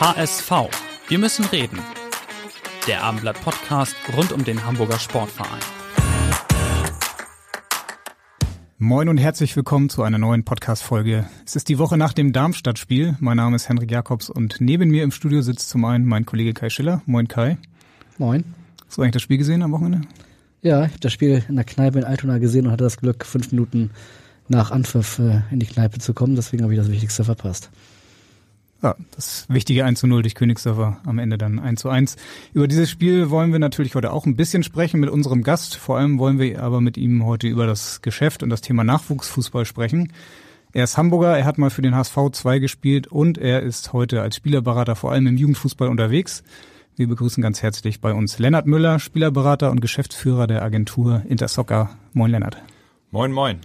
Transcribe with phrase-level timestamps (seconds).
[0.00, 0.52] HSV.
[1.08, 1.80] Wir müssen reden.
[2.86, 5.58] Der Abendblatt Podcast rund um den Hamburger Sportverein.
[8.78, 11.28] Moin und herzlich willkommen zu einer neuen Podcast-Folge.
[11.44, 13.16] Es ist die Woche nach dem Darmstadt-Spiel.
[13.18, 16.54] Mein Name ist Henrik Jakobs und neben mir im Studio sitzt zum einen mein Kollege
[16.54, 17.02] Kai Schiller.
[17.06, 17.58] Moin Kai.
[18.18, 18.44] Moin.
[18.86, 20.02] Hast du eigentlich das Spiel gesehen am Wochenende?
[20.62, 23.26] Ja, ich habe das Spiel in der Kneipe in Altona gesehen und hatte das Glück,
[23.26, 23.90] fünf Minuten
[24.46, 26.36] nach Anpfiff äh, in die Kneipe zu kommen.
[26.36, 27.70] Deswegen habe ich das Wichtigste verpasst.
[28.80, 32.16] Ja, das wichtige 1 zu 0 durch Königsdörfer am Ende dann 1 zu 1.
[32.54, 35.74] Über dieses Spiel wollen wir natürlich heute auch ein bisschen sprechen mit unserem Gast.
[35.74, 39.64] Vor allem wollen wir aber mit ihm heute über das Geschäft und das Thema Nachwuchsfußball
[39.64, 40.12] sprechen.
[40.72, 44.22] Er ist Hamburger, er hat mal für den HSV 2 gespielt und er ist heute
[44.22, 46.44] als Spielerberater vor allem im Jugendfußball unterwegs.
[46.94, 51.90] Wir begrüßen ganz herzlich bei uns Lennart Müller, Spielerberater und Geschäftsführer der Agentur Intersoccer.
[52.12, 52.58] Moin Lennart.
[53.10, 53.58] Moin, moin.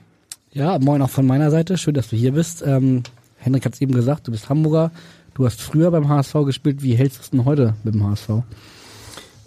[0.51, 1.77] Ja, moin auch von meiner Seite.
[1.77, 2.63] Schön, dass du hier bist.
[2.65, 3.03] Ähm
[3.43, 4.91] Henrik hat es eben gesagt, du bist Hamburger,
[5.33, 6.81] du hast früher beim HSV gespielt.
[6.81, 8.29] Wie hältst du es denn heute mit dem HSV?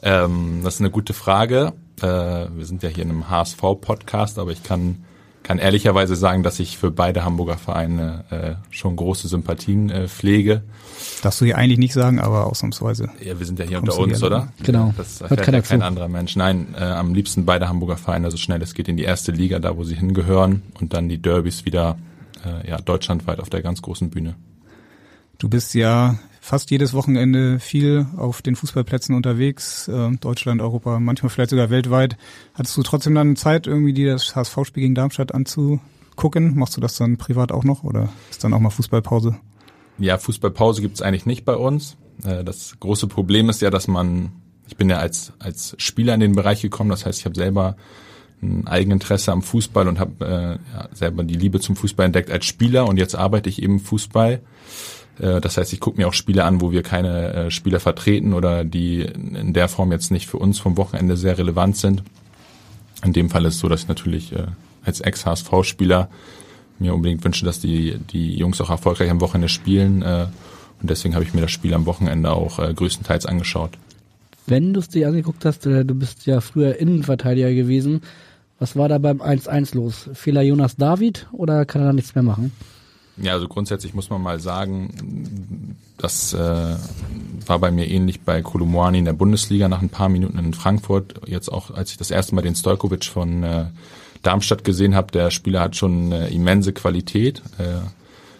[0.02, 1.72] Ähm, das ist eine gute Frage.
[2.00, 5.04] Äh, wir sind ja hier in einem HSV-Podcast, aber ich kann,
[5.42, 10.62] kann ehrlicherweise sagen, dass ich für beide Hamburger Vereine äh, schon große Sympathien äh, pflege.
[11.22, 13.08] Darfst du hier eigentlich nicht sagen, aber ausnahmsweise.
[13.24, 14.48] Ja, wir sind ja hier unter uns, oder?
[14.62, 14.92] Genau.
[14.98, 16.36] Das erfährt ja kein anderer Mensch.
[16.36, 19.58] Nein, äh, am liebsten beide Hamburger Vereine so schnell es geht in die erste Liga,
[19.58, 21.96] da wo sie hingehören und dann die Derbys wieder
[22.46, 24.36] äh, ja, deutschlandweit auf der ganz großen Bühne.
[25.38, 31.30] Du bist ja fast jedes Wochenende viel auf den Fußballplätzen unterwegs, äh, Deutschland, Europa, manchmal
[31.30, 32.16] vielleicht sogar weltweit.
[32.54, 36.56] Hattest du trotzdem dann Zeit, irgendwie dir das HSV-Spiel gegen Darmstadt anzugucken?
[36.56, 39.36] Machst du das dann privat auch noch oder ist dann auch mal Fußballpause?
[39.98, 41.96] Ja, Fußballpause gibt's eigentlich nicht bei uns.
[42.24, 44.30] Äh, das große Problem ist ja, dass man,
[44.68, 47.76] ich bin ja als, als Spieler in den Bereich gekommen, das heißt, ich habe selber
[48.42, 52.44] ein Eigeninteresse am Fußball und habe äh, ja, selber die Liebe zum Fußball entdeckt als
[52.44, 54.40] Spieler und jetzt arbeite ich eben Fußball.
[55.18, 58.34] Äh, das heißt, ich gucke mir auch Spiele an, wo wir keine äh, Spieler vertreten
[58.34, 62.02] oder die in der Form jetzt nicht für uns vom Wochenende sehr relevant sind.
[63.04, 64.46] In dem Fall ist es so, dass ich natürlich äh,
[64.84, 66.08] als Ex-HSV-Spieler
[66.78, 70.02] mir unbedingt wünsche, dass die, die Jungs auch erfolgreich am Wochenende spielen.
[70.02, 70.26] Äh,
[70.80, 73.70] und deswegen habe ich mir das Spiel am Wochenende auch äh, größtenteils angeschaut.
[74.46, 78.02] Wenn du es dir angeguckt hast, äh, du bist ja früher Innenverteidiger gewesen,
[78.58, 80.08] was war da beim 1-1 los?
[80.14, 82.52] Fehler Jonas David oder kann er da nichts mehr machen?
[83.18, 86.76] Ja, also grundsätzlich muss man mal sagen, das äh,
[87.46, 91.20] war bei mir ähnlich bei Kolumani in der Bundesliga nach ein paar Minuten in Frankfurt.
[91.26, 93.66] Jetzt auch, als ich das erste Mal den Stojkovic von äh,
[94.22, 97.42] Darmstadt gesehen habe, der Spieler hat schon äh, immense Qualität.
[97.58, 97.80] Äh,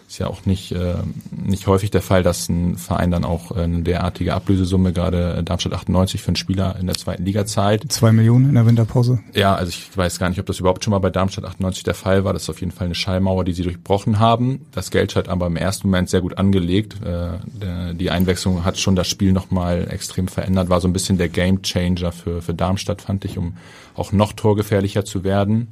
[0.07, 0.95] ist ja auch nicht, äh,
[1.31, 5.73] nicht häufig der Fall, dass ein Verein dann auch äh, eine derartige Ablösesumme, gerade Darmstadt
[5.73, 7.91] 98 für einen Spieler in der zweiten Liga zahlt.
[7.91, 9.19] Zwei Millionen in der Winterpause.
[9.33, 11.93] Ja, also ich weiß gar nicht, ob das überhaupt schon mal bei Darmstadt 98 der
[11.93, 12.31] Fall war.
[12.31, 14.65] Das ist auf jeden Fall eine Schallmauer, die sie durchbrochen haben.
[14.71, 16.95] Das Geld hat aber im ersten Moment sehr gut angelegt.
[17.03, 21.27] Äh, die Einwechslung hat schon das Spiel nochmal extrem verändert, war so ein bisschen der
[21.27, 23.57] Game Changer für, für Darmstadt, fand ich, um
[23.95, 25.67] auch noch torgefährlicher zu werden.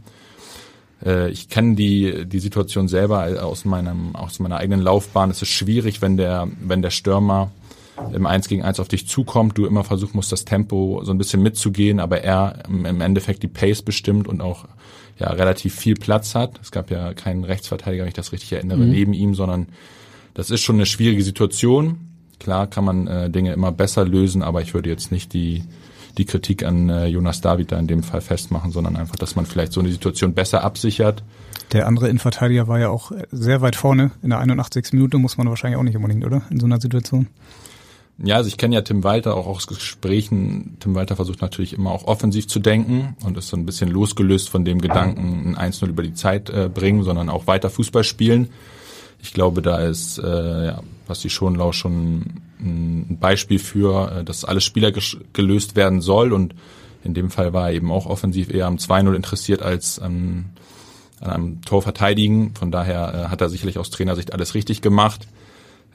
[1.04, 5.30] Äh, ich kenne die, die Situation selber aus meinem, aus meiner eigenen Laufbahn.
[5.30, 7.52] Es ist schwierig, wenn der, wenn der Stürmer
[8.14, 11.18] im Eins gegen Eins auf dich zukommt, du immer versuchen musst, das Tempo so ein
[11.18, 14.66] bisschen mitzugehen, aber er im Endeffekt die Pace bestimmt und auch
[15.18, 16.60] ja relativ viel Platz hat.
[16.62, 18.90] Es gab ja keinen Rechtsverteidiger, wenn ich das richtig erinnere, mhm.
[18.90, 19.68] neben ihm, sondern
[20.34, 22.10] das ist schon eine schwierige Situation.
[22.40, 25.64] Klar kann man äh, Dinge immer besser lösen, aber ich würde jetzt nicht die
[26.18, 29.46] die Kritik an äh, Jonas David da in dem Fall festmachen, sondern einfach, dass man
[29.46, 31.24] vielleicht so eine Situation besser absichert.
[31.72, 34.12] Der andere Innenverteidiger war ja auch sehr weit vorne.
[34.22, 34.94] In der 81.
[34.94, 36.44] Minute muss man wahrscheinlich auch nicht unbedingt, oder?
[36.50, 37.28] In so einer Situation.
[38.18, 40.78] Ja, also ich kenne ja Tim Walter auch aus Gesprächen.
[40.80, 44.50] Tim Walter versucht natürlich immer auch offensiv zu denken und ist so ein bisschen losgelöst
[44.50, 48.50] von dem Gedanken, ein 1-0 über die Zeit äh, bringen, sondern auch weiter Fußball spielen.
[49.26, 54.64] Ich glaube, da ist äh, ja, Basti Schonlau schon ein Beispiel für, äh, dass alles
[54.64, 54.94] Spieler
[55.34, 56.54] gelöst werden soll und
[57.04, 60.52] in dem Fall war er eben auch offensiv eher am 2-0 interessiert als an,
[61.22, 62.54] an einem Tor verteidigen.
[62.54, 65.28] Von daher äh, hat er sicherlich aus Trainersicht alles richtig gemacht.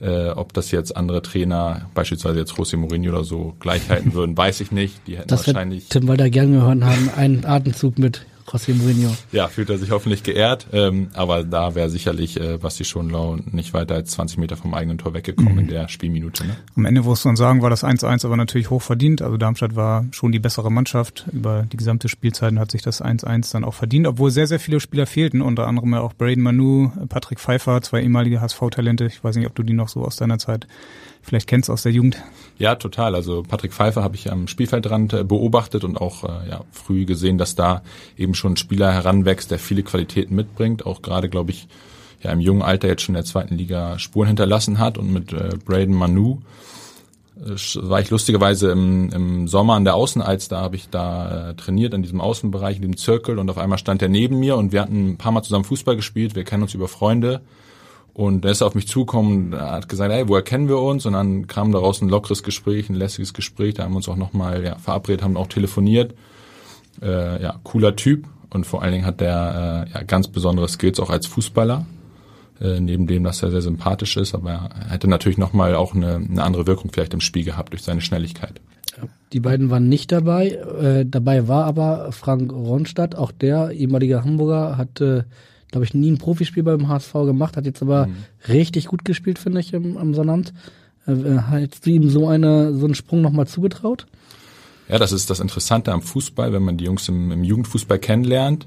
[0.01, 4.37] Äh, ob das jetzt andere Trainer, beispielsweise jetzt José Mourinho oder so, gleich halten würden,
[4.37, 5.07] weiß ich nicht.
[5.07, 5.89] Die hätten das wahrscheinlich.
[5.89, 9.15] Tim Walter gern gehört haben, einen Atemzug mit José Mourinho.
[9.33, 10.67] Ja, fühlt er sich hoffentlich geehrt.
[10.73, 14.99] Ähm, aber da wäre sicherlich äh, Basti Schonlau nicht weiter als 20 Meter vom eigenen
[14.99, 15.59] Tor weggekommen mhm.
[15.61, 16.47] in der Spielminute.
[16.47, 16.57] Ne?
[16.77, 19.23] Am Ende muss man sagen, war das 1-1 aber natürlich hoch verdient.
[19.23, 21.27] Also Darmstadt war schon die bessere Mannschaft.
[21.33, 24.81] Über die gesamte Spielzeit hat sich das 1-1 dann auch verdient, obwohl sehr, sehr viele
[24.81, 25.43] Spieler fehlten.
[25.43, 29.07] Unter anderem ja auch Braden Manu, Patrick Pfeiffer, zwei ehemalige HSV-Talente.
[29.07, 30.67] Ich weiß nicht, ob du die noch so aus deiner Zeit
[31.23, 32.17] vielleicht kennst aus der Jugend.
[32.59, 33.15] Ja, total.
[33.15, 37.39] Also Patrick Pfeiffer habe ich am Spielfeldrand äh, beobachtet und auch äh, ja, früh gesehen,
[37.39, 37.83] dass da
[38.17, 40.85] eben schon ein Spieler heranwächst, der viele Qualitäten mitbringt.
[40.85, 41.69] Auch gerade, glaube ich,
[42.23, 45.33] ja im jungen Alter jetzt schon in der zweiten Liga Spuren hinterlassen hat und mit
[45.33, 46.41] äh, Braden Manu
[47.37, 51.55] äh, war ich lustigerweise im, im Sommer an der Außenalz, da habe ich da äh,
[51.55, 54.73] trainiert in diesem Außenbereich, in dem Zirkel und auf einmal stand er neben mir und
[54.73, 57.41] wir hatten ein paar Mal zusammen Fußball gespielt, wir kennen uns über Freunde
[58.13, 61.07] und er ist auf mich zugekommen, er hat gesagt, hey, woher kennen wir uns?
[61.07, 63.75] Und dann kam daraus ein lockeres Gespräch, ein lässiges Gespräch.
[63.75, 66.15] Da haben wir uns auch nochmal ja, verabredet, haben auch telefoniert.
[67.01, 68.27] Äh, ja, cooler Typ.
[68.51, 71.87] Und vor allen Dingen hat der äh, ja, ganz besondere Skills auch als Fußballer.
[72.61, 76.17] Äh, neben dem, dass er sehr sympathisch ist, aber er hätte natürlich nochmal auch eine,
[76.17, 78.61] eine andere Wirkung vielleicht im Spiel gehabt durch seine Schnelligkeit.
[79.33, 80.49] Die beiden waren nicht dabei.
[80.49, 85.25] Äh, dabei war aber Frank Ronstadt, auch der ehemalige Hamburger, hatte
[85.71, 88.17] glaube ich, nie ein Profispiel beim HSV gemacht, hat jetzt aber mhm.
[88.49, 90.53] richtig gut gespielt, finde ich, im, am Sonnabend.
[91.07, 94.07] Äh, äh hättest du ihm so eine, so einen Sprung nochmal zugetraut?
[94.89, 98.67] Ja, das ist das Interessante am Fußball, wenn man die Jungs im, im Jugendfußball kennenlernt.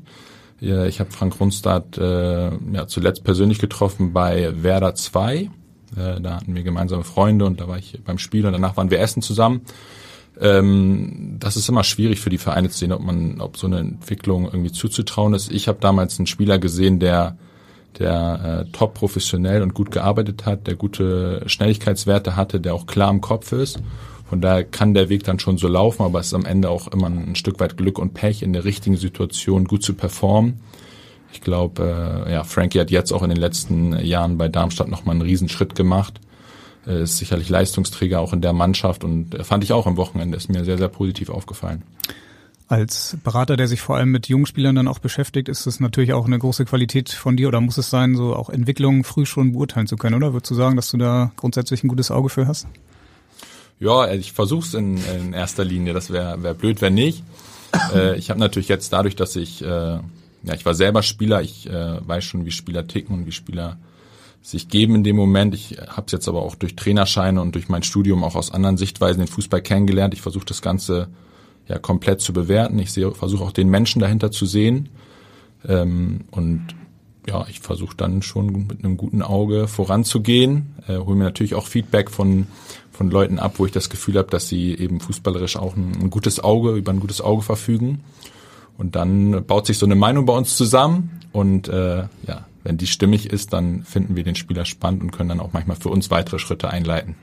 [0.61, 5.35] Ich habe Frank Runstadt äh, ja, zuletzt persönlich getroffen bei Werder 2.
[5.35, 5.49] Äh,
[6.21, 9.01] da hatten wir gemeinsame Freunde und da war ich beim Spiel und danach waren wir
[9.01, 9.61] essen zusammen.
[10.39, 13.79] Ähm, das ist immer schwierig für die Vereine zu sehen, ob man, ob so eine
[13.79, 15.51] Entwicklung irgendwie zuzutrauen ist.
[15.51, 17.37] Ich habe damals einen Spieler gesehen, der
[17.99, 23.11] der äh, top professionell und gut gearbeitet hat, der gute Schnelligkeitswerte hatte, der auch klar
[23.11, 23.81] im Kopf ist.
[24.27, 26.87] Von daher kann der Weg dann schon so laufen, aber es ist am Ende auch
[26.87, 30.59] immer ein Stück weit Glück und Pech, in der richtigen Situation gut zu performen.
[31.31, 35.13] Ich glaube, äh, ja, Frankie hat jetzt auch in den letzten Jahren bei Darmstadt nochmal
[35.13, 36.19] einen Riesenschritt gemacht
[36.85, 40.65] ist sicherlich Leistungsträger auch in der Mannschaft und fand ich auch am Wochenende, ist mir
[40.65, 41.83] sehr, sehr positiv aufgefallen.
[42.67, 46.13] Als Berater, der sich vor allem mit jungen Spielern dann auch beschäftigt, ist es natürlich
[46.13, 49.51] auch eine große Qualität von dir oder muss es sein, so auch Entwicklungen früh schon
[49.53, 50.33] beurteilen zu können, oder?
[50.33, 52.67] Würdest du sagen, dass du da grundsätzlich ein gutes Auge für hast?
[53.79, 55.93] Ja, ich versuche es in, in erster Linie.
[55.93, 57.23] Das wäre wär blöd, wenn nicht.
[57.93, 61.69] Äh, ich habe natürlich jetzt dadurch, dass ich, äh, ja, ich war selber Spieler, ich
[61.69, 63.77] äh, weiß schon, wie Spieler ticken und wie Spieler
[64.43, 65.55] sich geben in dem Moment.
[65.55, 68.77] Ich habe es jetzt aber auch durch Trainerscheine und durch mein Studium auch aus anderen
[68.77, 70.13] Sichtweisen den Fußball kennengelernt.
[70.13, 71.07] Ich versuche das Ganze
[71.67, 72.77] ja komplett zu bewerten.
[72.77, 74.89] Ich versuche auch den Menschen dahinter zu sehen.
[75.65, 76.67] Ähm, und
[77.25, 80.75] ja, ich versuche dann schon mit einem guten Auge voranzugehen.
[80.87, 82.47] Äh, hole mir natürlich auch Feedback von
[82.93, 86.09] von Leuten ab, wo ich das Gefühl habe, dass sie eben fußballerisch auch ein, ein
[86.09, 88.03] gutes Auge über ein gutes Auge verfügen.
[88.77, 92.87] Und dann baut sich so eine Meinung bei uns zusammen und äh, ja, wenn die
[92.87, 96.09] stimmig ist, dann finden wir den Spieler spannend und können dann auch manchmal für uns
[96.09, 97.15] weitere Schritte einleiten.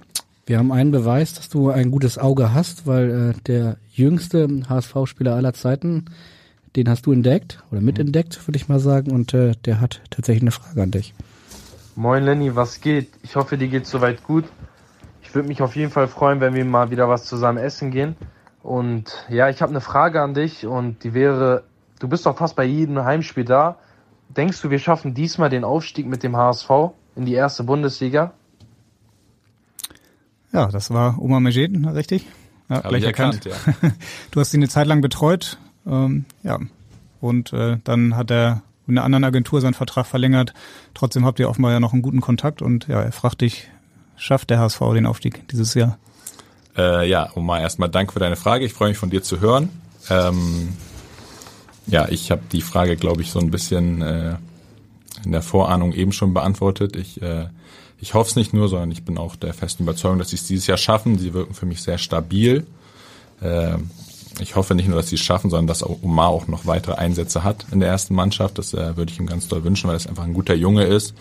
[0.47, 5.35] Wir haben einen Beweis, dass du ein gutes Auge hast, weil äh, der jüngste HSV-Spieler
[5.35, 6.07] aller Zeiten,
[6.77, 10.43] den hast du entdeckt oder mitentdeckt, würde ich mal sagen, und äh, der hat tatsächlich
[10.43, 11.15] eine Frage an dich.
[11.97, 13.11] Moin Lenny, was geht?
[13.23, 14.45] Ich hoffe, dir geht soweit gut.
[15.23, 18.17] Ich würde mich auf jeden Fall freuen, wenn wir mal wieder was zusammen essen gehen.
[18.63, 21.65] Und ja, ich habe eine Frage an dich und die wäre,
[21.99, 23.79] du bist doch fast bei jedem Heimspiel da.
[24.37, 26.71] Denkst du, wir schaffen diesmal den Aufstieg mit dem HSV
[27.17, 28.33] in die erste Bundesliga?
[30.53, 32.27] Ja, das war Oma Mejed, richtig?
[32.69, 33.47] Ja, gleich erkannt.
[33.47, 33.91] erkannt ja.
[34.31, 36.59] Du hast ihn eine Zeit lang betreut, ähm, ja.
[37.21, 40.55] Und äh, dann hat er mit einer anderen Agentur seinen Vertrag verlängert.
[40.95, 43.69] Trotzdem habt ihr offenbar ja noch einen guten Kontakt und ja, er fragt dich,
[44.17, 45.99] schafft der HSV den Aufstieg dieses Jahr?
[46.77, 48.65] Äh, ja, Oma, erstmal danke für deine Frage.
[48.65, 49.69] Ich freue mich von dir zu hören.
[50.09, 50.77] Ähm,
[51.87, 54.37] ja, ich habe die Frage, glaube ich, so ein bisschen äh,
[55.25, 56.97] in der Vorahnung eben schon beantwortet.
[56.97, 57.47] Ich, äh,
[58.01, 60.47] ich hoffe es nicht nur, sondern ich bin auch der festen Überzeugung, dass sie es
[60.47, 61.19] dieses Jahr schaffen.
[61.19, 62.67] Sie wirken für mich sehr stabil.
[63.41, 63.77] Äh,
[64.41, 67.45] ich hoffe nicht nur, dass sie es schaffen, sondern dass Omar auch noch weitere Einsätze
[67.45, 68.59] hat in der ersten Mannschaft.
[68.59, 71.15] Das äh, würde ich ihm ganz doll wünschen, weil es einfach ein guter Junge ist,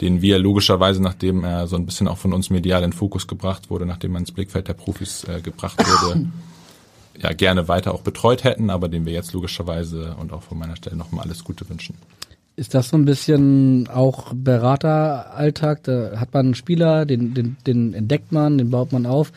[0.00, 3.70] den wir logischerweise, nachdem er so ein bisschen auch von uns medial in Fokus gebracht
[3.70, 6.26] wurde, nachdem er ins Blickfeld der Profis äh, gebracht wurde,
[7.18, 10.76] ja gerne weiter auch betreut hätten, aber dem wir jetzt logischerweise und auch von meiner
[10.76, 11.94] Stelle nochmal alles Gute wünschen.
[12.56, 15.84] Ist das so ein bisschen auch Berateralltag?
[15.84, 19.32] Da hat man einen Spieler, den, den, den entdeckt man, den baut man auf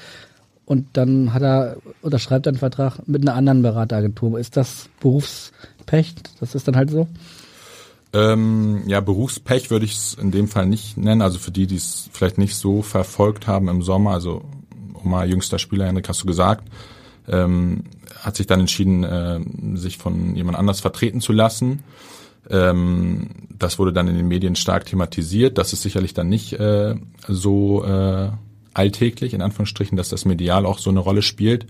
[0.66, 4.40] und dann hat er unterschreibt einen Vertrag mit einer anderen Berateragentur.
[4.40, 6.16] Ist das Berufspech?
[6.40, 7.08] Das ist dann halt so?
[8.14, 11.22] Ähm, ja, Berufspech würde ich es in dem Fall nicht nennen.
[11.22, 14.44] Also für die, die es vielleicht nicht so verfolgt haben im Sommer, also
[15.04, 16.68] Oma, jüngster Spieler, Henrik, hast du gesagt,
[17.28, 17.84] ähm,
[18.20, 19.40] hat sich dann entschieden, äh,
[19.76, 21.84] sich von jemand anders vertreten zu lassen.
[22.50, 25.58] Ähm, das wurde dann in den Medien stark thematisiert.
[25.58, 26.96] Das ist sicherlich dann nicht äh,
[27.28, 28.30] so äh,
[28.74, 31.68] alltäglich, in Anführungsstrichen, dass das medial auch so eine Rolle spielt.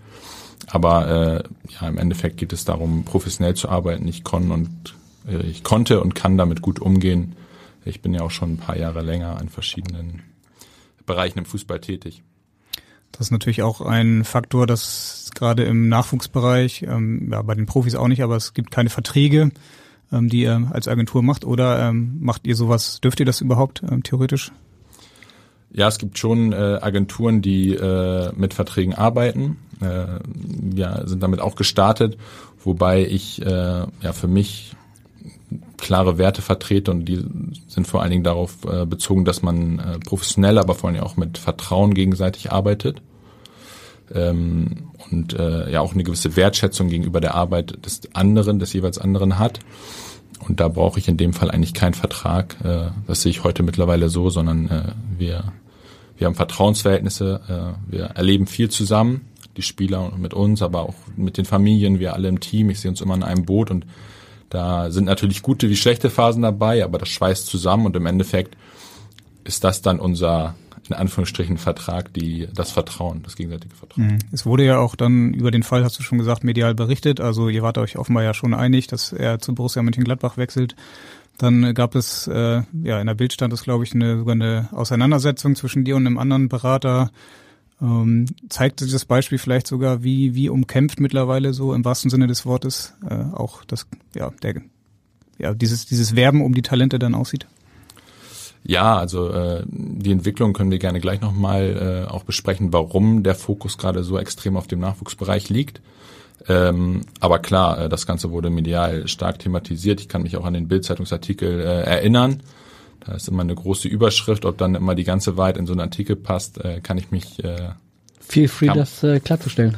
[0.67, 1.43] Aber äh,
[1.73, 4.07] ja, im Endeffekt geht es darum, professionell zu arbeiten.
[4.07, 4.95] Ich kon und
[5.27, 7.35] äh, ich konnte und kann damit gut umgehen.
[7.85, 10.21] Ich bin ja auch schon ein paar Jahre länger an verschiedenen
[11.05, 12.23] Bereichen im Fußball tätig.
[13.11, 17.95] Das ist natürlich auch ein Faktor, dass gerade im Nachwuchsbereich, ähm, ja, bei den Profis
[17.95, 19.51] auch nicht, aber es gibt keine Verträge,
[20.11, 21.45] ähm, die ihr als Agentur macht.
[21.45, 24.51] Oder ähm, macht ihr sowas, dürft ihr das überhaupt ähm, theoretisch?
[25.71, 29.57] Ja, es gibt schon äh, Agenturen, die äh, mit Verträgen arbeiten.
[29.81, 32.17] Äh, wir sind damit auch gestartet,
[32.63, 33.45] wobei ich äh,
[34.01, 34.75] ja für mich
[35.77, 37.25] klare Werte vertrete und die
[37.67, 41.17] sind vor allen Dingen darauf äh, bezogen, dass man äh, professionell, aber vor allem auch
[41.17, 43.01] mit Vertrauen gegenseitig arbeitet
[44.13, 48.97] ähm, und äh, ja auch eine gewisse Wertschätzung gegenüber der Arbeit des anderen, des jeweils
[48.97, 49.59] anderen hat.
[50.47, 52.57] Und da brauche ich in dem Fall eigentlich keinen Vertrag.
[52.63, 54.83] Äh, das sehe ich heute mittlerweile so, sondern äh,
[55.17, 55.53] wir
[56.17, 59.27] wir haben Vertrauensverhältnisse, äh, wir erleben viel zusammen,
[59.57, 62.69] die Spieler mit uns, aber auch mit den Familien, wir alle im Team.
[62.69, 63.85] Ich sehe uns immer in einem Boot und
[64.49, 68.55] da sind natürlich gute wie schlechte Phasen dabei, aber das schweißt zusammen und im Endeffekt
[69.43, 70.55] ist das dann unser
[70.89, 74.07] in Anführungsstrichen Vertrag, die das Vertrauen, das gegenseitige Vertrauen.
[74.07, 74.19] Mhm.
[74.31, 77.21] Es wurde ja auch dann über den Fall, hast du schon gesagt, medial berichtet.
[77.21, 80.75] Also ihr wart euch offenbar ja schon einig, dass er zu Borussia Mönchengladbach wechselt.
[81.37, 85.55] Dann gab es, äh, ja, in der Bild stand glaube ich, eine, sogar eine Auseinandersetzung
[85.55, 87.11] zwischen dir und einem anderen Berater.
[87.81, 92.27] Ähm, zeigt sich das Beispiel vielleicht sogar, wie, wie umkämpft mittlerweile so im wahrsten Sinne
[92.27, 94.61] des Wortes äh, auch das, ja, der,
[95.39, 97.47] ja, dieses, dieses Werben um die Talente dann aussieht?
[98.65, 103.35] Ja, also äh, die Entwicklung können wir gerne gleich nochmal äh, auch besprechen, warum der
[103.35, 105.81] Fokus gerade so extrem auf dem Nachwuchsbereich liegt.
[106.47, 109.99] Ähm, aber klar, äh, das Ganze wurde medial stark thematisiert.
[110.01, 112.41] Ich kann mich auch an den Bildzeitungsartikel äh, erinnern.
[113.05, 114.45] Da ist immer eine große Überschrift.
[114.45, 117.43] Ob dann immer die ganze Wahrheit in so einen Artikel passt, äh, kann ich mich.
[117.43, 117.69] Äh,
[118.19, 119.75] Feel free, das äh, klarzustellen.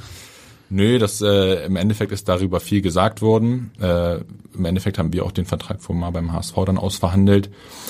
[0.69, 3.71] Nö, das äh, im Endeffekt ist darüber viel gesagt worden.
[3.79, 4.17] Äh,
[4.55, 7.49] Im Endeffekt haben wir auch den Vertrag vor mal beim HSV dann ausverhandelt.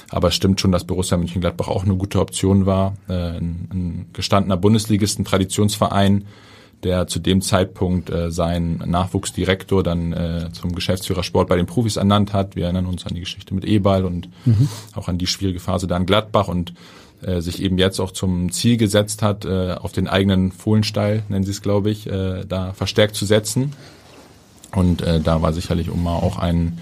[0.09, 2.95] Aber es stimmt schon, dass Borussia Mönchengladbach auch eine gute Option war.
[3.07, 6.25] Äh, ein, ein gestandener Bundesligist, ein Traditionsverein,
[6.83, 11.95] der zu dem Zeitpunkt äh, seinen Nachwuchsdirektor dann äh, zum Geschäftsführer Sport bei den Profis
[11.95, 12.55] ernannt hat.
[12.55, 14.67] Wir erinnern uns an die Geschichte mit Ebal und mhm.
[14.93, 16.73] auch an die schwierige Phase da in Gladbach und
[17.21, 21.45] äh, sich eben jetzt auch zum Ziel gesetzt hat, äh, auf den eigenen Fohlenstall, nennen
[21.45, 23.73] sie es, glaube ich, äh, da verstärkt zu setzen.
[24.73, 26.77] Und äh, da war sicherlich Oma auch ein,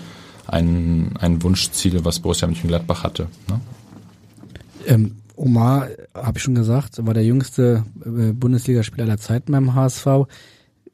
[0.48, 3.28] ein, ein Wunschziel, was Borussia Mönchengladbach hatte.
[3.48, 3.60] Ne?
[4.88, 10.08] Ähm, Omar, habe ich schon gesagt, war der jüngste äh, Bundesligaspieler aller Zeiten beim HSV.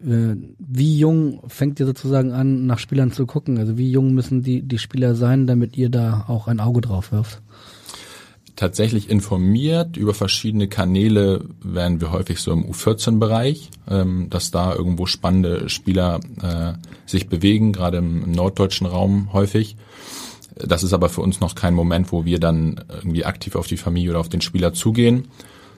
[0.01, 3.57] Äh, wie jung fängt ihr sozusagen an, nach Spielern zu gucken?
[3.57, 7.11] Also wie jung müssen die, die Spieler sein, damit ihr da auch ein Auge drauf
[7.11, 7.41] wirft?
[8.59, 15.05] Tatsächlich informiert über verschiedene Kanäle werden wir häufig so im U14-Bereich, ähm, dass da irgendwo
[15.05, 16.73] spannende Spieler äh,
[17.05, 19.77] sich bewegen, gerade im, norddeutschen Raum häufig.
[20.57, 23.77] Das ist aber für uns noch kein Moment, wo wir dann irgendwie aktiv auf die
[23.77, 25.29] Familie oder auf den Spieler zugehen,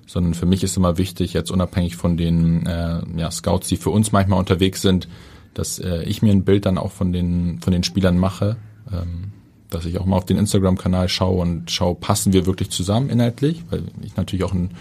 [0.08, 3.92] sondern für mich ist immer wichtig, jetzt unabhängig von den äh, ja, Scouts, die für
[3.92, 5.08] uns manchmal unterwegs sind,
[5.54, 8.58] dass äh, ich mir ein Bild dann auch von den von den Spielern mache,
[8.92, 9.34] ähm,
[9.72, 13.64] dass ich auch mal auf den Instagram-Kanal schaue und schaue, passen wir wirklich zusammen inhaltlich,
[13.70, 14.72] weil ich natürlich auch ein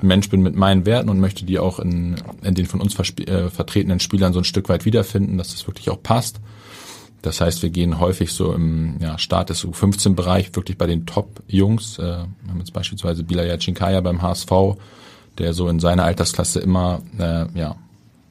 [0.00, 3.50] Mensch bin mit meinen Werten und möchte die auch in, in den von uns äh,
[3.50, 6.40] vertretenen Spielern so ein Stück weit wiederfinden, dass das wirklich auch passt.
[7.22, 11.98] Das heißt, wir gehen häufig so im ja, Start des U15-Bereich wirklich bei den Top-Jungs.
[11.98, 14.50] Äh, wir haben jetzt beispielsweise Bilal Chinkaya beim HSV,
[15.38, 17.74] der so in seiner Altersklasse immer äh, ja,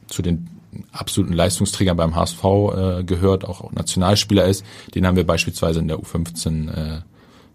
[0.08, 0.48] zu den
[0.92, 4.66] absoluten Leistungsträgern beim HSV äh, gehört, auch Nationalspieler ist.
[4.94, 7.02] Den haben wir beispielsweise in der U15 äh,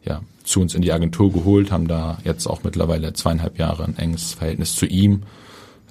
[0.04, 3.96] ja, zu uns in die Agentur geholt, haben da jetzt auch mittlerweile zweieinhalb Jahre ein
[3.98, 5.22] enges Verhältnis zu ihm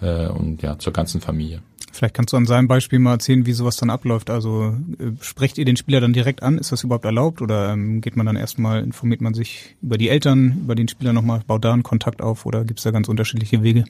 [0.01, 1.61] äh, und ja zur ganzen Familie.
[1.91, 4.29] Vielleicht kannst du an seinem Beispiel mal erzählen, wie sowas dann abläuft.
[4.29, 6.57] Also äh, sprecht ihr den Spieler dann direkt an?
[6.57, 7.41] Ist das überhaupt erlaubt?
[7.41, 11.13] Oder ähm, geht man dann erstmal, informiert man sich über die Eltern, über den Spieler
[11.13, 13.85] nochmal, baut da einen Kontakt auf oder gibt es da ganz unterschiedliche Wege?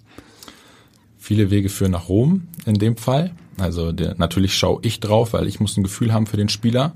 [1.30, 3.30] Viele Wege führen nach Rom in dem Fall.
[3.60, 6.94] Also der, natürlich schaue ich drauf, weil ich muss ein Gefühl haben für den Spieler.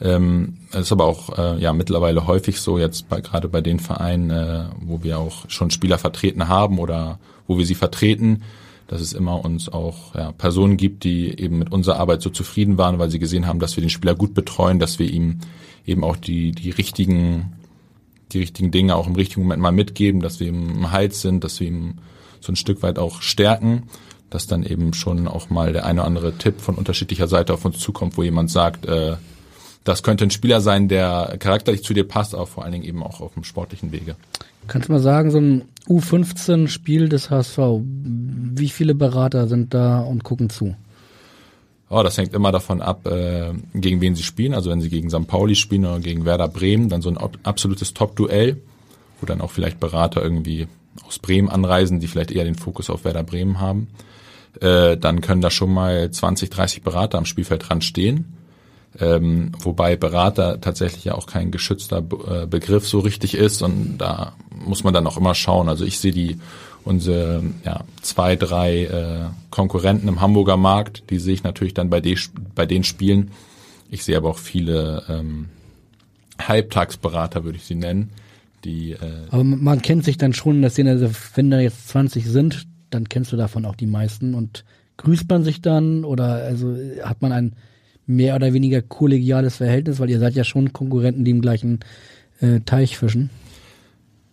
[0.00, 3.78] Ähm, das ist aber auch äh, ja mittlerweile häufig so jetzt bei, gerade bei den
[3.78, 8.44] Vereinen, äh, wo wir auch schon Spieler vertreten haben oder wo wir sie vertreten,
[8.88, 12.78] dass es immer uns auch ja, Personen gibt, die eben mit unserer Arbeit so zufrieden
[12.78, 15.40] waren, weil sie gesehen haben, dass wir den Spieler gut betreuen, dass wir ihm
[15.84, 17.52] eben auch die, die richtigen,
[18.32, 21.44] die richtigen Dinge auch im richtigen Moment mal mitgeben, dass wir ihm im Hals sind,
[21.44, 21.96] dass wir ihm
[22.40, 23.84] so ein Stück weit auch stärken.
[24.30, 27.64] dass dann eben schon auch mal der eine oder andere Tipp von unterschiedlicher Seite auf
[27.64, 29.16] uns zukommt, wo jemand sagt, äh,
[29.82, 33.02] das könnte ein Spieler sein, der charakterlich zu dir passt, aber vor allen Dingen eben
[33.02, 34.14] auch auf dem sportlichen Wege.
[34.68, 40.22] Kannst du mal sagen, so ein U15-Spiel des HSV, wie viele Berater sind da und
[40.22, 40.76] gucken zu?
[41.88, 44.54] Oh, das hängt immer davon ab, äh, gegen wen sie spielen.
[44.54, 45.26] Also wenn sie gegen St.
[45.26, 48.58] Pauli spielen oder gegen Werder Bremen, dann so ein absolutes Top-Duell,
[49.20, 50.68] wo dann auch vielleicht Berater irgendwie
[51.10, 53.88] aus Bremen anreisen, die vielleicht eher den Fokus auf Werder Bremen haben.
[54.60, 58.36] Äh, dann können da schon mal 20, 30 Berater am Spielfeld dran stehen.
[58.98, 63.98] Ähm, wobei Berater tatsächlich ja auch kein geschützter Be äh, Begriff so richtig ist und
[63.98, 65.68] da muss man dann auch immer schauen.
[65.68, 66.38] Also ich sehe die
[66.84, 72.00] unsere ja, zwei, drei äh, Konkurrenten im Hamburger Markt, die sehe ich natürlich dann bei,
[72.00, 72.16] de,
[72.54, 73.32] bei den Spielen.
[73.90, 75.48] Ich sehe aber auch viele ähm,
[76.40, 78.10] Halbtagsberater, würde ich sie nennen,
[78.64, 78.92] die.
[78.92, 78.98] Äh,
[79.30, 82.66] aber man kennt sich dann schon in der Szene, also wenn da jetzt 20 sind,
[82.90, 84.64] dann kennst du davon auch die meisten und
[84.96, 87.52] grüßt man sich dann oder also hat man ein
[88.06, 91.80] mehr oder weniger kollegiales Verhältnis, weil ihr seid ja schon Konkurrenten, die im gleichen
[92.40, 93.30] äh, Teich fischen.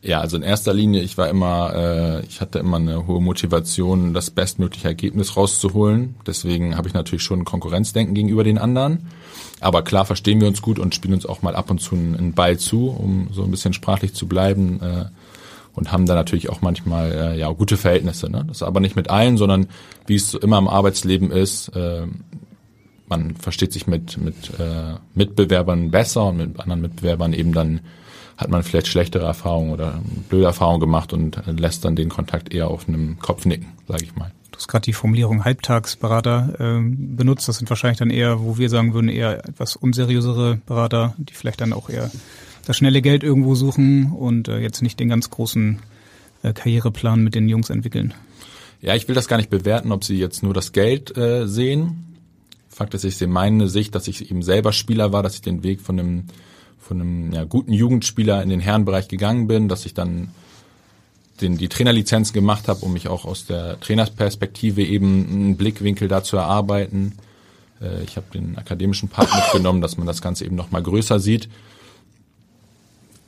[0.08, 4.14] Ja, also in erster Linie, ich war immer, äh, ich hatte immer eine hohe Motivation,
[4.14, 6.16] das bestmögliche Ergebnis rauszuholen.
[6.26, 9.08] Deswegen habe ich natürlich schon Konkurrenzdenken gegenüber den anderen.
[9.60, 12.32] Aber klar verstehen wir uns gut und spielen uns auch mal ab und zu einen
[12.32, 14.80] Ball zu, um so ein bisschen sprachlich zu bleiben.
[14.82, 15.06] Äh,
[15.76, 18.32] und haben da natürlich auch manchmal äh, ja gute Verhältnisse.
[18.32, 18.46] Ne?
[18.48, 19.68] Das ist aber nicht mit allen, sondern
[20.06, 22.08] wie es so immer im Arbeitsleben ist, äh,
[23.10, 27.82] man versteht sich mit, mit äh, Mitbewerbern besser und mit anderen Mitbewerbern eben dann
[28.38, 32.70] hat man vielleicht schlechtere Erfahrungen oder blöde Erfahrungen gemacht und lässt dann den Kontakt eher
[32.70, 34.32] auf einem Kopf nicken, sage ich mal.
[34.52, 37.48] Du hast gerade die Formulierung Halbtagsberater ähm, benutzt.
[37.48, 41.62] Das sind wahrscheinlich dann eher, wo wir sagen würden, eher etwas unseriösere Berater, die vielleicht
[41.62, 42.10] dann auch eher
[42.66, 45.80] das schnelle Geld irgendwo suchen und äh, jetzt nicht den ganz großen
[46.44, 48.14] äh, Karriereplan mit den Jungs entwickeln.
[48.82, 52.08] Ja, ich will das gar nicht bewerten, ob sie jetzt nur das Geld äh, sehen
[52.78, 55.64] Fakt ist, ich sehe meine Sicht, dass ich eben selber Spieler war, dass ich den
[55.64, 56.26] Weg von einem,
[56.88, 60.30] von einem ja, guten Jugendspieler in den Herrenbereich gegangen bin, dass ich dann
[61.42, 66.24] den, die Trainerlizenz gemacht habe, um mich auch aus der Trainersperspektive eben einen Blickwinkel da
[66.24, 67.14] zu erarbeiten.
[67.82, 71.20] Äh, ich habe den akademischen Part mitgenommen, dass man das Ganze eben noch mal größer
[71.20, 71.50] sieht.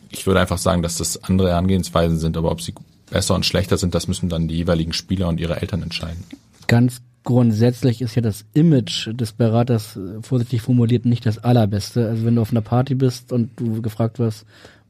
[0.09, 2.73] Ich würde einfach sagen, dass das andere Herangehensweisen sind, aber ob sie
[3.11, 6.23] besser und schlechter sind, das müssen dann die jeweiligen Spieler und ihre Eltern entscheiden.
[6.67, 12.07] Ganz grundsätzlich ist ja das Image des Beraters, äh, vorsichtig formuliert, nicht das allerbeste.
[12.07, 14.45] Also wenn du auf einer Party bist und du gefragt wirst,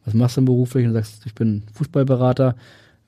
[0.06, 2.56] was machst du beruflich und sagst, ich bin Fußballberater,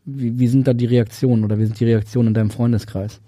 [0.06, 3.20] wie, wie sind da die Reaktionen oder wie sind die Reaktionen in deinem Freundeskreis?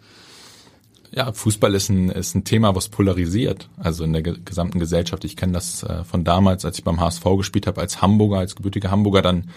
[1.16, 5.24] Ja, Fußball ist ein, ist ein Thema, was polarisiert, also in der gesamten Gesellschaft.
[5.26, 8.56] Ich kenne das äh, von damals, als ich beim HSV gespielt habe, als Hamburger, als
[8.56, 9.50] gebürtiger Hamburger, dann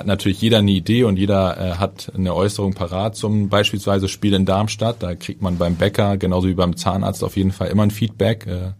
[0.00, 4.34] hat natürlich jeder eine Idee und jeder äh, hat eine Äußerung parat zum beispielsweise Spiel
[4.34, 5.02] in Darmstadt.
[5.02, 8.46] Da kriegt man beim Bäcker genauso wie beim Zahnarzt auf jeden Fall immer ein Feedback.
[8.46, 8.72] Äh,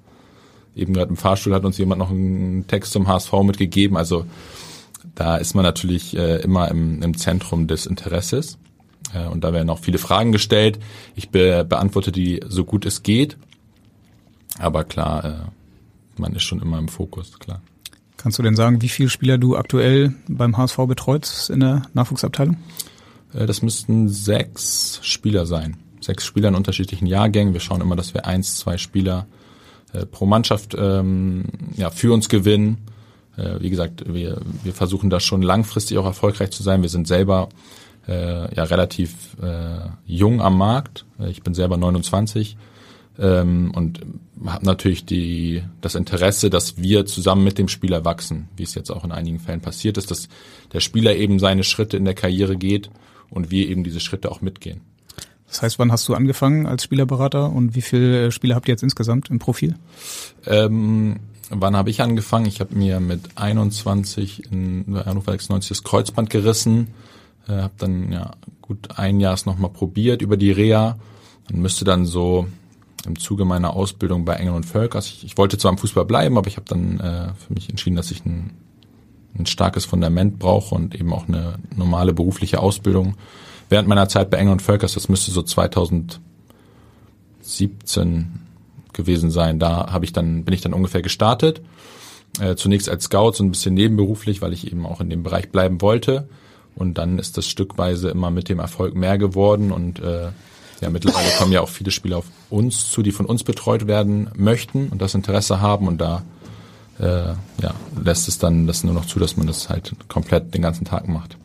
[0.75, 3.97] eben gerade im Fahrstuhl hat uns jemand noch einen Text zum HSV mitgegeben.
[3.97, 4.25] Also
[5.15, 8.59] da ist man natürlich äh, immer im, im Zentrum des Interesses.
[9.15, 10.79] Äh, und da werden auch viele Fragen gestellt.
[11.15, 13.37] Ich be beantworte die so gut es geht.
[14.59, 17.61] Aber klar, äh, man ist schon immer im Fokus, klar.
[18.23, 22.59] Kannst du denn sagen, wie viele Spieler du aktuell beim HSV betreust in der Nachwuchsabteilung?
[23.33, 25.79] Äh, das müssten sechs Spieler sein.
[26.03, 27.55] Sechs Spieler in unterschiedlichen Jahrgängen.
[27.55, 29.27] Wir schauen immer, dass wir eins, zwei Spieler
[29.95, 31.45] äh, pro Mannschaft ähm,
[31.77, 32.85] ja, für uns gewinnen.
[33.39, 36.83] Äh, wie gesagt, wir, wir versuchen da schon langfristig auch erfolgreich zu sein.
[36.83, 37.49] Wir sind selber
[38.07, 41.07] äh, ja relativ äh, jung am Markt.
[41.27, 42.59] Ich bin selber 29
[43.21, 44.01] ähm, und
[44.47, 48.91] habe natürlich die, das Interesse, dass wir zusammen mit dem Spieler wachsen, wie es jetzt
[48.91, 50.29] auch in einigen Fällen passiert ist, dass
[50.73, 52.91] der Spieler eben seine Schritte in der Karriere geht
[53.29, 54.81] und wir eben diese Schritte auch mitgehen.
[55.47, 58.85] Das heißt, wann hast du angefangen als Spielerberater und wie viele Spieler habt ihr jetzt
[58.85, 59.75] insgesamt im Profil?
[60.47, 61.17] Ähm,
[61.51, 62.47] wann habe ich angefangen?
[62.47, 66.89] Ich habe mir mit 21 in Hannover 96 das Kreuzband gerissen,
[67.49, 68.31] äh, habe dann ja
[68.63, 70.97] gut ein Jahr es nochmal probiert über die Reha
[71.51, 72.47] und müsste dann so
[73.07, 75.07] im Zuge meiner Ausbildung bei Engel und Völkers.
[75.07, 77.97] Ich, ich wollte zwar im Fußball bleiben, aber ich habe dann äh, für mich entschieden,
[77.97, 78.51] dass ich ein,
[79.39, 83.15] ein starkes Fundament brauche und eben auch eine normale berufliche Ausbildung.
[83.69, 86.21] Während meiner Zeit bei Engel und Völkers, das müsste so 2017
[88.93, 91.63] gewesen sein, da habe ich dann bin ich dann ungefähr gestartet.
[92.41, 95.51] Äh, zunächst als Scout, so ein bisschen nebenberuflich, weil ich eben auch in dem Bereich
[95.51, 96.29] bleiben wollte.
[96.77, 100.29] Und dann ist das stückweise immer mit dem Erfolg mehr geworden und äh,
[100.81, 104.31] ja, mittlerweile kommen ja auch viele Spieler auf uns zu, die von uns betreut werden
[104.37, 106.23] möchten und das Interesse haben und da
[106.99, 110.63] äh, ja, lässt es dann das nur noch zu, dass man das halt komplett den
[110.63, 111.37] ganzen Tag macht.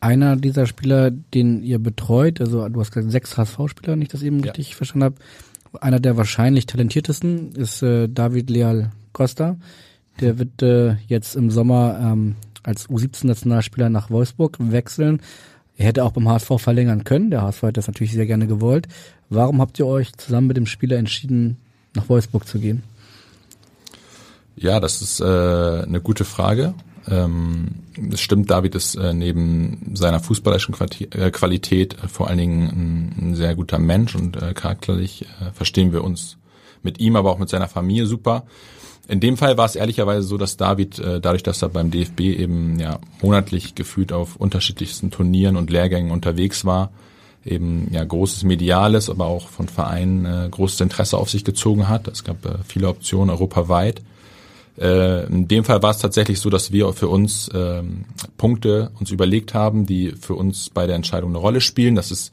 [0.00, 4.22] einer dieser Spieler, den ihr betreut, also du hast gesagt sechs HSV-Spieler, wenn ich das
[4.22, 4.52] eben Ja.
[4.52, 5.16] richtig verstanden habe.
[5.80, 9.56] Einer der wahrscheinlich talentiertesten ist äh, David Leal Costa.
[10.20, 15.20] Der wird äh, jetzt im Sommer ähm, als U17-Nationalspieler nach Wolfsburg wechseln.
[15.76, 17.30] Er hätte auch beim HSV verlängern können.
[17.30, 18.86] Der HSV hätte das natürlich sehr gerne gewollt.
[19.28, 21.56] Warum habt ihr euch zusammen mit dem Spieler entschieden,
[21.94, 22.82] nach Wolfsburg zu gehen?
[24.56, 26.74] Ja, das ist äh, eine gute Frage.
[27.08, 27.68] Ähm,
[28.12, 32.62] es stimmt, David ist äh, neben seiner fußballerischen Quati äh, Qualität äh, vor allen Dingen
[32.68, 36.38] ein, ein sehr guter Mensch und äh, charakterlich äh, verstehen wir uns
[36.82, 38.44] mit ihm, aber auch mit seiner Familie super.
[39.06, 42.20] In dem Fall war es ehrlicherweise so, dass David, äh, dadurch, dass er beim DFB
[42.20, 46.90] eben ja monatlich gefühlt auf unterschiedlichsten Turnieren und Lehrgängen unterwegs war,
[47.44, 52.08] eben ja großes mediales, aber auch von Vereinen äh, großes Interesse auf sich gezogen hat.
[52.08, 54.00] Es gab äh, viele Optionen europaweit.
[54.78, 58.06] Äh, in dem Fall war es tatsächlich so, dass wir für uns ähm,
[58.38, 61.94] Punkte uns überlegt haben, die für uns bei der Entscheidung eine Rolle spielen.
[61.94, 62.32] Das ist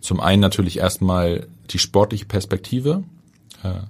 [0.00, 3.04] zum einen natürlich erstmal die sportliche Perspektive.
[3.62, 3.80] Äh,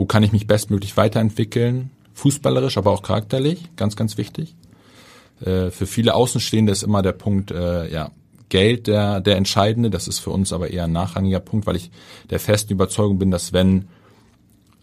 [0.00, 1.90] wo kann ich mich bestmöglich weiterentwickeln?
[2.14, 4.54] Fußballerisch, aber auch charakterlich, ganz, ganz wichtig.
[5.44, 8.10] Äh, für viele Außenstehende ist immer der Punkt, äh, ja,
[8.48, 9.90] Geld der, der entscheidende.
[9.90, 11.90] Das ist für uns aber eher ein nachrangiger Punkt, weil ich
[12.30, 13.88] der festen Überzeugung bin, dass wenn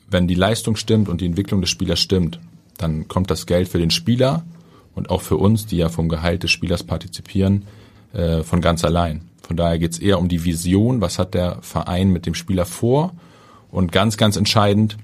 [0.07, 2.39] wenn die Leistung stimmt und die Entwicklung des Spielers stimmt,
[2.77, 4.45] dann kommt das Geld für den Spieler
[4.93, 7.65] und auch für uns, die ja vom Gehalt des Spielers partizipieren,
[8.13, 9.21] äh, von ganz allein.
[9.41, 12.67] Von daher geht es eher um die Vision, was hat der Verein mit dem Spieler
[12.67, 13.13] vor
[13.71, 14.97] und ganz, ganz entscheidend,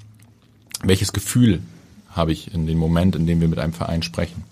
[0.83, 1.61] welches Gefühl
[2.09, 4.43] habe ich in dem Moment, in dem wir mit einem Verein sprechen.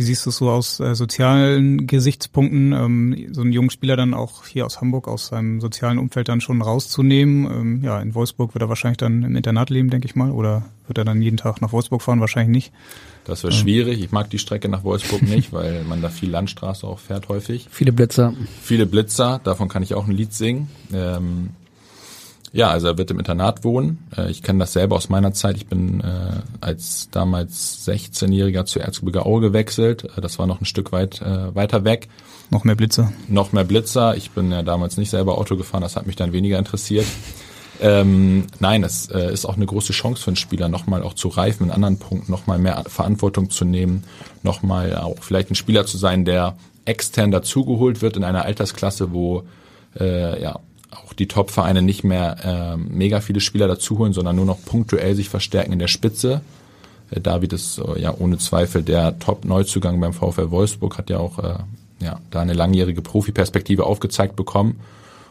[0.00, 4.14] Wie siehst du es so aus äh, sozialen Gesichtspunkten, ähm, so einen jungen Spieler dann
[4.14, 7.44] auch hier aus Hamburg, aus seinem sozialen Umfeld dann schon rauszunehmen?
[7.44, 10.64] Ähm, ja, in Wolfsburg wird er wahrscheinlich dann im Internat leben, denke ich mal, oder
[10.86, 12.20] wird er dann jeden Tag nach Wolfsburg fahren?
[12.20, 12.72] Wahrscheinlich nicht.
[13.26, 14.00] Das wäre schwierig.
[14.00, 17.68] Ich mag die Strecke nach Wolfsburg nicht, weil man da viel Landstraße auch fährt häufig.
[17.70, 18.32] Viele Blitzer.
[18.62, 20.70] Viele Blitzer, davon kann ich auch ein Lied singen.
[20.94, 21.50] Ähm,
[22.52, 24.06] ja, also er wird im Internat wohnen.
[24.16, 25.56] Äh, ich kenne das selber aus meiner Zeit.
[25.56, 30.04] Ich bin äh, als damals 16-Jähriger zu Erzgebirge Aue gewechselt.
[30.16, 32.08] Äh, das war noch ein Stück weit äh, weiter weg.
[32.50, 33.12] Noch mehr Blitze.
[33.28, 34.16] Noch mehr Blitzer.
[34.16, 37.06] Ich bin ja damals nicht selber Auto gefahren, das hat mich dann weniger interessiert.
[37.82, 41.28] Ähm, nein, es äh, ist auch eine große Chance für einen Spieler, nochmal auch zu
[41.28, 44.04] reifen, in anderen Punkten nochmal mehr Verantwortung zu nehmen,
[44.42, 49.44] nochmal auch vielleicht ein Spieler zu sein, der extern dazugeholt wird in einer Altersklasse, wo
[49.98, 54.64] äh, ja auch die Top-Vereine nicht mehr äh, mega viele Spieler dazuholen, sondern nur noch
[54.64, 56.40] punktuell sich verstärken in der Spitze.
[57.10, 61.38] Äh, David ist äh, ja ohne Zweifel der Top-Neuzugang beim VfL Wolfsburg, hat ja auch
[61.38, 61.58] äh,
[62.00, 64.80] ja, da eine langjährige Profiperspektive aufgezeigt bekommen.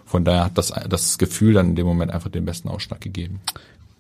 [0.06, 3.42] Von daher hat das, das Gefühl dann in dem Moment einfach den besten Ausschlag gegeben.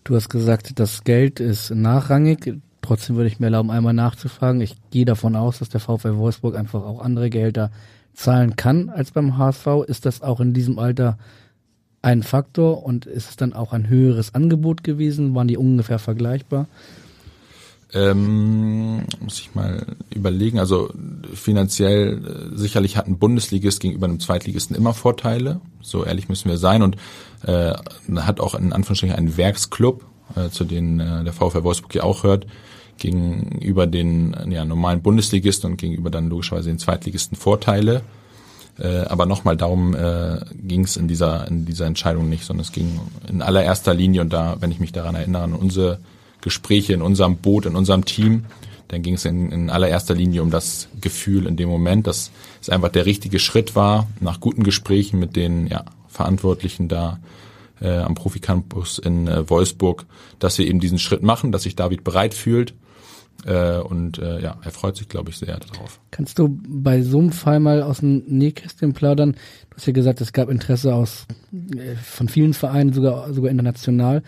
[0.03, 2.55] Du hast gesagt, das Geld ist nachrangig.
[2.81, 4.61] Trotzdem würde ich mir erlauben, einmal nachzufragen.
[4.61, 7.69] Ich gehe davon aus, dass der VfL Wolfsburg einfach auch andere Gelder
[8.15, 9.67] zahlen kann als beim HSV.
[9.85, 11.19] Ist das auch in diesem Alter
[12.01, 15.35] ein Faktor und ist es dann auch ein höheres Angebot gewesen?
[15.35, 16.67] Waren die ungefähr vergleichbar?
[17.91, 20.59] Ähm, muss ich mal überlegen.
[20.59, 20.91] Also
[21.33, 25.59] finanziell äh, sicherlich hat ein Bundesligist gegenüber einem Zweitligisten immer Vorteile.
[25.81, 26.97] So ehrlich müssen wir sein und
[27.43, 27.73] äh,
[28.17, 32.23] hat auch in Anführungsstrichen einen Werksclub, äh, zu denen äh, der VfL Wolfsburg ja auch
[32.23, 32.45] hört,
[32.99, 38.03] gegenüber den ja, normalen Bundesligisten und gegenüber dann logischerweise den Zweitligisten Vorteile.
[38.79, 42.71] Äh, aber nochmal, darum äh, ging es in dieser, in dieser Entscheidung nicht, sondern es
[42.71, 45.99] ging in allererster Linie, und da, wenn ich mich daran erinnere, an unsere
[46.41, 48.45] Gespräche in unserem Boot, in unserem Team,
[48.87, 52.69] dann ging es in, in allererster Linie um das Gefühl in dem Moment, dass es
[52.69, 57.19] einfach der richtige Schritt war, nach guten Gesprächen mit den ja, Verantwortlichen da
[57.81, 60.05] äh, am Proficampus in äh, Wolfsburg,
[60.39, 62.73] dass wir eben diesen Schritt machen, dass sich David bereit fühlt.
[63.45, 65.99] Äh, und äh, ja, er freut sich, glaube ich, sehr darauf.
[66.11, 69.33] Kannst du bei so einem Fall mal aus dem Nähkästchen plaudern?
[69.69, 74.23] Du hast ja gesagt, es gab Interesse aus äh, von vielen Vereinen, sogar sogar international.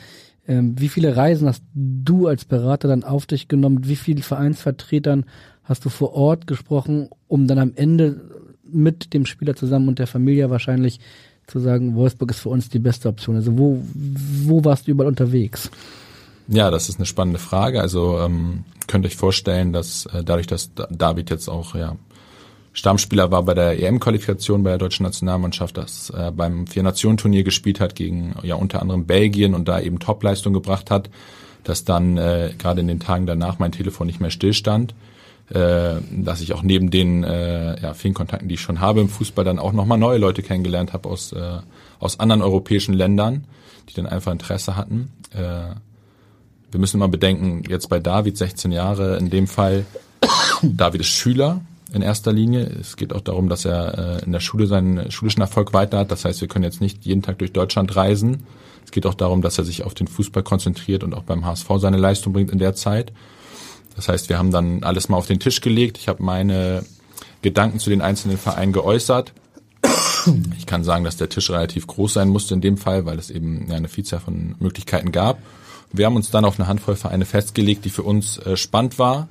[0.47, 3.76] Ähm, wie viele Reisen hast du als Berater dann auf dich genommen?
[3.76, 5.26] Mit wie vielen Vereinsvertretern
[5.63, 8.21] hast du vor Ort gesprochen, um dann am Ende
[8.63, 11.00] mit dem Spieler zusammen und der Familie wahrscheinlich
[11.47, 13.36] zu sagen, Wolfsburg ist für uns die beste Option.
[13.36, 15.69] Also wo, wo warst du überall unterwegs?
[16.54, 17.80] Ja, das ist eine spannende Frage.
[17.82, 21.96] Also ähm, könnt euch vorstellen, dass äh, dadurch, dass Da- David jetzt auch ja
[22.74, 27.96] Stammspieler war bei der EM-Qualifikation bei der deutschen Nationalmannschaft, das äh, beim Vier-Nationen-Turnier gespielt hat
[27.96, 31.10] gegen ja unter anderem Belgien und da eben Topleistung gebracht hat,
[31.64, 34.94] dass dann äh, gerade in den Tagen danach mein Telefon nicht mehr stillstand,
[35.50, 39.10] äh, dass ich auch neben den äh, ja, vielen Kontakten, die ich schon habe im
[39.10, 41.60] Fußball, dann auch nochmal neue Leute kennengelernt habe aus, äh,
[42.00, 43.46] aus anderen europäischen Ländern,
[43.90, 45.12] die dann einfach Interesse hatten.
[45.34, 45.76] Äh,
[46.72, 49.86] wir müssen mal bedenken, jetzt bei David 16 Jahre, in dem Fall,
[50.62, 51.62] David ist Schüler,
[51.94, 52.64] in erster Linie.
[52.80, 56.12] Es geht auch darum, dass er äh, in der Schule seinen schulischen Erfolg weiter hat.
[56.12, 58.46] Das heißt, wir können jetzt nicht jeden Tag durch Deutschland reisen.
[58.86, 61.68] Es geht auch darum, dass er sich auf den Fußball konzentriert und auch beim HSV
[61.78, 63.12] seine Leistung bringt in der Zeit.
[63.96, 65.98] Das heißt, wir haben dann alles mal auf den Tisch gelegt.
[65.98, 66.84] Ich habe meine
[67.42, 69.34] Gedanken zu den einzelnen Vereinen geäußert.
[70.58, 73.32] Ich kann sagen, dass der Tisch relativ groß sein musste in dem Fall, weil es
[73.32, 75.40] eben eine Vielzahl von Möglichkeiten gab.
[75.94, 79.28] Wir haben uns dann auf eine Handvoll Vereine festgelegt, die für uns äh, spannend war,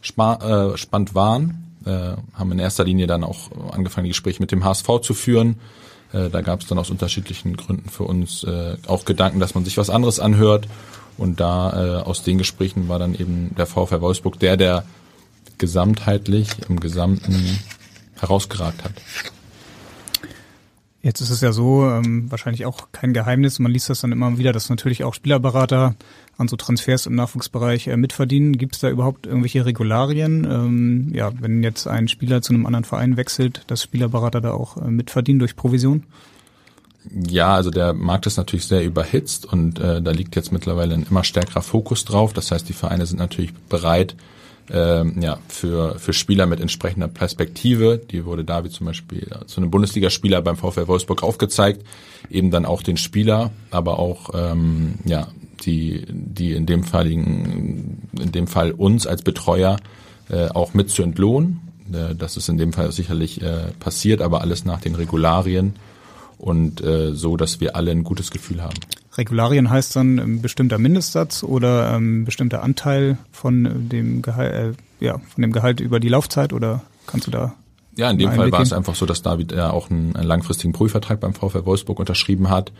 [0.00, 1.66] spa äh, spannend waren.
[1.84, 5.56] Äh, haben in erster Linie dann auch angefangen, die Gespräche mit dem HSV zu führen.
[6.12, 9.64] Äh, da gab es dann aus unterschiedlichen Gründen für uns äh, auch Gedanken, dass man
[9.64, 10.66] sich was anderes anhört.
[11.16, 14.84] Und da äh, aus den Gesprächen war dann eben der VfL Wolfsburg der, der
[15.58, 17.58] gesamtheitlich im Gesamten
[18.18, 18.92] herausgeragt hat.
[21.02, 24.36] Jetzt ist es ja so, ähm, wahrscheinlich auch kein Geheimnis, man liest das dann immer
[24.36, 25.94] wieder, dass natürlich auch Spielerberater
[26.36, 28.58] an so Transfers im Nachwuchsbereich äh, mitverdienen.
[28.58, 30.44] Gibt es da überhaupt irgendwelche Regularien?
[30.44, 34.76] Ähm, ja, wenn jetzt ein Spieler zu einem anderen Verein wechselt, dass Spielerberater da auch
[34.76, 36.04] äh, mitverdienen durch Provision?
[37.08, 41.06] Ja, also der Markt ist natürlich sehr überhitzt und äh, da liegt jetzt mittlerweile ein
[41.08, 42.34] immer stärkerer Fokus drauf.
[42.34, 44.16] Das heißt, die Vereine sind natürlich bereit,
[44.72, 49.60] ähm, ja, für, für Spieler mit entsprechender Perspektive, die wurde David zum Beispiel äh, zu
[49.60, 51.84] einem Bundesligaspieler beim VfL Wolfsburg aufgezeigt,
[52.30, 55.28] eben dann auch den Spieler, aber auch ähm, ja,
[55.64, 59.76] die, die in dem Fall in dem Fall uns als Betreuer
[60.28, 61.60] äh, auch mit zu entlohnen.
[61.92, 65.74] Äh, das ist in dem Fall sicherlich äh, passiert, aber alles nach den Regularien
[66.38, 68.78] und äh, so, dass wir alle ein gutes Gefühl haben.
[69.20, 75.18] Regularien heißt dann ein bestimmter Mindestsatz oder ein bestimmter Anteil von dem Gehalt, äh, ja,
[75.18, 77.54] von dem Gehalt über die Laufzeit oder kannst du da?
[77.96, 80.72] Ja, in dem Fall war es einfach so, dass David ja auch einen, einen langfristigen
[80.72, 82.72] Prüfvertrag beim VfL Wolfsburg unterschrieben hat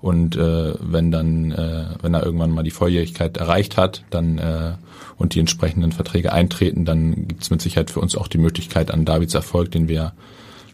[0.00, 4.74] und äh, wenn dann, äh, wenn er irgendwann mal die Volljährigkeit erreicht hat, dann äh,
[5.16, 8.92] und die entsprechenden Verträge eintreten, dann gibt es mit Sicherheit für uns auch die Möglichkeit
[8.92, 10.12] an Davids Erfolg, den wir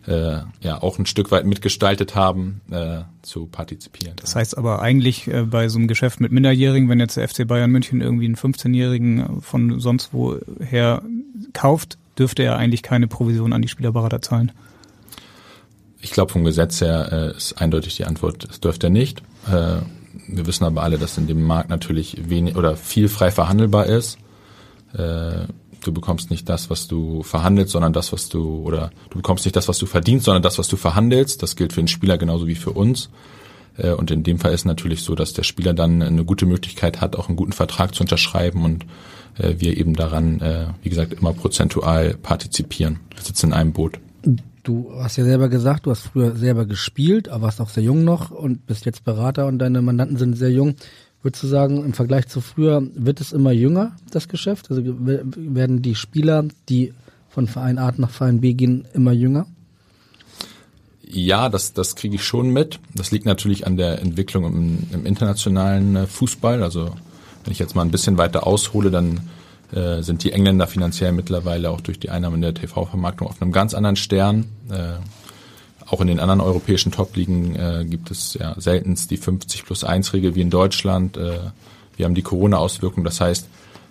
[0.07, 4.17] äh, ja auch ein Stück weit mitgestaltet haben, äh, zu partizipieren.
[4.17, 7.47] Das heißt aber eigentlich äh, bei so einem Geschäft mit Minderjährigen, wenn jetzt der FC
[7.47, 11.03] Bayern München irgendwie einen 15-Jährigen von sonst woher
[11.53, 14.53] kauft, dürfte er eigentlich keine Provision an die Spielerberater zahlen.
[16.01, 19.23] Ich glaube, vom Gesetz her äh, ist eindeutig die Antwort, es dürfte er nicht.
[19.47, 19.79] Äh,
[20.29, 24.19] wir wissen aber alle, dass in dem Markt natürlich wenig oder viel frei verhandelbar ist.
[24.93, 25.47] Äh,
[25.87, 29.57] du bekommst nicht das, was du verhandelst, sondern das, was du, oder du bekommst nicht
[29.57, 31.43] das, was du verdienst, sondern das, was du verhandelst.
[31.43, 33.11] Das gilt für den Spieler genauso wie für uns.
[33.77, 37.01] Äh, und in dem Fall ist natürlich so, dass der Spieler dann eine gute Möglichkeit
[37.01, 38.85] hat, auch einen guten Vertrag zu unterschreiben und
[39.39, 43.01] äh, wir eben daran, äh, wie gesagt, immer prozentual partizipieren.
[43.15, 43.99] Wir sitzen in einem Boot.
[44.63, 48.03] Du hast ja selber gesagt, du hast früher selber gespielt, aber warst auch sehr jung
[48.03, 50.77] noch und bist jetzt Berater und deine Mandanten sind sehr jung.
[51.25, 54.71] Würdest du sagen, im Vergleich zu früher wird es immer jünger, das Geschäft?
[54.71, 56.93] Also werden die Spieler, die
[57.31, 59.47] von Verein A nach Verein B gehen, immer jünger?
[61.03, 62.79] Ja, das, das kriege ich schon mit.
[62.95, 66.63] Das liegt natürlich an der Entwicklung im, im internationalen äh, Fußball.
[66.63, 66.93] Also
[67.45, 69.21] wenn ich jetzt mal ein bisschen weiter aushole, dann
[69.73, 73.73] äh, sind die Engländer finanziell mittlerweile auch durch die Einnahmen der TV-Vermarktung auf einem ganz
[73.73, 74.45] anderen Stern.
[74.69, 74.97] Äh,
[75.87, 80.13] auch in den anderen europäischen Top-Ligen äh, gibt es ja seltenst die 50 plus 1
[80.13, 81.17] Regel wie in Deutschland.
[81.17, 81.39] Äh,
[81.97, 83.05] wir haben die Corona-Auswirkung.
[83.05, 83.49] Das heißt,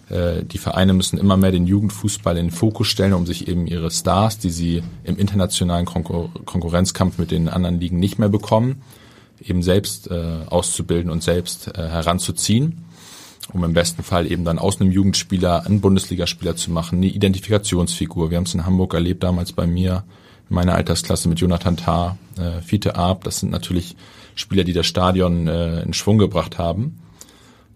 [0.09, 3.67] äh, die Vereine müssen immer mehr den Jugendfußball in den Fokus stellen, um sich eben
[3.67, 8.81] ihre Stars, die sie im internationalen Konkur Konkurrenzkampf mit den anderen Ligen nicht mehr bekommen,
[9.43, 12.85] eben selbst äh, auszubilden und selbst äh, heranzuziehen,
[13.53, 18.29] um im besten Fall eben dann aus einem Jugendspieler einen Bundesligaspieler zu machen, eine Identifikationsfigur.
[18.29, 20.03] Wir haben es in Hamburg erlebt damals bei mir
[20.49, 23.95] meiner Altersklasse mit Jonathan Tah, äh, Fiete Arp, das sind natürlich
[24.35, 26.99] Spieler, die das Stadion äh, in Schwung gebracht haben.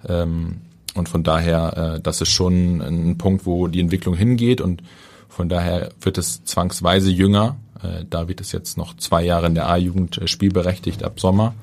[0.07, 0.61] Ähm,
[0.95, 4.81] und von daher, äh, das ist schon ein Punkt, wo die Entwicklung hingeht und
[5.29, 7.57] von daher wird es zwangsweise jünger.
[7.83, 11.53] Äh, David ist jetzt noch zwei Jahre in der A-Jugend äh, spielberechtigt ab Sommer.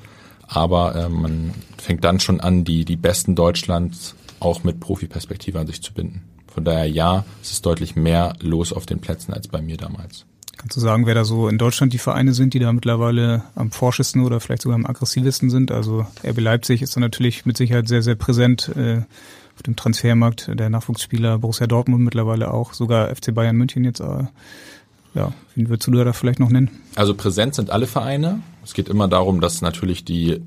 [0.46, 5.66] Aber äh, man fängt dann schon an, die, die Besten Deutschlands auch mit Profiperspektive an
[5.66, 6.22] sich zu binden.
[6.46, 10.24] Von daher ja, es ist deutlich mehr los auf den Plätzen als bei mir damals.
[10.56, 13.70] Kannst du sagen, wer da so in Deutschland die Vereine sind, die da mittlerweile am
[13.70, 15.70] forschesten oder vielleicht sogar am aggressivsten sind?
[15.70, 19.02] Also RB Leipzig ist da natürlich mit Sicherheit sehr, sehr präsent äh,
[19.54, 20.50] auf dem Transfermarkt.
[20.54, 24.00] Der Nachwuchsspieler Borussia Dortmund mittlerweile auch, sogar FC Bayern München jetzt.
[24.00, 24.24] Äh,
[25.14, 26.70] ja, wen würdest du da vielleicht noch nennen?
[26.96, 28.40] Also präsent sind alle Vereine.
[28.64, 30.40] Es geht immer darum, dass natürlich die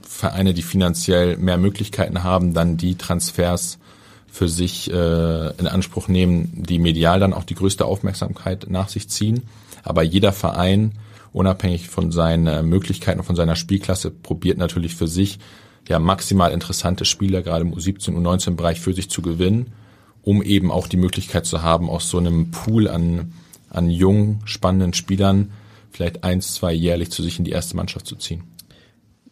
[0.00, 3.78] Vereine, die finanziell mehr Möglichkeiten haben, dann die Transfers
[4.36, 9.08] für sich äh, in Anspruch nehmen, die medial dann auch die größte Aufmerksamkeit nach sich
[9.08, 9.42] ziehen.
[9.82, 10.92] Aber jeder Verein,
[11.32, 15.38] unabhängig von seinen Möglichkeiten und von seiner Spielklasse, probiert natürlich für sich
[15.88, 19.72] ja maximal interessante Spieler, gerade im U17 und U19-Bereich für sich zu gewinnen,
[20.22, 23.32] um eben auch die Möglichkeit zu haben, aus so einem Pool an
[23.70, 25.52] an jungen, spannenden Spielern
[25.90, 28.44] vielleicht eins, zwei jährlich zu sich in die erste Mannschaft zu ziehen.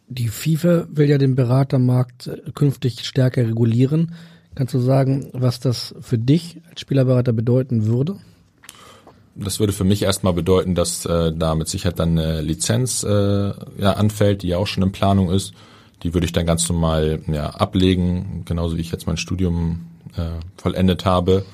[0.08, 4.14] Die FIFA will ja den Beratermarkt äh, künftig stärker regulieren.
[4.54, 8.16] Kannst du sagen, was das für dich als Spielerberater bedeuten würde?
[9.36, 13.08] Das würde für mich erstmal bedeuten, dass äh, da mit Sicherheit dann eine Lizenz äh,
[13.08, 15.54] ja, anfällt, die ja auch schon in Planung ist.
[16.04, 19.86] Die würde ich dann ganz normal ja, ablegen, genauso wie ich jetzt mein Studium
[20.16, 20.22] äh,
[20.56, 21.44] vollendet habe.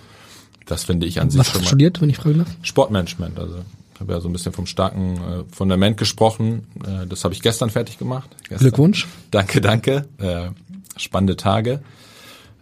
[0.66, 1.68] Das finde ich an Was sich hast schon du mal.
[1.68, 2.56] studiert, wenn ich fragen darf?
[2.62, 3.56] Sportmanagement, also
[3.94, 6.66] ich habe ja so ein bisschen vom starken äh, Fundament gesprochen.
[6.86, 8.28] Äh, das habe ich gestern fertig gemacht.
[8.42, 8.58] Gestern.
[8.58, 9.08] Glückwunsch.
[9.30, 10.06] Danke, danke.
[10.18, 10.50] Äh,
[10.96, 11.80] spannende Tage.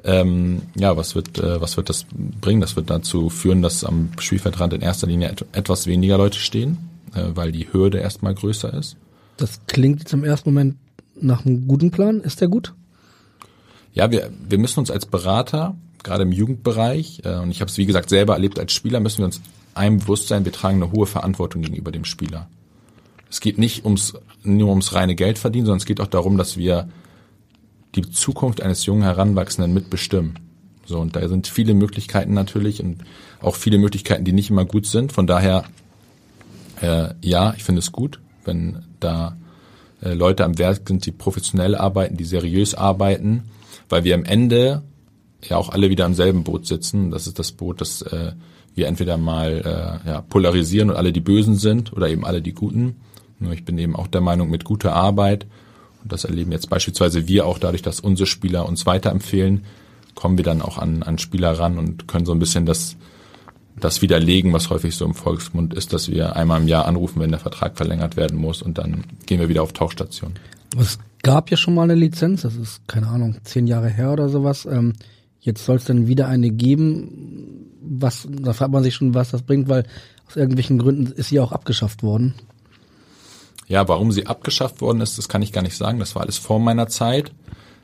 [0.08, 2.06] Ähm, ja, was wird, äh, was wird das
[2.40, 2.62] bringen?
[2.62, 6.78] Das wird dazu führen, dass am Spielfeldrand in erster Linie et etwas weniger Leute stehen,
[7.14, 8.96] äh, weil die Hürde erstmal größer ist.
[9.36, 10.76] Das klingt jetzt im ersten Moment
[11.20, 12.22] nach einem guten Plan.
[12.22, 12.72] Ist der gut?
[13.92, 17.76] Ja, wir, wir müssen uns als Berater, gerade im Jugendbereich, äh, und ich habe es
[17.76, 19.42] wie gesagt selber erlebt als Spieler, müssen wir uns
[19.74, 22.48] einem bewusst sein, wir tragen eine hohe Verantwortung gegenüber dem Spieler.
[23.28, 26.56] Es geht nicht ums, nur ums reine Geld verdienen, sondern es geht auch darum, dass
[26.56, 26.88] wir
[28.02, 30.38] die Zukunft eines jungen Heranwachsenden mitbestimmen.
[30.86, 33.04] So, und da sind viele Möglichkeiten natürlich und
[33.40, 35.12] auch viele Möglichkeiten, die nicht immer gut sind.
[35.12, 35.64] Von daher,
[36.80, 39.36] äh, ja, ich finde es gut, wenn da
[40.02, 43.44] äh, Leute am Werk sind, die professionell arbeiten, die seriös arbeiten,
[43.88, 44.82] weil wir am Ende
[45.42, 47.10] ja auch alle wieder im selben Boot sitzen.
[47.10, 48.32] Das ist das Boot, das äh,
[48.74, 52.54] wir entweder mal äh, ja, polarisieren und alle die Bösen sind oder eben alle die
[52.54, 52.96] Guten.
[53.40, 55.46] Nur ich bin eben auch der Meinung, mit guter Arbeit,
[56.08, 59.64] das erleben jetzt beispielsweise wir auch dadurch, dass unsere Spieler uns weiterempfehlen,
[60.14, 62.96] kommen wir dann auch an, an Spieler ran und können so ein bisschen das,
[63.76, 67.30] das widerlegen, was häufig so im Volksmund ist, dass wir einmal im Jahr anrufen, wenn
[67.30, 70.32] der Vertrag verlängert werden muss und dann gehen wir wieder auf Tauchstation.
[70.76, 74.28] Es gab ja schon mal eine Lizenz, das ist, keine Ahnung, zehn Jahre her oder
[74.28, 74.66] sowas.
[74.66, 74.94] Ähm,
[75.40, 77.70] jetzt soll es dann wieder eine geben.
[77.80, 79.84] Was, da fragt man sich schon, was das bringt, weil
[80.26, 82.34] aus irgendwelchen Gründen ist sie auch abgeschafft worden.
[83.68, 85.98] Ja, warum sie abgeschafft worden ist, das kann ich gar nicht sagen.
[85.98, 87.32] Das war alles vor meiner Zeit.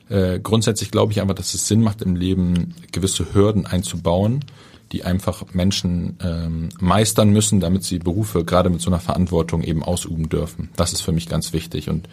[0.09, 4.43] Äh, grundsätzlich glaube ich einfach, dass es Sinn macht, im Leben gewisse Hürden einzubauen,
[4.91, 9.83] die einfach Menschen ähm, meistern müssen, damit sie Berufe gerade mit so einer Verantwortung eben
[9.83, 10.69] ausüben dürfen.
[10.75, 11.89] Das ist für mich ganz wichtig.
[11.89, 12.09] Und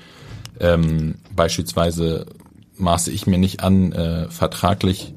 [0.60, 2.26] ähm, beispielsweise
[2.76, 5.14] maße ich mir nicht an, äh, vertraglich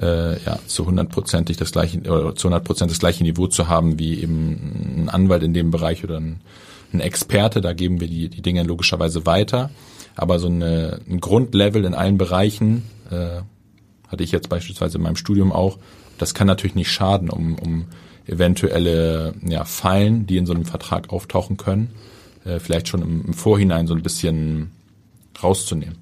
[0.00, 3.98] äh, ja, zu hundertprozentig das gleiche oder zu 100 Prozent das gleiche Niveau zu haben
[3.98, 6.40] wie eben ein Anwalt in dem Bereich oder ein,
[6.92, 7.60] ein Experte.
[7.60, 9.70] Da geben wir die, die Dinge logischerweise weiter.
[10.14, 13.42] Aber so eine, ein Grundlevel in allen Bereichen äh,
[14.08, 15.78] hatte ich jetzt beispielsweise in meinem Studium auch.
[16.18, 17.86] Das kann natürlich nicht schaden, um, um
[18.26, 21.90] eventuelle ja, Fallen, die in so einem Vertrag auftauchen können,
[22.44, 24.72] äh, vielleicht schon im, im Vorhinein so ein bisschen
[25.42, 25.96] rauszunehmen.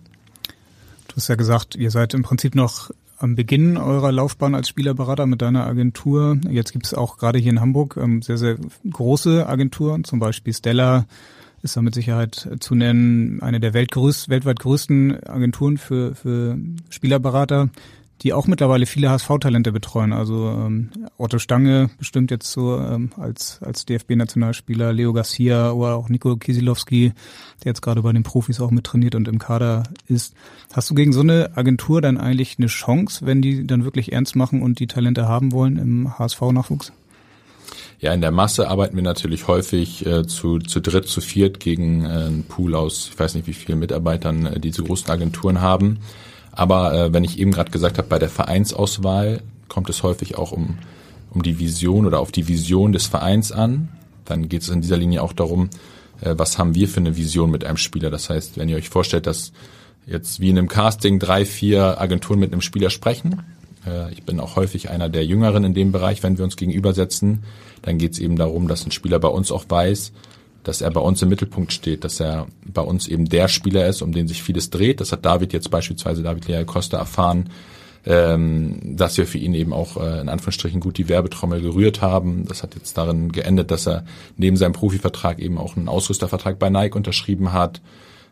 [1.08, 5.27] Du hast ja gesagt, ihr seid im Prinzip noch am Beginn eurer Laufbahn als Spielerberater
[5.27, 6.38] mit deiner Agentur.
[6.48, 8.57] Jetzt gibt es auch gerade hier in Hamburg ähm, sehr, sehr
[8.90, 11.07] große Agenturen, zum Beispiel Stella
[11.62, 16.59] ist da mit Sicherheit zu nennen, eine der weltgröß weltweit größten Agenturen für, für
[16.90, 17.70] Spielerberater,
[18.22, 20.12] die auch mittlerweile viele HSV-Talente betreuen.
[20.12, 26.09] Also ähm, Otto Stange bestimmt jetzt so ähm, als, als DFB-Nationalspieler, Leo Garcia oder auch
[26.09, 27.12] Nico Kisilowski,
[27.62, 30.35] der jetzt gerade bei den Profis auch mit trainiert und im Kader ist.
[30.72, 34.37] Hast du gegen so eine Agentur dann eigentlich eine Chance, wenn die dann wirklich ernst
[34.37, 36.92] machen und die Talente haben wollen im HSV-Nachwuchs?
[38.00, 42.05] Ja, in der Masse arbeiten wir natürlich häufig äh, zu, zu dritt, zu viert gegen
[42.05, 46.00] äh, einen Pool aus, ich weiß nicht wie viele Mitarbeitern äh, diese großen Agenturen haben.
[46.54, 50.52] Aber äh, wenn ich eben gerade gesagt habe, bei der Vereinsauswahl kommt es häufig auch
[50.52, 50.78] um,
[51.30, 53.88] um die Vision oder auf die Vision des Vereins an.
[54.24, 55.68] Dann geht es in dieser Linie auch darum,
[56.20, 58.10] äh, was haben wir für eine Vision mit einem Spieler.
[58.10, 59.52] Das heißt, wenn ihr euch vorstellt, dass
[60.06, 63.42] jetzt wie in einem Casting drei, vier Agenturen mit einem Spieler sprechen,
[63.86, 67.42] äh, ich bin auch häufig einer der Jüngeren in dem Bereich, wenn wir uns gegenübersetzen,
[67.82, 70.12] dann geht es eben darum, dass ein Spieler bei uns auch weiß,
[70.64, 74.03] dass er bei uns im Mittelpunkt steht, dass er bei uns eben der Spieler ist,
[74.03, 75.00] um den sich vieles dreht.
[75.00, 77.50] Das hat David jetzt beispielsweise, David Lea Costa, erfahren,
[78.07, 82.46] ähm, dass wir für ihn eben auch äh, in Anführungsstrichen gut die Werbetrommel gerührt haben.
[82.46, 84.05] Das hat jetzt darin geendet, dass er
[84.37, 87.81] neben seinem Profivertrag eben auch einen Ausrüstervertrag bei Nike unterschrieben hat,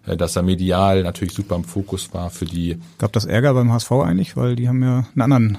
[0.07, 2.79] äh, dass er medial natürlich super im Fokus war für die.
[2.99, 5.59] Gab das Ärger beim HSV eigentlich, weil die haben ja einen anderen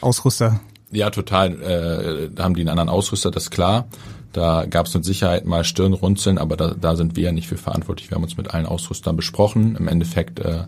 [0.00, 0.60] Ausrüster.
[0.90, 1.62] Ja, total.
[1.62, 3.88] Äh, haben die einen anderen Ausrüster, das ist klar.
[4.32, 7.58] Da gab es mit Sicherheit mal Stirnrunzeln, aber da, da sind wir ja nicht für
[7.58, 8.10] verantwortlich.
[8.10, 9.76] Wir haben uns mit allen Ausrüstern besprochen.
[9.76, 10.64] Im Endeffekt äh,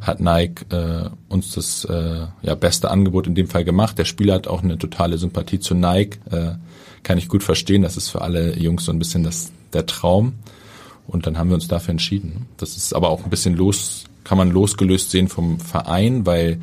[0.00, 3.98] hat Nike äh, uns das äh, ja, beste Angebot in dem Fall gemacht.
[3.98, 6.18] Der Spieler hat auch eine totale Sympathie zu Nike.
[6.30, 6.54] Äh,
[7.04, 7.82] kann ich gut verstehen.
[7.82, 10.34] Das ist für alle Jungs so ein bisschen das, der Traum.
[11.06, 12.46] Und dann haben wir uns dafür entschieden.
[12.56, 16.58] Das ist aber auch ein bisschen los, kann man losgelöst sehen vom Verein, weil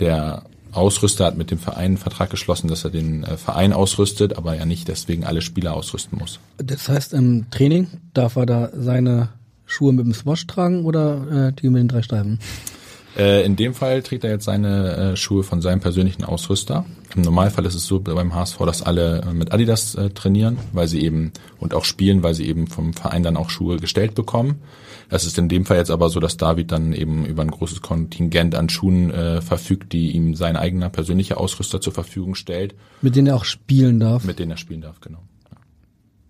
[0.00, 0.42] der
[0.78, 4.54] Ausrüster, hat mit dem Verein einen Vertrag geschlossen, dass er den äh, Verein ausrüstet, aber
[4.54, 6.40] ja nicht deswegen alle Spieler ausrüsten muss.
[6.58, 9.30] Das heißt, im Training darf er da seine
[9.66, 12.38] Schuhe mit dem Swash tragen oder äh, die mit den drei Streifen?
[13.16, 16.84] Äh, in dem Fall trägt er jetzt seine äh, Schuhe von seinem persönlichen Ausrüster.
[17.14, 21.32] Im Normalfall ist es so beim HSV, dass alle mit Adidas trainieren, weil sie eben
[21.58, 24.60] und auch spielen, weil sie eben vom Verein dann auch Schuhe gestellt bekommen.
[25.10, 27.80] Es ist in dem Fall jetzt aber so, dass David dann eben über ein großes
[27.80, 32.74] Kontingent an Schuhen äh, verfügt, die ihm sein eigener persönlicher Ausrüster zur Verfügung stellt.
[33.00, 34.24] Mit denen er auch spielen darf?
[34.24, 35.20] Mit denen er spielen darf, genau.
[35.50, 35.56] Ja.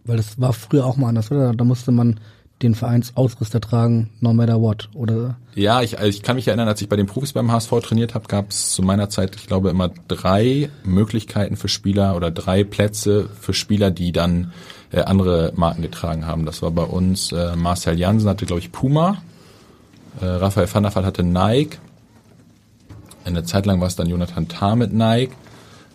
[0.05, 1.53] Weil das war früher auch mal anders, oder?
[1.55, 2.21] Da musste man
[2.63, 5.37] den Vereinsausrüster tragen, no matter what, oder?
[5.55, 8.15] Ja, ich, also ich kann mich erinnern, als ich bei den Profis beim HSV trainiert
[8.15, 12.65] habe, gab es zu meiner Zeit, ich glaube, immer drei Möglichkeiten für Spieler oder drei
[12.65, 14.53] Plätze für Spieler, die dann
[14.93, 16.47] äh, andere Marken getragen haben.
[16.47, 19.23] Das war bei uns äh, Marcel Jansen hatte, glaube ich, Puma,
[20.21, 21.79] äh, Raphael van der Vaart hatte Nike,
[23.25, 25.35] eine Zeit lang war es dann Jonathan Tah mit Nike.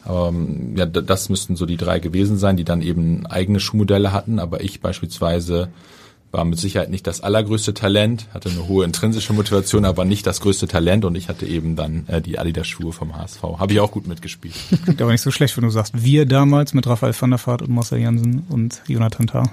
[0.06, 4.12] Aber ähm, ja, das müssten so die drei gewesen sein, die dann eben eigene Schuhmodelle
[4.12, 4.40] hatten.
[4.40, 5.70] Aber ich beispielsweise
[6.34, 10.42] war mit Sicherheit nicht das allergrößte Talent, hatte eine hohe intrinsische Motivation, aber nicht das
[10.42, 13.44] größte Talent und ich hatte eben dann äh, die Adidas-Schuhe vom HSV.
[13.44, 14.56] Habe ich auch gut mitgespielt.
[14.84, 17.62] Klingt aber nicht so schlecht, wenn du sagst, wir damals mit Raphael van der Vaart
[17.62, 19.44] und Marcel Jansen und Jonathan Tah.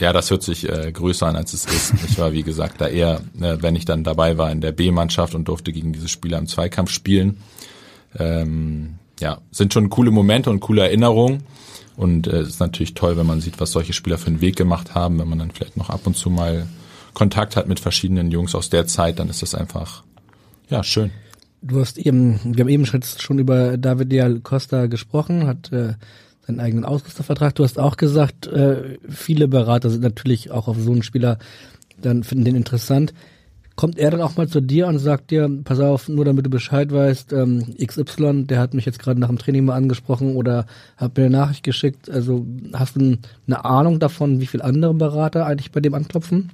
[0.00, 1.94] Ja, das hört sich äh, größer an, als es ist.
[2.08, 5.36] Ich war, wie gesagt, da eher, äh, wenn ich dann dabei war in der B-Mannschaft
[5.36, 7.38] und durfte gegen diese Spieler im Zweikampf spielen.
[8.18, 11.44] Ähm, ja, sind schon coole Momente und coole Erinnerungen.
[11.96, 14.56] Und äh, es ist natürlich toll, wenn man sieht, was solche Spieler für einen Weg
[14.56, 15.18] gemacht haben.
[15.18, 16.66] Wenn man dann vielleicht noch ab und zu mal
[17.14, 20.02] Kontakt hat mit verschiedenen Jungs aus der Zeit, dann ist das einfach,
[20.68, 21.10] ja, schön.
[21.62, 25.94] Du hast eben, wir haben eben schon über David Dial Costa gesprochen, hat äh,
[26.46, 27.54] seinen eigenen Ausrüstervertrag.
[27.54, 31.38] Du hast auch gesagt, äh, viele Berater sind natürlich auch auf so einen Spieler,
[32.00, 33.14] dann finden den interessant.
[33.76, 36.50] Kommt er dann auch mal zu dir und sagt dir, pass auf, nur damit du
[36.50, 40.64] Bescheid weißt, ähm, XY, der hat mich jetzt gerade nach dem Training mal angesprochen oder
[40.96, 42.10] hat mir eine Nachricht geschickt.
[42.10, 46.50] Also hast du eine Ahnung davon, wie viele andere Berater eigentlich bei dem anklopfen?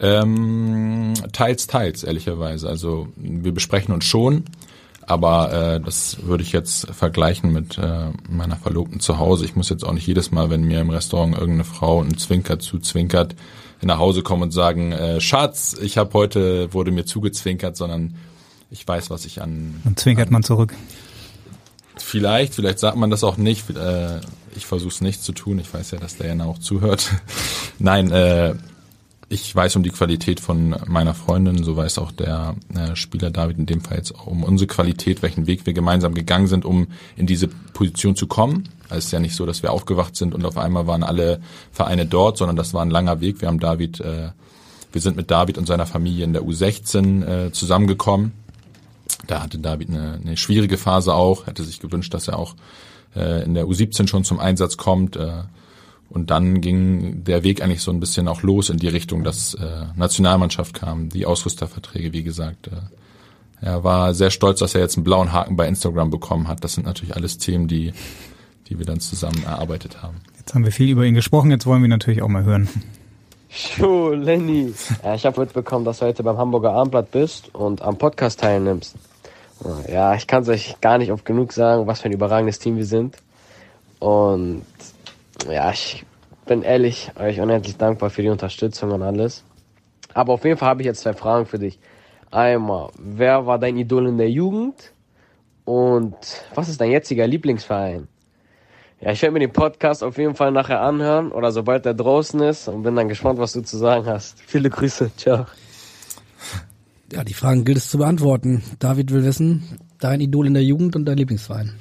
[0.00, 2.68] Ähm, teils, teils, ehrlicherweise.
[2.68, 4.44] Also wir besprechen uns schon,
[5.08, 9.44] aber äh, das würde ich jetzt vergleichen mit äh, meiner Verlobten zu Hause.
[9.44, 12.60] Ich muss jetzt auch nicht jedes Mal, wenn mir im Restaurant irgendeine Frau einen Zwinker
[12.60, 13.34] zuzwinkert,
[13.82, 18.16] nach Hause kommen und sagen, äh, Schatz, ich habe heute, wurde mir zugezwinkert, sondern
[18.70, 19.80] ich weiß, was ich an...
[19.84, 20.74] Dann zwinkert an, man zurück.
[21.96, 23.70] Vielleicht, vielleicht sagt man das auch nicht.
[23.70, 24.20] Äh,
[24.56, 25.58] ich versuche es nicht zu tun.
[25.58, 27.12] Ich weiß ja, dass der Jana auch zuhört.
[27.78, 28.54] Nein, äh,
[29.28, 33.58] ich weiß um die Qualität von meiner Freundin, so weiß auch der äh, Spieler David
[33.58, 37.26] in dem Fall jetzt um unsere Qualität, welchen Weg wir gemeinsam gegangen sind, um in
[37.26, 38.68] diese Position zu kommen.
[38.88, 41.40] Also es ist ja nicht so, dass wir aufgewacht sind und auf einmal waren alle
[41.72, 43.40] Vereine dort, sondern das war ein langer Weg.
[43.40, 44.30] Wir haben David, äh,
[44.92, 48.32] wir sind mit David und seiner Familie in der U16 äh, zusammengekommen.
[49.26, 52.54] Da hatte David eine, eine schwierige Phase auch, hätte sich gewünscht, dass er auch
[53.14, 55.16] äh, in der U17 schon zum Einsatz kommt.
[55.16, 55.42] Äh,
[56.10, 59.52] und dann ging der Weg eigentlich so ein bisschen auch los in die Richtung, dass
[59.54, 62.68] äh, Nationalmannschaft kam, die Ausrüsterverträge, wie gesagt.
[62.68, 62.80] Äh,
[63.60, 66.64] er war sehr stolz, dass er jetzt einen blauen Haken bei Instagram bekommen hat.
[66.64, 67.92] Das sind natürlich alles Themen, die,
[68.68, 70.16] die wir dann zusammen erarbeitet haben.
[70.38, 72.68] Jetzt haben wir viel über ihn gesprochen, jetzt wollen wir natürlich auch mal hören.
[73.50, 74.74] Schuh, Lenny.
[75.02, 78.94] Ja, ich habe mitbekommen, dass du heute beim Hamburger Abendblatt bist und am Podcast teilnimmst.
[79.90, 82.76] Ja, ich kann es euch gar nicht oft genug sagen, was für ein überragendes Team
[82.76, 83.16] wir sind.
[83.98, 84.62] Und
[85.50, 86.04] ja, ich
[86.46, 89.44] bin ehrlich euch unendlich dankbar für die Unterstützung und alles.
[90.14, 91.78] Aber auf jeden Fall habe ich jetzt zwei Fragen für dich.
[92.30, 94.92] Einmal, wer war dein Idol in der Jugend?
[95.64, 96.16] Und
[96.54, 98.08] was ist dein jetziger Lieblingsverein?
[99.00, 102.40] Ja, ich werde mir den Podcast auf jeden Fall nachher anhören oder sobald er draußen
[102.40, 104.40] ist und bin dann gespannt, was du zu sagen hast.
[104.44, 105.10] Viele Grüße.
[105.16, 105.46] Ciao.
[107.10, 108.62] Ja, die Fragen gilt es zu beantworten.
[108.80, 111.72] David will wissen, dein Idol in der Jugend und dein Lieblingsverein.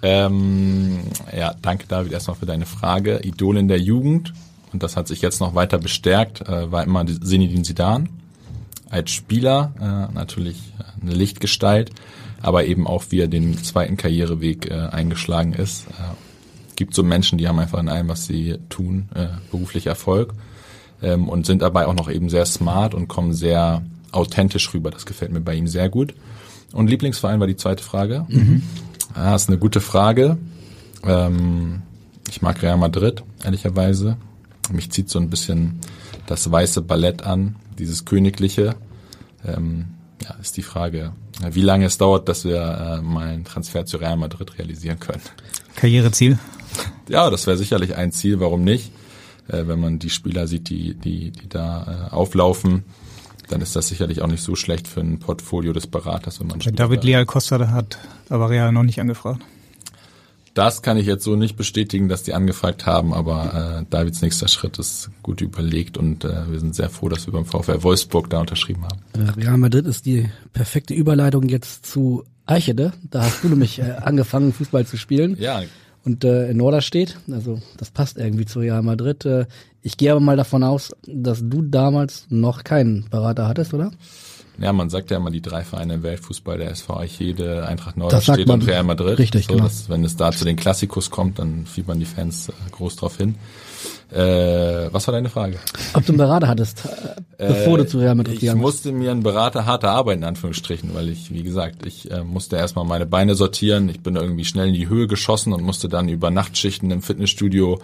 [0.00, 1.00] Ähm,
[1.36, 3.18] ja, danke David erstmal für deine Frage.
[3.24, 4.32] Idol in der Jugend,
[4.72, 8.08] und das hat sich jetzt noch weiter bestärkt, äh, war immer Sinidin Sidan.
[8.90, 11.90] Als Spieler äh, natürlich eine Lichtgestalt,
[12.40, 15.86] aber eben auch wie er den zweiten Karriereweg äh, eingeschlagen ist.
[16.80, 20.32] Gibt so Menschen, die haben einfach in allem, was sie tun, äh, beruflich Erfolg
[21.02, 24.90] ähm, und sind dabei auch noch eben sehr smart und kommen sehr authentisch rüber.
[24.90, 26.14] Das gefällt mir bei ihm sehr gut.
[26.72, 28.24] Und Lieblingsverein war die zweite Frage.
[28.28, 28.62] Mhm.
[29.14, 30.38] Ja, ist eine gute Frage.
[31.04, 31.82] Ähm,
[32.30, 34.16] ich mag Real Madrid, ehrlicherweise.
[34.72, 35.80] Mich zieht so ein bisschen
[36.24, 38.74] das weiße Ballett an, dieses königliche.
[39.46, 39.84] Ähm,
[40.24, 41.12] ja, ist die Frage,
[41.50, 45.20] wie lange es dauert, dass wir äh, mal einen Transfer zu Real Madrid realisieren können.
[45.76, 46.38] Karriereziel?
[47.08, 48.92] Ja, das wäre sicherlich ein Ziel, warum nicht?
[49.48, 52.84] Äh, wenn man die Spieler sieht, die, die, die da äh, auflaufen,
[53.48, 56.60] dann ist das sicherlich auch nicht so schlecht für ein Portfolio des Beraters, wenn man
[56.60, 57.98] David Leal Costa hat
[58.30, 59.42] aber Real noch nicht angefragt.
[60.54, 64.48] Das kann ich jetzt so nicht bestätigen, dass die angefragt haben, aber äh, Davids nächster
[64.48, 68.28] Schritt ist gut überlegt und äh, wir sind sehr froh, dass wir beim VfL Wolfsburg
[68.30, 69.00] da unterschrieben haben.
[69.12, 72.92] Äh, Real Madrid ist die perfekte Überleitung jetzt zu Eichede.
[73.10, 75.36] Da hast du nämlich äh, angefangen, Fußball zu spielen.
[75.38, 75.62] Ja.
[76.04, 79.24] Und äh, in Norderstedt, also das passt irgendwie zu Real Madrid.
[79.26, 79.46] Äh,
[79.82, 83.90] ich gehe aber mal davon aus, dass du damals noch keinen Berater hattest, oder?
[84.58, 88.48] Ja, man sagt ja immer die drei Vereine im Weltfußball, der SV Eichede, Eintracht Norderstedt
[88.48, 89.18] und Real Madrid.
[89.18, 89.64] Richtig, so, genau.
[89.64, 93.16] dass, wenn es da zu den Klassikus kommt, dann fiebern die Fans äh, groß drauf
[93.16, 93.36] hin.
[94.12, 95.56] Äh, was war deine Frage?
[95.94, 96.84] Ob du einen Berater hattest,
[97.38, 98.74] äh, bevor du zu Real Madrid Ich gegangen bist.
[98.74, 102.56] musste mir einen Berater harter arbeiten, in Anführungsstrichen, weil ich, wie gesagt, ich äh, musste
[102.56, 103.88] erstmal meine Beine sortieren.
[103.88, 107.78] Ich bin irgendwie schnell in die Höhe geschossen und musste dann über Nachtschichten im Fitnessstudio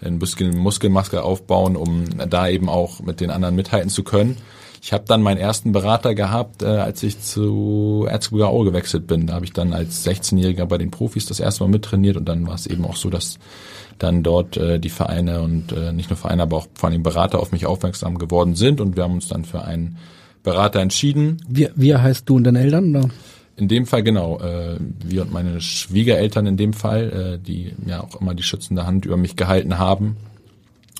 [0.00, 4.36] ein bisschen Muskelmaske aufbauen, um da eben auch mit den anderen mithalten zu können.
[4.84, 9.28] Ich habe dann meinen ersten Berater gehabt, äh, als ich zu Erzgebirge Aue gewechselt bin.
[9.28, 12.48] Da habe ich dann als 16-Jähriger bei den Profis das erste Mal mittrainiert und dann
[12.48, 13.38] war es eben auch so, dass
[13.98, 17.38] dann dort äh, die Vereine und äh, nicht nur Vereine, aber auch vor allem Berater
[17.38, 19.98] auf mich aufmerksam geworden sind und wir haben uns dann für einen
[20.42, 21.36] Berater entschieden.
[21.48, 22.96] Wie, wie heißt du und deine Eltern?
[22.96, 23.08] Oder?
[23.56, 28.02] In dem Fall genau, äh, wir und meine Schwiegereltern in dem Fall, äh, die ja
[28.02, 30.16] auch immer die schützende Hand über mich gehalten haben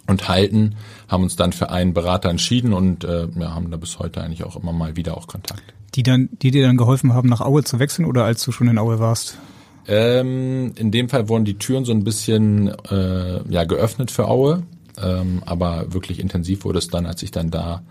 [0.07, 0.75] und halten,
[1.09, 4.45] haben uns dann für einen Berater entschieden und äh, ja, haben da bis heute eigentlich
[4.45, 5.63] auch immer mal wieder auch Kontakt.
[5.95, 8.69] Die dann, die dir dann geholfen haben, nach Aue zu wechseln oder als du schon
[8.69, 9.39] in Aue warst?
[9.87, 14.63] Ähm, in dem Fall wurden die Türen so ein bisschen äh, ja geöffnet für Aue,
[15.03, 17.83] ähm, aber wirklich intensiv wurde es dann, als ich dann da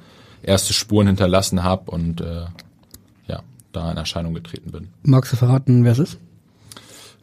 [0.41, 2.45] erste Spuren hinterlassen habe und äh,
[3.27, 3.41] ja
[3.71, 4.89] da in Erscheinung getreten bin.
[5.03, 6.17] Magst du verraten, wer es ist?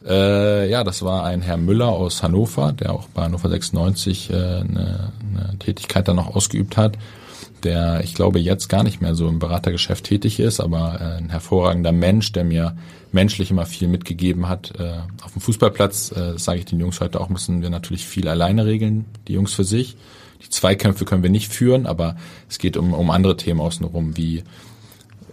[0.05, 4.33] Äh, ja, das war ein Herr Müller aus Hannover, der auch bei Hannover 96 äh,
[4.33, 6.97] eine, eine Tätigkeit dann noch ausgeübt hat,
[7.63, 11.29] der ich glaube jetzt gar nicht mehr so im Beratergeschäft tätig ist, aber äh, ein
[11.29, 12.77] hervorragender Mensch, der mir
[13.11, 14.73] menschlich immer viel mitgegeben hat.
[14.79, 18.29] Äh, auf dem Fußballplatz, äh, sage ich den Jungs heute auch, müssen wir natürlich viel
[18.29, 19.97] alleine regeln, die Jungs für sich.
[20.41, 22.15] Die Zweikämpfe können wir nicht führen, aber
[22.49, 24.43] es geht um, um andere Themen außenrum, wie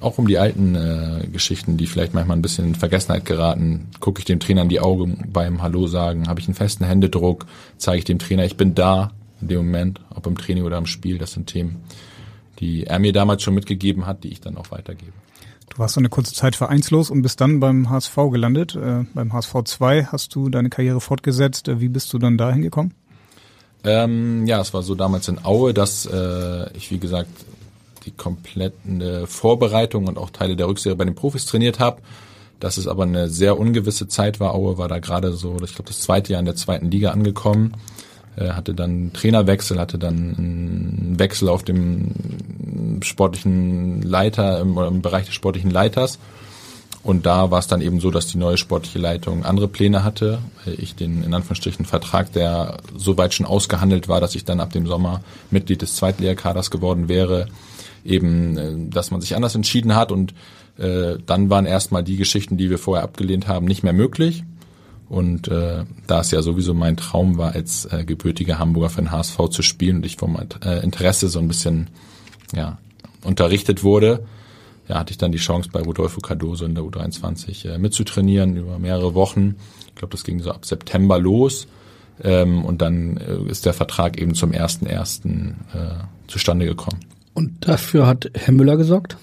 [0.01, 3.89] auch um die alten äh, Geschichten, die vielleicht manchmal ein bisschen in Vergessenheit geraten.
[4.01, 7.47] Gucke ich dem Trainer in die Augen beim Hallo sagen, habe ich einen festen Händedruck,
[7.77, 10.87] zeige ich dem Trainer, ich bin da in dem Moment, ob im Training oder im
[10.87, 11.19] Spiel.
[11.19, 11.83] Das sind Themen,
[12.59, 15.13] die er mir damals schon mitgegeben hat, die ich dann auch weitergebe.
[15.69, 18.77] Du warst so eine kurze Zeit vereinslos und bist dann beim HSV gelandet.
[18.77, 21.69] Äh, beim HSV 2 hast du deine Karriere fortgesetzt.
[21.69, 22.95] Äh, wie bist du dann dahin gekommen?
[23.85, 27.29] Ähm, ja, es war so damals in Aue, dass äh, ich, wie gesagt,
[28.07, 32.01] die komplette Vorbereitung und auch Teile der Rückserie bei den Profis trainiert habe.
[32.59, 34.55] Dass es aber eine sehr ungewisse Zeit war.
[34.55, 37.75] Aue war da gerade so, ich glaube, das zweite Jahr in der zweiten Liga angekommen.
[38.37, 45.27] Äh, hatte dann Trainerwechsel, hatte dann einen Wechsel auf dem sportlichen Leiter, im, im Bereich
[45.27, 46.19] des sportlichen Leiters.
[47.03, 50.41] Und da war es dann eben so, dass die neue sportliche Leitung andere Pläne hatte.
[50.67, 54.73] Ich den in Anführungsstrichen Vertrag, der so weit schon ausgehandelt war, dass ich dann ab
[54.73, 55.21] dem Sommer
[55.53, 57.47] Mitglied des Zweitlehrkaders geworden wäre,
[58.07, 60.13] eben, äh, dass man sich anders entschieden hat.
[60.13, 60.35] Und
[60.79, 64.45] äh, dann waren erstmal die Geschichten, die wir vorher abgelehnt haben, nicht mehr möglich.
[65.09, 69.13] Und äh, da es ja sowieso mein Traum war, als äh, gebürtiger Hamburger für den
[69.13, 71.89] HSV zu spielen und ich vom äh, Interesse so ein bisschen
[72.55, 72.79] ja,
[73.23, 74.25] unterrichtet wurde,
[74.89, 78.79] ja, hatte ich dann die Chance bei Rodolfo Cardoso in der U23 äh, mitzutrainieren über
[78.79, 79.57] mehrere Wochen.
[79.89, 81.69] Ich glaube, das ging so ab September los.
[82.23, 85.29] Ähm, und dann äh, ist der Vertrag eben zum 1.1.
[85.29, 87.01] Äh, zustande gekommen.
[87.37, 89.19] Und dafür hat Herr Müller gesorgt?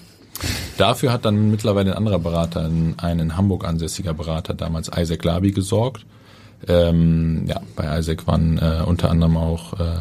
[0.78, 5.50] Dafür hat dann mittlerweile ein anderer Berater, ein, in Hamburg ansässiger Berater, damals Isaac Labi,
[5.50, 6.06] gesorgt.
[6.68, 9.96] Ähm, ja, bei Isaac waren äh, unter anderem auch äh,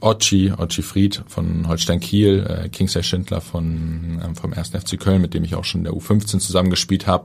[0.00, 4.68] Ochi, Ochi Fried von Holstein Kiel, äh, Kingsley Schindler von, ähm, vom 1.
[4.68, 7.24] FC Köln, mit dem ich auch schon in der U15 zusammengespielt habe.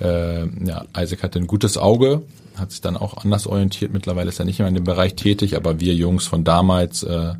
[0.00, 2.22] Äh, ja, Isaac hatte ein gutes Auge,
[2.54, 3.92] hat sich dann auch anders orientiert.
[3.92, 7.34] Mittlerweile ist er nicht mehr in dem Bereich tätig, aber wir Jungs von damals äh,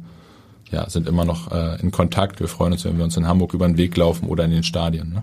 [0.71, 2.41] ja, sind immer noch äh, in Kontakt.
[2.41, 4.62] Wir freuen uns, wenn wir uns in Hamburg über den Weg laufen oder in den
[4.62, 5.12] Stadien.
[5.12, 5.23] Ne?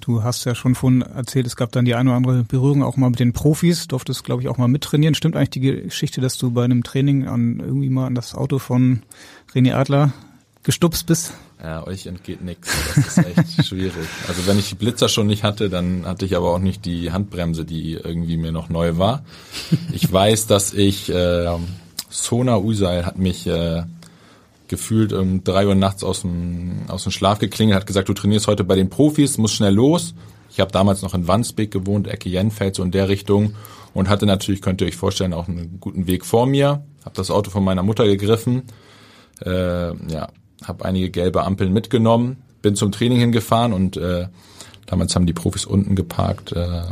[0.00, 2.96] Du hast ja schon vorhin erzählt, es gab dann die eine oder andere Berührung auch
[2.96, 5.14] mal mit den Profis, durftest, glaube ich, auch mal mittrainieren.
[5.14, 8.58] Stimmt eigentlich die Geschichte, dass du bei einem Training an irgendwie mal an das Auto
[8.58, 9.02] von
[9.54, 10.12] René Adler
[10.62, 11.32] gestupst bist?
[11.62, 12.74] Ja, euch entgeht nichts.
[12.96, 14.08] Das ist echt schwierig.
[14.26, 17.12] Also wenn ich die Blitzer schon nicht hatte, dann hatte ich aber auch nicht die
[17.12, 19.22] Handbremse, die irgendwie mir noch neu war.
[19.92, 21.58] Ich weiß, dass ich äh,
[22.08, 23.82] Sona Usail hat mich äh,
[24.70, 28.46] gefühlt um drei Uhr nachts aus dem, aus dem Schlaf geklingelt, hat gesagt, du trainierst
[28.46, 30.14] heute bei den Profis, musst schnell los.
[30.50, 33.54] Ich habe damals noch in Wandsbek gewohnt, Ecke Jenfeld, so in der Richtung
[33.92, 36.84] und hatte natürlich, könnt ihr euch vorstellen, auch einen guten Weg vor mir.
[37.04, 38.62] Habe das Auto von meiner Mutter gegriffen.
[39.44, 40.28] Äh, ja,
[40.64, 44.28] habe einige gelbe Ampeln mitgenommen, bin zum Training hingefahren und äh,
[44.86, 46.52] damals haben die Profis unten geparkt.
[46.52, 46.82] Äh,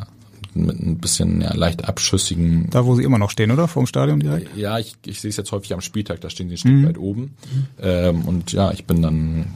[0.66, 2.68] mit ein bisschen ja, leicht abschüssigen.
[2.70, 3.68] Da, wo sie immer noch stehen, oder?
[3.68, 4.56] Vorm Stadion direkt?
[4.56, 6.86] Ja, ich, ich sehe es jetzt häufig am Spieltag, da stehen sie ein Stück mhm.
[6.86, 7.34] weit oben.
[7.80, 9.46] Ähm, und ja, ich bin dann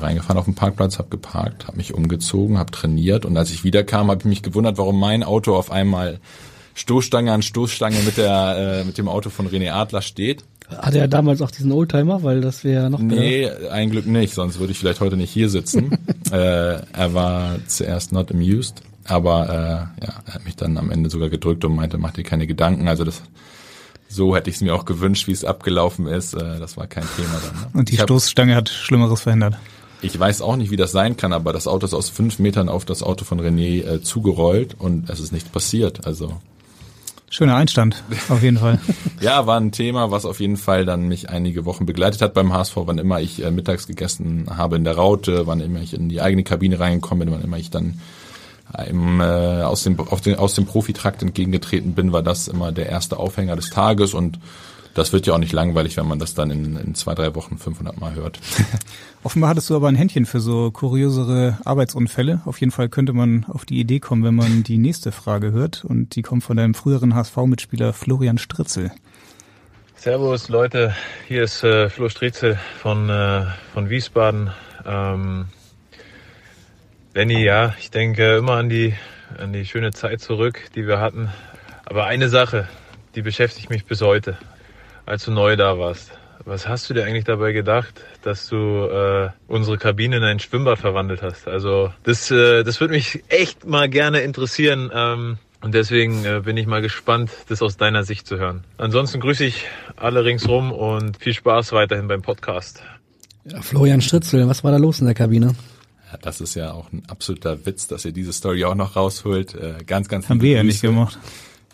[0.00, 4.10] reingefahren auf den Parkplatz, habe geparkt, habe mich umgezogen, habe trainiert und als ich wiederkam,
[4.10, 6.20] habe ich mich gewundert, warum mein Auto auf einmal
[6.74, 10.44] Stoßstange an Stoßstange mit der äh, mit dem Auto von René Adler steht.
[10.68, 14.58] Hatte er damals auch diesen Oldtimer, weil das wäre noch Nee, ein Glück nicht, sonst
[14.58, 15.96] würde ich vielleicht heute nicht hier sitzen.
[16.32, 21.10] äh, er war zuerst not amused, aber äh, ja, er hat mich dann am Ende
[21.10, 22.88] sogar gedrückt und meinte, mach dir keine Gedanken.
[22.88, 23.22] Also das
[24.08, 26.34] so hätte ich es mir auch gewünscht, wie es abgelaufen ist.
[26.34, 27.60] Äh, das war kein Thema dann.
[27.60, 27.68] Ne?
[27.74, 29.56] Und die Stoßstange hat Schlimmeres verhindert.
[30.02, 32.68] Ich weiß auch nicht, wie das sein kann, aber das Auto ist aus fünf Metern
[32.68, 36.06] auf das Auto von René äh, zugerollt und es ist nichts passiert.
[36.06, 36.38] Also
[37.28, 38.78] Schöner Einstand, auf jeden Fall.
[39.20, 42.52] ja, war ein Thema, was auf jeden Fall dann mich einige Wochen begleitet hat beim
[42.52, 46.08] HSV, wann immer ich äh, mittags gegessen habe in der Raute, wann immer ich in
[46.08, 47.98] die eigene Kabine reingekommen bin, wann immer ich dann
[48.84, 49.24] im, äh,
[49.62, 53.56] aus, dem, auf den, aus dem Profitrakt entgegengetreten bin, war das immer der erste Aufhänger
[53.56, 54.38] des Tages und
[54.96, 57.58] das wird ja auch nicht langweilig, wenn man das dann in, in zwei, drei Wochen
[57.58, 58.40] 500 Mal hört.
[59.22, 62.40] Offenbar hattest du aber ein Händchen für so kuriosere Arbeitsunfälle.
[62.46, 65.84] Auf jeden Fall könnte man auf die Idee kommen, wenn man die nächste Frage hört.
[65.84, 68.90] Und die kommt von deinem früheren HSV-Mitspieler Florian Stritzel.
[69.96, 70.94] Servus Leute,
[71.28, 74.50] hier ist äh, Flo Stritzel von, äh, von Wiesbaden.
[74.86, 75.46] Ähm,
[77.16, 78.92] Lenny, ja, ich denke immer an die,
[79.38, 81.30] an die schöne Zeit zurück, die wir hatten.
[81.86, 82.68] Aber eine Sache,
[83.14, 84.36] die beschäftigt mich bis heute,
[85.06, 86.10] als du neu da warst.
[86.44, 90.78] Was hast du dir eigentlich dabei gedacht, dass du äh, unsere Kabine in ein Schwimmbad
[90.78, 91.48] verwandelt hast?
[91.48, 94.90] Also das, äh, das würde mich echt mal gerne interessieren.
[94.92, 98.62] Ähm, und deswegen äh, bin ich mal gespannt, das aus deiner Sicht zu hören.
[98.76, 99.64] Ansonsten grüße ich
[99.96, 102.82] alle ringsrum und viel Spaß weiterhin beim Podcast.
[103.46, 105.54] Ja, Florian Stritzel, was war da los in der Kabine?
[106.10, 109.54] Ja, das ist ja auch ein absoluter Witz, dass ihr diese Story auch noch rausholt.
[109.54, 110.56] Äh, ganz, ganz Haben wir Grüße.
[110.58, 111.18] ja nicht gemacht.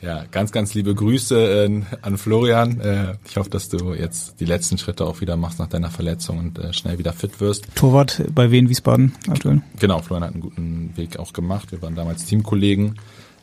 [0.01, 2.81] Ja, ganz, ganz liebe Grüße äh, an Florian.
[2.81, 6.39] Äh, ich hoffe, dass du jetzt die letzten Schritte auch wieder machst nach deiner Verletzung
[6.39, 7.67] und äh, schnell wieder fit wirst.
[7.77, 9.63] Torwart bei Wien Wiesbaden aktuell?
[9.79, 11.71] Genau, Florian hat einen guten Weg auch gemacht.
[11.71, 12.97] Wir waren damals Teamkollegen.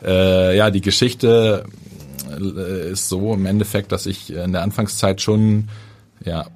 [0.04, 1.66] Äh, ja, die Geschichte
[2.30, 5.70] äh, ist so im Endeffekt, dass ich in der Anfangszeit schon
[6.26, 6.48] ja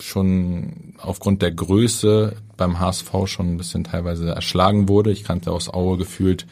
[0.00, 5.10] schon aufgrund der Größe beim HSV schon ein bisschen teilweise erschlagen wurde.
[5.10, 6.46] Ich kannte aus Aue gefühlt,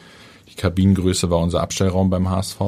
[0.49, 2.59] die Kabinengröße war unser Abstellraum beim HSV.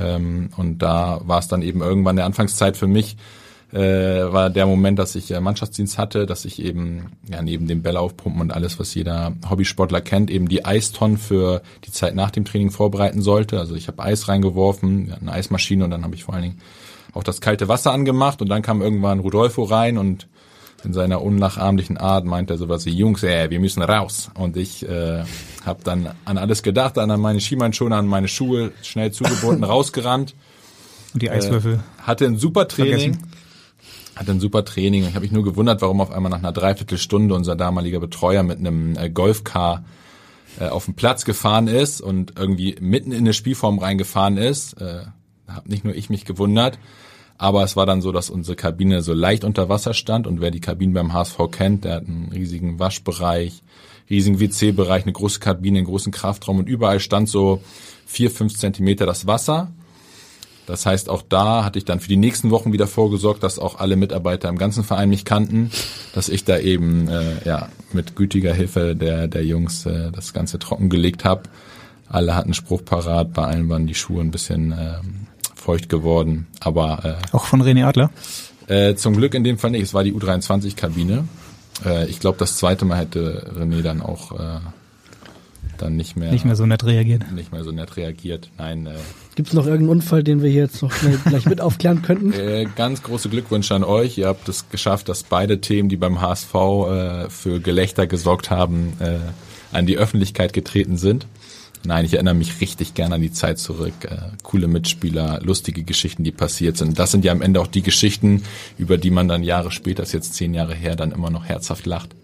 [0.00, 3.16] Ähm, und da war es dann eben irgendwann der Anfangszeit für mich,
[3.72, 7.82] äh, war der Moment, dass ich äh, Mannschaftsdienst hatte, dass ich eben ja neben dem
[7.82, 12.30] Bälle aufpumpen und alles, was jeder Hobbysportler kennt, eben die Eistonnen für die Zeit nach
[12.30, 13.58] dem Training vorbereiten sollte.
[13.58, 16.58] Also ich habe Eis reingeworfen, eine Eismaschine und dann habe ich vor allen Dingen
[17.14, 20.28] auch das kalte Wasser angemacht und dann kam irgendwann Rudolfo rein und
[20.84, 24.30] in seiner unnachahmlichen Art meint er sowas wie, Jungs, ey, wir müssen raus.
[24.34, 25.24] Und ich äh,
[25.64, 30.34] habe dann an alles gedacht, an meine Schienbeinschoner, an meine Schuhe, schnell zugebunden, rausgerannt.
[31.14, 31.74] Und die Eiswürfel.
[31.74, 33.14] Äh, hatte ein super Training.
[33.14, 33.32] Vergessen.
[34.16, 35.04] Hatte ein super Training.
[35.04, 38.58] Ich habe mich nur gewundert, warum auf einmal nach einer Dreiviertelstunde unser damaliger Betreuer mit
[38.58, 39.84] einem äh, Golfcar
[40.60, 44.74] äh, auf den Platz gefahren ist und irgendwie mitten in eine Spielform reingefahren ist.
[44.80, 45.04] Äh,
[45.48, 46.78] hab nicht nur ich mich gewundert,
[47.38, 50.50] aber es war dann so, dass unsere Kabine so leicht unter Wasser stand und wer
[50.50, 53.62] die Kabinen beim HSV kennt, der hat einen riesigen Waschbereich,
[54.10, 57.60] riesigen WC-Bereich, eine große Kabine, einen großen Kraftraum und überall stand so
[58.06, 59.72] vier, fünf Zentimeter das Wasser.
[60.66, 63.80] Das heißt, auch da hatte ich dann für die nächsten Wochen wieder vorgesorgt, dass auch
[63.80, 65.72] alle Mitarbeiter im ganzen Verein mich kannten,
[66.14, 70.60] dass ich da eben äh, ja mit gütiger Hilfe der der Jungs äh, das Ganze
[70.60, 71.42] trockengelegt habe.
[72.08, 74.98] Alle hatten Spruch parat, bei allen waren die Schuhe ein bisschen äh,
[75.62, 76.46] feucht geworden.
[76.60, 78.10] Aber äh, auch von René Adler?
[78.66, 79.82] Äh, zum Glück in dem Fall nicht.
[79.82, 81.24] Es war die U23-Kabine.
[81.84, 84.60] Äh, ich glaube, das zweite Mal hätte René dann auch äh,
[85.78, 87.30] dann nicht mehr nicht mehr so nett reagiert.
[87.32, 88.50] Nicht mehr so nett reagiert.
[88.58, 88.86] Nein.
[88.86, 88.92] Äh,
[89.34, 92.32] Gibt es noch irgendeinen Unfall, den wir hier jetzt noch schnell gleich mit aufklären könnten?
[92.42, 94.18] Äh, ganz große Glückwünsche an euch.
[94.18, 98.94] Ihr habt es geschafft, dass beide Themen, die beim HSV äh, für Gelächter gesorgt haben,
[99.00, 99.18] äh,
[99.70, 101.26] an die Öffentlichkeit getreten sind.
[101.84, 103.92] Nein, ich erinnere mich richtig gerne an die Zeit zurück.
[104.04, 106.98] Äh, coole Mitspieler, lustige Geschichten, die passiert sind.
[106.98, 108.42] Das sind ja am Ende auch die Geschichten,
[108.78, 111.86] über die man dann Jahre später, ist jetzt zehn Jahre her, dann immer noch herzhaft
[111.86, 112.14] lacht.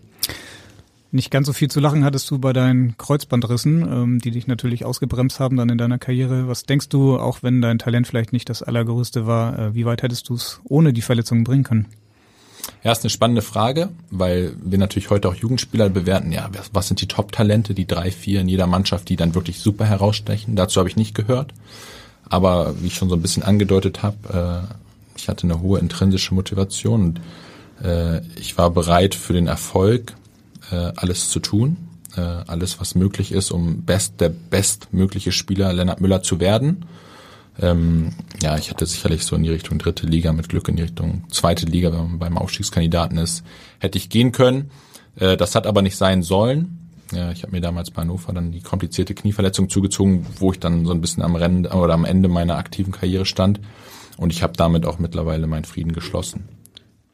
[1.10, 4.84] Nicht ganz so viel zu lachen hattest du bei deinen Kreuzbandrissen, ähm, die dich natürlich
[4.84, 6.48] ausgebremst haben dann in deiner Karriere.
[6.48, 10.02] Was denkst du, auch wenn dein Talent vielleicht nicht das allergrößte war, äh, wie weit
[10.02, 11.86] hättest du es ohne die Verletzungen bringen können?
[12.84, 17.00] Ja, ist eine spannende Frage, weil wir natürlich heute auch Jugendspieler bewerten, ja, was sind
[17.00, 20.56] die Top-Talente, die drei, vier in jeder Mannschaft, die dann wirklich super herausstechen.
[20.56, 21.52] Dazu habe ich nicht gehört.
[22.28, 26.34] Aber wie ich schon so ein bisschen angedeutet habe, äh, ich hatte eine hohe intrinsische
[26.34, 27.20] Motivation und
[27.80, 30.14] Äh, ich war bereit für den Erfolg
[30.72, 31.76] äh, alles zu tun,
[32.48, 36.84] alles was möglich ist, um best der bestmögliche Spieler Lennart Müller zu werden.
[37.60, 40.82] Ähm, ja, ich hätte sicherlich so in die Richtung dritte Liga mit Glück in die
[40.82, 43.44] Richtung zweite Liga, wenn man beim Aufstiegskandidaten ist,
[43.78, 44.70] hätte ich gehen können.
[45.16, 46.90] Äh, das hat aber nicht sein sollen.
[47.12, 50.84] Ja, ich habe mir damals bei Hannover dann die komplizierte Knieverletzung zugezogen, wo ich dann
[50.84, 53.60] so ein bisschen am Rennen oder am Ende meiner aktiven Karriere stand.
[54.18, 56.48] Und ich habe damit auch mittlerweile meinen Frieden geschlossen.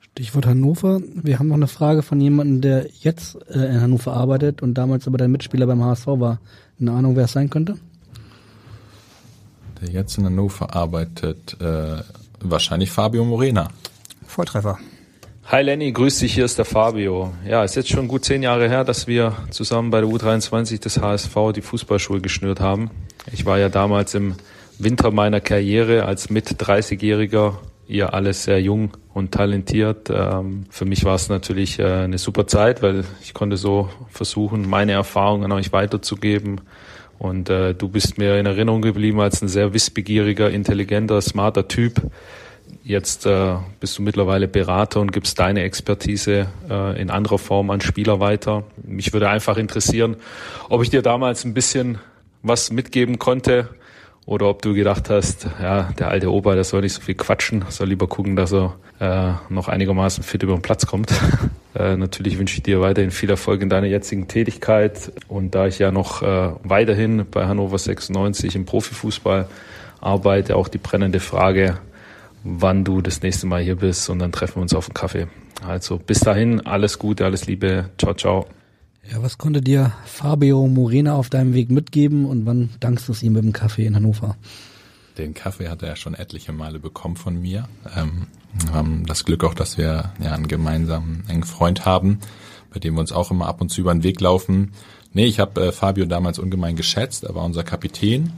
[0.01, 1.01] Stichwort Hannover.
[1.14, 5.07] Wir haben noch eine Frage von jemandem, der jetzt äh, in Hannover arbeitet und damals
[5.07, 6.40] aber dein Mitspieler beim HSV war.
[6.80, 7.76] Eine Ahnung, wer es sein könnte?
[9.91, 12.03] Jetzt in Hannover arbeitet, äh,
[12.41, 13.68] wahrscheinlich Fabio Morena.
[14.26, 14.78] Volltreffer.
[15.47, 17.32] Hi Lenny, grüß dich, hier ist der Fabio.
[17.47, 21.01] Ja, ist jetzt schon gut zehn Jahre her, dass wir zusammen bei der U23 des
[21.01, 22.91] HSV die Fußballschuhe geschnürt haben.
[23.30, 24.37] Ich war ja damals im
[24.78, 27.57] Winter meiner Karriere als mit 30-Jähriger,
[27.87, 30.11] ihr alles sehr jung und talentiert.
[30.11, 34.68] Ähm, für mich war es natürlich äh, eine super Zeit, weil ich konnte so versuchen,
[34.68, 36.62] meine Erfahrungen an euch weiterzugeben.
[37.18, 42.00] Und äh, du bist mir in Erinnerung geblieben als ein sehr wissbegieriger, intelligenter, smarter Typ,
[42.82, 47.80] Jetzt äh, bist du mittlerweile Berater und gibst deine Expertise äh, in anderer Form an
[47.80, 48.64] Spieler weiter.
[48.82, 50.16] Mich würde einfach interessieren,
[50.68, 51.98] ob ich dir damals ein bisschen
[52.42, 53.70] was mitgeben konnte
[54.27, 57.64] oder ob du gedacht hast, ja, der alte Opa, der soll nicht so viel quatschen,
[57.68, 61.12] soll lieber gucken, dass er äh, noch einigermaßen fit über den Platz kommt.
[61.75, 65.79] äh, natürlich wünsche ich dir weiterhin viel Erfolg in deiner jetzigen Tätigkeit und da ich
[65.79, 69.47] ja noch äh, weiterhin bei Hannover 96 im Profifußball
[70.01, 71.79] arbeite, auch die brennende Frage,
[72.45, 75.27] wann du das nächste Mal hier bist und dann treffen wir uns auf einen Kaffee.
[75.66, 78.47] Also bis dahin, alles Gute, alles Liebe, ciao, ciao.
[79.11, 83.22] Ja, was konnte dir Fabio Morena auf deinem Weg mitgeben und wann dankst du es
[83.22, 84.36] ihm mit dem Kaffee in Hannover?
[85.18, 87.68] Den Kaffee hat er schon etliche Male bekommen von mir.
[87.94, 88.26] Ähm,
[88.64, 92.18] wir haben das Glück auch, dass wir ja einen gemeinsamen engen Freund haben,
[92.72, 94.72] bei dem wir uns auch immer ab und zu über den Weg laufen.
[95.12, 97.24] Nee, ich habe äh, Fabio damals ungemein geschätzt.
[97.24, 98.32] Er war unser Kapitän.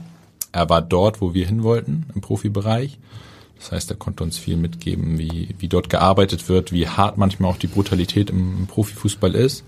[0.51, 2.99] Er war dort, wo wir hin wollten, im Profibereich.
[3.57, 7.51] Das heißt, er konnte uns viel mitgeben, wie, wie dort gearbeitet wird, wie hart manchmal
[7.51, 9.63] auch die Brutalität im, im Profifußball ist,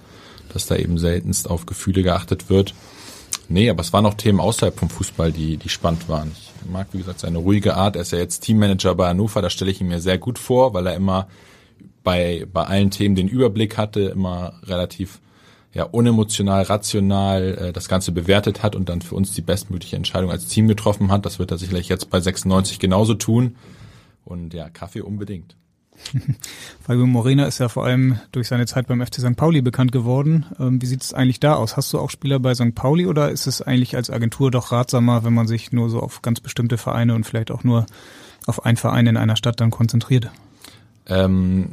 [0.53, 2.73] dass da eben seltenst auf Gefühle geachtet wird.
[3.47, 6.31] Nee, aber es waren auch Themen außerhalb vom Fußball, die, die spannend waren.
[6.33, 7.95] Ich mag, wie gesagt, seine ruhige Art.
[7.95, 10.73] Er ist ja jetzt Teammanager bei Hannover, da stelle ich ihn mir sehr gut vor,
[10.73, 11.27] weil er immer
[12.03, 15.19] bei, bei allen Themen den Überblick hatte, immer relativ
[15.73, 20.31] ja, unemotional, rational äh, das Ganze bewertet hat und dann für uns die bestmögliche Entscheidung
[20.31, 21.25] als Team getroffen hat.
[21.25, 23.55] Das wird er sicherlich jetzt bei 96 genauso tun.
[24.25, 25.55] Und ja, Kaffee unbedingt.
[26.81, 29.35] Fabio Morena ist ja vor allem durch seine Zeit beim FC St.
[29.35, 30.45] Pauli bekannt geworden.
[30.59, 31.77] Ähm, wie sieht es eigentlich da aus?
[31.77, 32.75] Hast du auch Spieler bei St.
[32.75, 36.21] Pauli oder ist es eigentlich als Agentur doch ratsamer, wenn man sich nur so auf
[36.21, 37.85] ganz bestimmte Vereine und vielleicht auch nur
[38.45, 40.31] auf einen Verein in einer Stadt dann konzentriert?
[41.05, 41.69] Ähm,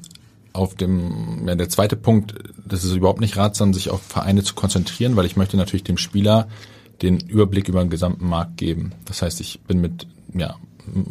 [0.52, 4.54] auf dem, ja, der zweite Punkt, das ist überhaupt nicht ratsam, sich auf Vereine zu
[4.54, 6.48] konzentrieren, weil ich möchte natürlich dem Spieler
[7.02, 8.92] den Überblick über den gesamten Markt geben.
[9.04, 10.56] Das heißt, ich bin mit ja,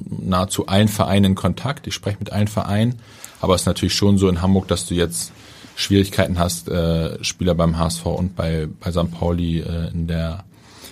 [0.09, 1.87] nahezu allen Vereinen in Kontakt.
[1.87, 2.95] Ich spreche mit allen Vereinen,
[3.41, 5.31] aber es ist natürlich schon so in Hamburg, dass du jetzt
[5.75, 9.11] Schwierigkeiten hast, äh, Spieler beim HSV und bei, bei St.
[9.11, 10.43] Pauli äh, in der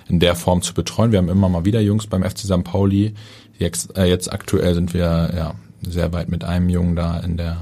[0.09, 1.11] in der Form zu betreuen.
[1.11, 2.63] Wir haben immer mal wieder Jungs beim FC St.
[2.63, 3.13] Pauli.
[3.57, 7.57] Jetzt, äh, jetzt aktuell sind wir ja sehr weit mit einem Jungen da in der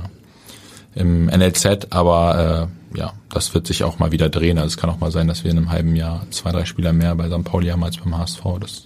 [0.93, 4.57] im NLZ, aber äh, ja, das wird sich auch mal wieder drehen.
[4.57, 6.91] Also es kann auch mal sein, dass wir in einem halben Jahr zwei, drei Spieler
[6.91, 7.45] mehr bei St.
[7.45, 8.41] Pauli haben als beim HSV.
[8.59, 8.83] Das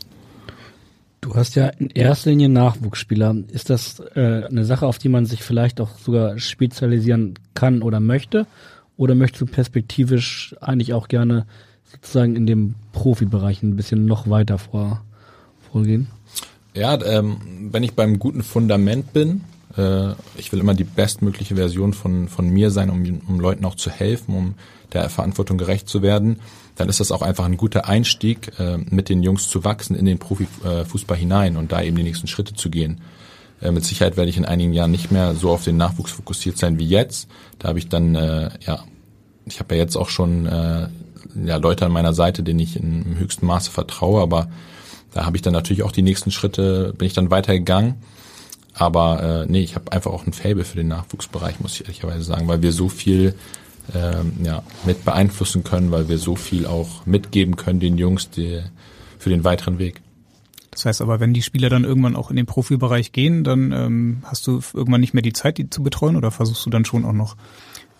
[1.26, 3.36] Du hast ja in erster Linie Nachwuchsspieler.
[3.52, 8.00] Ist das äh, eine Sache, auf die man sich vielleicht auch sogar spezialisieren kann oder
[8.00, 8.46] möchte?
[8.96, 11.48] Oder möchtest du perspektivisch eigentlich auch gerne
[11.84, 15.04] sozusagen in dem Profibereich ein bisschen noch weiter vor,
[15.72, 16.10] vorgehen?
[16.76, 19.42] Ja, ähm, wenn ich beim guten Fundament bin,
[19.78, 23.76] äh, ich will immer die bestmögliche Version von, von mir sein, um, um Leuten auch
[23.76, 24.54] zu helfen, um
[24.94, 26.40] der Verantwortung gerecht zu werden,
[26.76, 30.06] dann ist das auch einfach ein guter Einstieg, äh, mit den Jungs zu wachsen in
[30.06, 33.02] den Profifußball hinein und da eben die nächsten Schritte zu gehen.
[33.62, 36.58] Äh, mit Sicherheit werde ich in einigen Jahren nicht mehr so auf den Nachwuchs fokussiert
[36.58, 37.28] sein wie jetzt.
[37.60, 38.84] Da habe ich dann, äh, ja,
[39.46, 40.88] ich habe ja jetzt auch schon äh,
[41.46, 44.50] ja, Leute an meiner Seite, denen ich im höchsten Maße vertraue, aber
[45.14, 47.96] da habe ich dann natürlich auch die nächsten Schritte, bin ich dann weitergegangen.
[48.74, 52.24] Aber äh, nee, ich habe einfach auch ein Faible für den Nachwuchsbereich, muss ich ehrlicherweise
[52.24, 53.34] sagen, weil wir so viel
[53.94, 58.62] ähm, ja, mit beeinflussen können, weil wir so viel auch mitgeben können den Jungs die,
[59.20, 60.02] für den weiteren Weg.
[60.72, 64.18] Das heißt aber, wenn die Spieler dann irgendwann auch in den Profibereich gehen, dann ähm,
[64.24, 67.06] hast du irgendwann nicht mehr die Zeit, die zu betreuen oder versuchst du dann schon
[67.06, 67.38] auch noch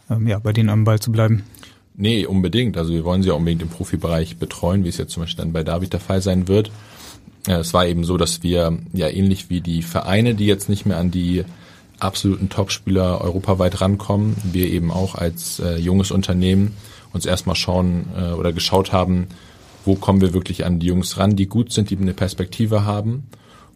[0.10, 1.44] ähm, ja, bei denen am Ball zu bleiben?
[1.96, 2.78] Nee, unbedingt.
[2.78, 5.54] Also wir wollen sie auch unbedingt im Profibereich betreuen, wie es jetzt zum Beispiel dann
[5.54, 6.70] bei David der Fall sein wird.
[7.48, 10.86] Ja, es war eben so, dass wir ja ähnlich wie die Vereine, die jetzt nicht
[10.86, 11.46] mehr an die
[12.00, 14.36] absoluten Topspieler europaweit rankommen.
[14.44, 16.76] Wir eben auch als äh, junges Unternehmen
[17.14, 19.28] uns erstmal schauen äh, oder geschaut haben,
[19.86, 23.28] wo kommen wir wirklich an die Jungs ran, die gut sind, die eine Perspektive haben.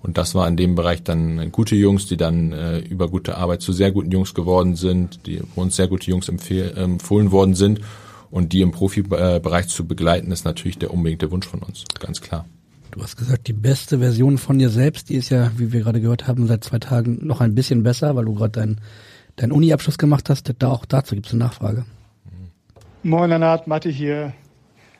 [0.01, 3.61] Und das war in dem Bereich dann gute Jungs, die dann äh, über gute Arbeit
[3.61, 7.81] zu sehr guten Jungs geworden sind, die uns sehr gute Jungs empfohlen worden sind.
[8.31, 12.45] Und die im Profibereich zu begleiten, ist natürlich der unbedingte Wunsch von uns, ganz klar.
[12.99, 16.01] Du hast gesagt, die beste Version von dir selbst, die ist ja, wie wir gerade
[16.01, 18.81] gehört haben, seit zwei Tagen noch ein bisschen besser, weil du gerade deinen
[19.37, 20.53] dein Uni-Abschluss gemacht hast.
[20.59, 21.85] Da auch dazu gibt es eine Nachfrage.
[23.03, 24.33] Moin Lennart, Matti hier.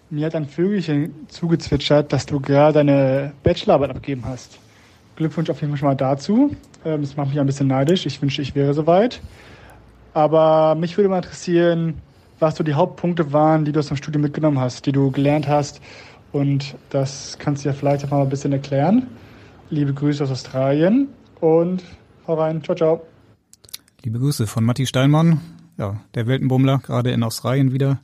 [0.10, 4.60] Mir hat ein Vögelchen zugezwitschert, dass du gerade deine Bachelorarbeit abgegeben hast.
[5.18, 6.56] Glückwunsch auf jeden Fall schon mal dazu.
[6.86, 8.06] Ähm, das macht mich ein bisschen neidisch.
[8.06, 9.20] Ich wünschte, ich wäre soweit.
[10.14, 11.96] Aber mich würde mal interessieren,
[12.40, 15.50] was so die Hauptpunkte waren, die du aus dem Studium mitgenommen hast, die du gelernt
[15.50, 15.82] hast.
[16.32, 19.08] Und das kannst du ja vielleicht auch mal ein bisschen erklären.
[19.70, 21.10] Liebe Grüße aus Australien
[21.40, 21.84] und
[22.28, 22.64] hau rein.
[22.64, 23.02] Ciao, ciao.
[24.04, 25.42] Liebe Grüße von Matti Steinmann,
[25.78, 28.00] ja, der Weltenbummler, gerade in Australien wieder.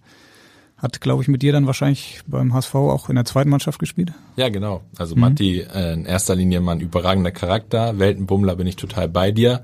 [0.78, 4.12] Hat, glaube ich, mit dir dann wahrscheinlich beim HSV auch in der zweiten Mannschaft gespielt?
[4.36, 4.82] Ja, genau.
[4.98, 5.22] Also mhm.
[5.22, 7.98] Matti, äh, in erster Linie mal ein überragender Charakter.
[7.98, 9.64] Weltenbummler bin ich total bei dir.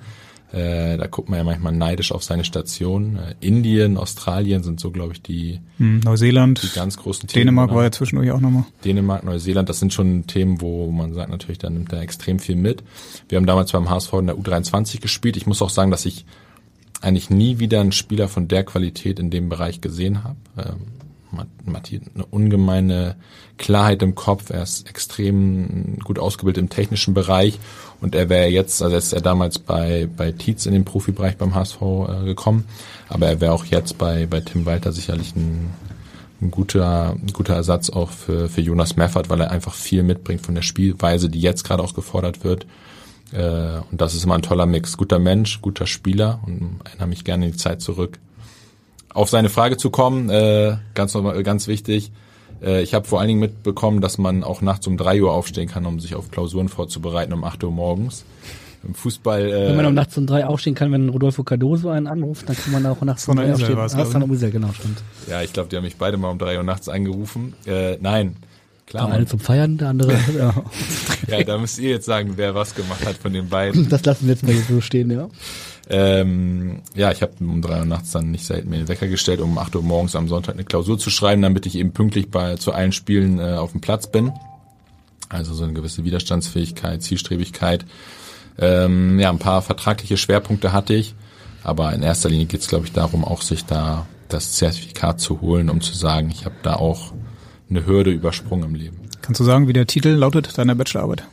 [0.54, 3.18] Äh, da guckt man ja manchmal neidisch auf seine Station.
[3.18, 7.45] Äh, Indien, Australien sind so, glaube ich, die hm, Neuseeland, die ganz großen Themen.
[7.45, 8.66] Dänemark war ja zwischendurch auch nochmal.
[8.84, 12.58] Dänemark, Neuseeland, das sind schon Themen, wo man sagt natürlich, da nimmt er extrem viel
[12.58, 12.84] mit.
[13.30, 15.38] Wir haben damals beim HSV in der U23 gespielt.
[15.38, 16.26] Ich muss auch sagen, dass ich
[17.02, 20.36] eigentlich nie wieder einen Spieler von der Qualität in dem Bereich gesehen habe.
[20.58, 21.01] Ähm,
[21.65, 23.15] Matti eine ungemeine
[23.57, 24.49] Klarheit im Kopf.
[24.49, 27.59] Er ist extrem gut ausgebildet im technischen Bereich
[28.01, 31.55] und er wäre jetzt, also ist er damals bei bei Tietz in den Profibereich beim
[31.55, 32.65] HSV äh, gekommen,
[33.09, 35.69] aber er wäre auch jetzt bei bei Tim Walter sicherlich ein,
[36.41, 40.45] ein guter ein guter Ersatz auch für für Jonas Meffert, weil er einfach viel mitbringt
[40.45, 42.65] von der Spielweise, die jetzt gerade auch gefordert wird.
[43.32, 44.97] Äh, und das ist immer ein toller Mix.
[44.97, 48.19] Guter Mensch, guter Spieler und erinnere mich gerne in die Zeit zurück
[49.14, 52.12] auf seine Frage zu kommen, äh, ganz normal, ganz wichtig.
[52.62, 55.68] Äh, ich habe vor allen Dingen mitbekommen, dass man auch nachts um drei Uhr aufstehen
[55.68, 58.26] kann, um sich auf Klausuren vorzubereiten, um acht Uhr morgens.
[58.84, 59.41] Im Fußball.
[59.41, 62.55] Äh, wenn man um nachts um drei aufstehen kann, wenn Rodolfo Cardoso einen anruft, dann
[62.55, 63.78] kann man auch nachts um drei aufstehen.
[63.78, 65.03] Was, ah, von der User, genau, stimmt.
[65.30, 67.53] Ja, ich glaube, die haben mich beide mal um drei Uhr nachts angerufen.
[67.68, 68.38] Äh, nein,
[68.88, 69.07] klar.
[69.07, 70.14] Der eine zum Feiern, der andere.
[70.38, 70.53] ja.
[71.28, 73.88] ja, da müsst ihr jetzt sagen, wer was gemacht hat von den beiden.
[73.89, 75.30] Das lassen wir jetzt mal so stehen, ja.
[75.93, 79.41] Ähm, ja, ich habe um drei Uhr nachts dann nicht selten mir den Wecker gestellt,
[79.41, 82.55] um acht Uhr morgens am Sonntag eine Klausur zu schreiben, damit ich eben pünktlich bei
[82.55, 84.31] zu allen Spielen äh, auf dem Platz bin.
[85.27, 87.85] Also so eine gewisse Widerstandsfähigkeit, Zielstrebigkeit.
[88.57, 91.13] Ähm, ja, ein paar vertragliche Schwerpunkte hatte ich,
[91.61, 95.41] aber in erster Linie geht es, glaube ich, darum, auch sich da das Zertifikat zu
[95.41, 97.11] holen, um zu sagen, ich habe da auch
[97.69, 98.97] eine Hürde übersprungen im Leben.
[99.21, 101.23] Kannst du sagen, wie der Titel lautet deiner Bachelorarbeit?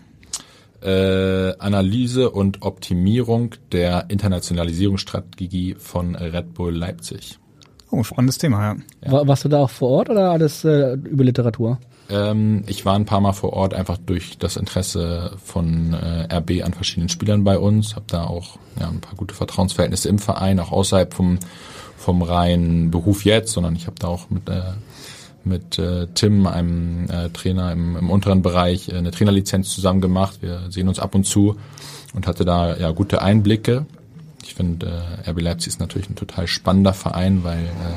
[0.82, 7.38] Äh, Analyse und Optimierung der Internationalisierungsstrategie von Red Bull Leipzig.
[7.90, 8.76] Oh, spannendes Thema, ja.
[9.04, 9.12] ja.
[9.12, 11.78] War, warst du da auch vor Ort oder alles äh, über Literatur?
[12.10, 16.64] Ähm, ich war ein paar Mal vor Ort, einfach durch das Interesse von äh, RB
[16.64, 17.96] an verschiedenen Spielern bei uns.
[17.96, 21.38] Habe da auch ja, ein paar gute Vertrauensverhältnisse im Verein, auch außerhalb vom
[21.98, 24.62] vom reinen Beruf jetzt, sondern ich habe da auch mit äh,
[25.48, 30.38] mit äh, Tim, einem äh, Trainer im, im unteren Bereich, äh, eine Trainerlizenz zusammen gemacht.
[30.40, 31.56] Wir sehen uns ab und zu
[32.14, 33.86] und hatte da ja gute Einblicke.
[34.44, 37.94] Ich finde, äh, RB Leipzig ist natürlich ein total spannender Verein, weil äh,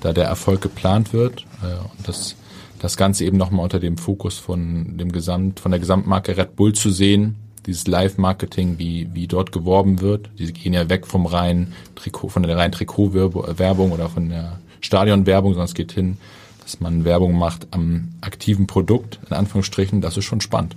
[0.00, 2.36] da der Erfolg geplant wird äh, und das
[2.84, 6.74] das Ganze eben nochmal unter dem Fokus von dem Gesamt, von der Gesamtmarke Red Bull
[6.74, 10.28] zu sehen, dieses Live-Marketing, wie, wie dort geworben wird.
[10.38, 15.52] Die gehen ja weg vom reinen Trikot, von der reinen Trikotwerbung oder von der Stadionwerbung,
[15.52, 16.18] sondern es geht hin
[16.64, 20.74] dass man Werbung macht am aktiven Produkt, in Anführungsstrichen, das ist schon spannend.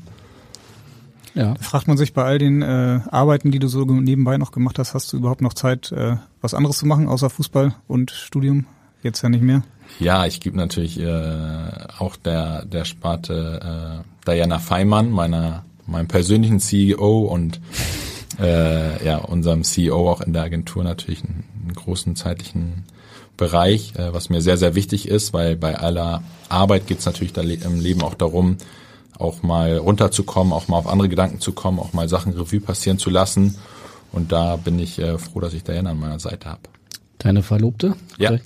[1.34, 1.56] Ja.
[1.62, 4.94] Fragt man sich bei all den äh, Arbeiten, die du so nebenbei noch gemacht hast,
[4.94, 8.66] hast du überhaupt noch Zeit, äh, was anderes zu machen, außer Fußball und Studium?
[9.04, 9.64] Jetzt ja nicht mehr.
[10.00, 11.70] Ja, ich gebe natürlich äh,
[12.00, 17.62] auch der, der Sparte äh, Diana Feimann, meiner, meinem persönlichen CEO und
[18.40, 22.84] äh, ja, unserem CEO auch in der Agentur natürlich einen, einen großen zeitlichen
[23.38, 27.34] Bereich, äh, was mir sehr, sehr wichtig ist, weil bei aller Arbeit geht es natürlich
[27.34, 28.58] da im Leben auch darum,
[29.18, 33.00] auch mal runterzukommen, auch mal auf andere Gedanken zu kommen, auch mal Sachen Revue passieren
[33.00, 33.56] zu lassen.
[34.12, 36.62] Und da bin ich äh, froh, dass ich Diana an meiner Seite habe.
[37.20, 37.96] Deine Verlobte?
[38.18, 38.38] Ja.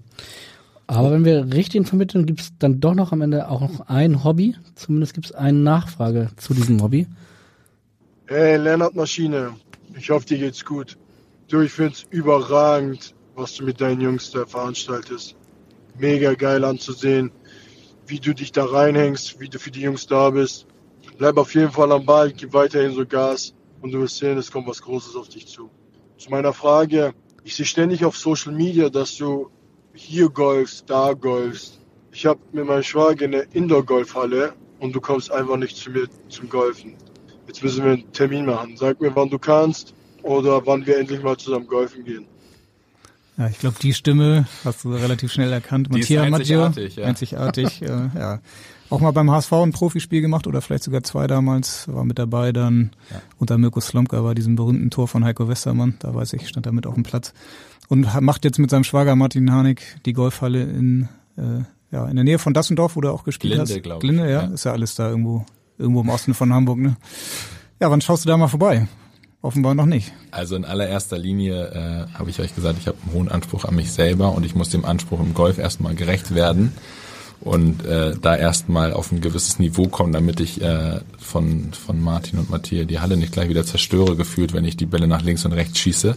[0.88, 4.24] Aber wenn wir richtig vermitteln, gibt es dann doch noch am Ende auch noch ein
[4.24, 4.56] Hobby.
[4.76, 7.08] Zumindest gibt es eine Nachfrage zu diesem Hobby.
[8.26, 9.54] Hey, Lennart Maschine.
[9.98, 10.98] Ich hoffe, dir geht's gut.
[11.48, 15.36] Du, ich find's überragend, was du mit deinen Jungs da veranstaltest.
[15.98, 17.32] Mega geil anzusehen,
[18.06, 20.68] wie du dich da reinhängst, wie du für die Jungs da bist.
[21.18, 24.52] Bleib auf jeden Fall am Ball, gib weiterhin so Gas und du wirst sehen, es
[24.52, 25.72] kommt was Großes auf dich zu.
[26.18, 27.14] zu meiner Frage.
[27.44, 29.50] Ich sehe ständig auf Social Media, dass du
[29.96, 31.82] hier golfst, da golfst.
[32.12, 36.48] Ich habe mit meinem Schwager eine Indoor-Golfhalle und du kommst einfach nicht zu mir zum
[36.48, 36.96] Golfen.
[37.48, 38.78] Jetzt müssen wir einen Termin machen.
[38.78, 42.28] Sag mir, wann du kannst oder wann wir endlich mal zusammen golfen gehen.
[43.38, 45.88] Ja, ich glaube, die Stimme hast du relativ schnell erkannt.
[45.94, 47.06] Die ist Matthias Maggio, einzigartig, ja.
[47.06, 47.82] einzigartig
[48.16, 48.40] äh, ja.
[48.90, 52.52] Auch mal beim HSV ein Profispiel gemacht oder vielleicht sogar zwei damals, war mit dabei
[52.52, 53.22] dann Ja.
[53.38, 56.74] unter Mirko Slomka bei diesem berühmten Tor von Heiko Westermann, da weiß ich, stand er
[56.74, 57.34] mit auf dem Platz
[57.88, 61.08] und macht jetzt mit seinem Schwager Martin Harnik die Golfhalle in
[61.38, 64.00] äh, ja in der Nähe von Dassendorf, wo du auch gespielt Glinde, hast.
[64.02, 64.48] Glinde, ja, Ja.
[64.54, 65.46] ist ja alles da irgendwo
[65.78, 66.98] irgendwo im Osten von Hamburg, ne?
[67.80, 68.88] Ja, wann schaust du da mal vorbei?
[69.44, 70.14] Offenbar noch nicht.
[70.30, 73.76] Also in allererster Linie äh, habe ich euch gesagt, ich habe einen hohen Anspruch an
[73.76, 76.74] mich selber und ich muss dem Anspruch im Golf erstmal gerecht werden
[77.40, 82.38] und äh, da erstmal auf ein gewisses Niveau kommen, damit ich äh, von, von Martin
[82.38, 85.44] und Matthias die Halle nicht gleich wieder zerstöre, gefühlt, wenn ich die Bälle nach links
[85.44, 86.16] und rechts schieße.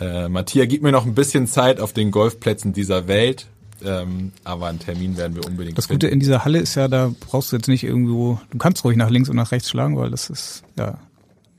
[0.00, 3.46] Äh, Matthias, gib mir noch ein bisschen Zeit auf den Golfplätzen dieser Welt,
[3.84, 7.12] ähm, aber einen Termin werden wir unbedingt Das Gute in dieser Halle ist ja, da
[7.18, 10.10] brauchst du jetzt nicht irgendwo, du kannst ruhig nach links und nach rechts schlagen, weil
[10.10, 10.98] das ist ja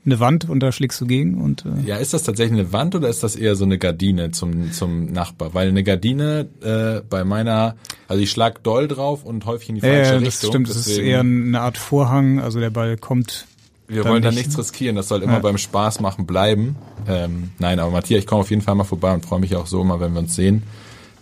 [0.04, 2.94] eine Wand und da schlägst du gegen und äh, Ja, ist das tatsächlich eine Wand
[2.94, 5.52] oder ist das eher so eine Gardine zum, zum Nachbar?
[5.52, 7.76] Weil eine Gardine äh, bei meiner,
[8.08, 10.24] also ich schlag doll drauf und häufig in die falsche ja, Richtung.
[10.24, 13.46] das stimmt, das ist eher eine Art Vorhang, also der Ball kommt.
[13.88, 15.38] Wir wollen da nicht- nichts riskieren, das soll immer Ja.
[15.40, 16.76] beim Spaß machen bleiben.
[17.08, 19.66] Ähm, nein, aber Matthias, ich komme auf jeden Fall mal vorbei und freue mich auch
[19.66, 20.62] so immer, wenn wir uns sehen.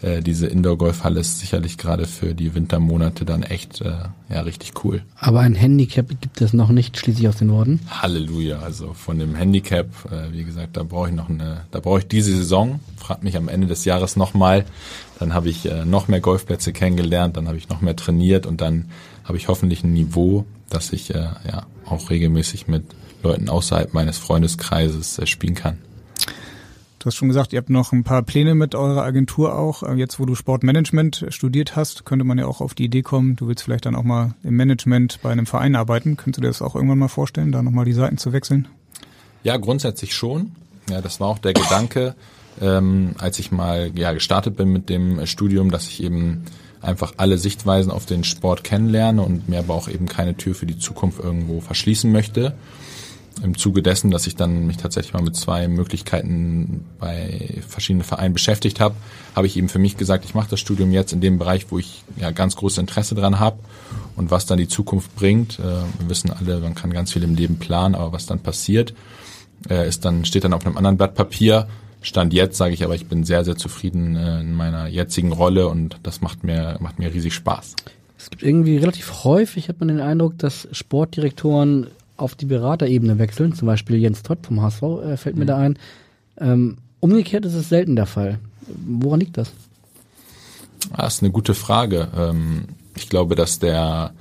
[0.01, 3.93] Äh, diese Indoor-Golfhalle ist sicherlich gerade für die Wintermonate dann echt äh,
[4.29, 5.03] ja richtig cool.
[5.19, 7.81] Aber ein Handicap gibt es noch nicht, schließlich aus den Worten.
[7.91, 8.61] Halleluja.
[8.61, 12.09] Also von dem Handicap, äh, wie gesagt, da brauche ich noch eine, da brauche ich
[12.09, 12.81] diese Saison.
[12.97, 14.65] Fragt mich am Ende des Jahres nochmal.
[15.19, 18.61] Dann habe ich äh, noch mehr Golfplätze kennengelernt, dann habe ich noch mehr trainiert und
[18.61, 18.91] dann
[19.25, 22.85] habe ich hoffentlich ein Niveau, dass ich äh, ja auch regelmäßig mit
[23.23, 25.79] Leuten außerhalb meines Freundeskreises äh, spielen kann.
[26.99, 29.85] Du hast schon gesagt, ihr habt noch ein paar Pläne mit eurer Agentur auch.
[29.85, 33.37] Äh, Jetzt, wo du Sportmanagement studiert hast, könnte man ja auch auf die Idee kommen,
[33.37, 36.17] du willst vielleicht dann auch mal im Management bei einem Verein arbeiten.
[36.17, 38.67] Könntest du dir das auch irgendwann mal vorstellen, da nochmal die Seiten zu wechseln?
[39.45, 40.53] Ja, grundsätzlich schon.
[40.91, 42.17] Ja, das war auch der Gedanke,
[42.61, 46.45] ähm, als ich mal ja, gestartet bin mit dem Studium, dass ich eben
[46.81, 50.67] einfach alle Sichtweisen auf den Sport kennenlerne und mir aber auch eben keine Tür für
[50.67, 52.55] die Zukunft irgendwo verschließen möchte.
[53.43, 58.35] Im Zuge dessen, dass ich dann mich tatsächlich mal mit zwei Möglichkeiten bei verschiedenen Vereinen
[58.35, 58.95] beschäftigt habe,
[59.37, 61.79] habe ich eben für mich gesagt, ich mache das Studium jetzt in dem Bereich, wo
[61.79, 63.59] ich ja ganz großes Interesse dran habe
[64.17, 65.59] und was dann die Zukunft bringt.
[65.59, 68.95] Äh, wir wissen alle, man kann ganz viel im Leben planen, aber was dann passiert,
[69.69, 71.69] äh, ist dann steht dann auf einem anderen Blatt Papier.
[72.01, 75.69] Stand jetzt sage ich aber, ich bin sehr sehr zufrieden äh, in meiner jetzigen Rolle
[75.69, 77.75] und das macht mir macht mir riesig Spaß.
[78.19, 81.87] Es gibt irgendwie relativ häufig, hat man den Eindruck, dass Sportdirektoren
[82.19, 83.55] auf die Beraterebene wechseln.
[83.55, 85.79] Zum Beispiel Jens Todd vom HSV äh, fällt mir da ein.
[86.39, 88.39] Ähm, umgekehrt ist es selten der Fall.
[88.87, 89.53] Woran liegt das?
[90.93, 92.09] Ah, ist eine gute Frage.
[92.17, 92.65] Ähm,
[92.97, 94.13] ich glaube, dass der,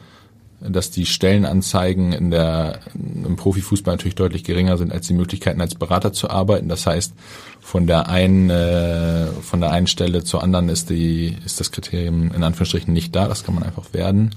[0.60, 5.76] dass die Stellenanzeigen in der, im Profifußball natürlich deutlich geringer sind als die Möglichkeiten als
[5.76, 6.70] Berater zu arbeiten.
[6.70, 7.14] Das heißt,
[7.60, 12.32] von der einen, äh, von der einen Stelle zur anderen ist die, ist das Kriterium
[12.32, 13.28] in Anführungsstrichen nicht da.
[13.28, 14.32] Das kann man einfach werden.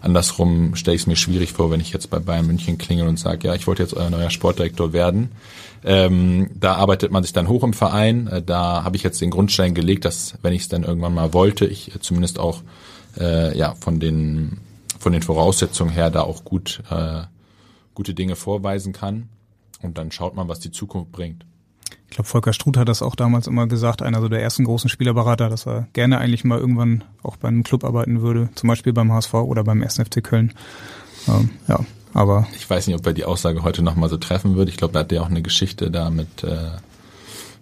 [0.00, 3.18] Andersrum stelle ich es mir schwierig vor, wenn ich jetzt bei Bayern München klingel und
[3.18, 5.30] sage, ja, ich wollte jetzt euer neuer Sportdirektor werden.
[5.84, 8.26] Ähm, da arbeitet man sich dann hoch im Verein.
[8.26, 11.32] Äh, da habe ich jetzt den Grundstein gelegt, dass, wenn ich es dann irgendwann mal
[11.32, 12.62] wollte, ich äh, zumindest auch
[13.18, 14.58] äh, ja von den
[14.98, 17.22] von den Voraussetzungen her da auch gut äh,
[17.94, 19.28] gute Dinge vorweisen kann.
[19.82, 21.44] Und dann schaut man, was die Zukunft bringt.
[22.10, 24.90] Ich glaube, Volker Struth hat das auch damals immer gesagt, einer so der ersten großen
[24.90, 28.92] Spielerberater, dass er gerne eigentlich mal irgendwann auch bei einem Club arbeiten würde, zum Beispiel
[28.92, 29.98] beim HSV oder beim 1.
[30.00, 30.52] FC Köln.
[31.28, 31.78] Ähm, ja,
[32.12, 34.70] aber Ich weiß nicht, ob er die Aussage heute nochmal so treffen würde.
[34.72, 36.70] Ich glaube, er hat ja auch eine Geschichte da mit, äh,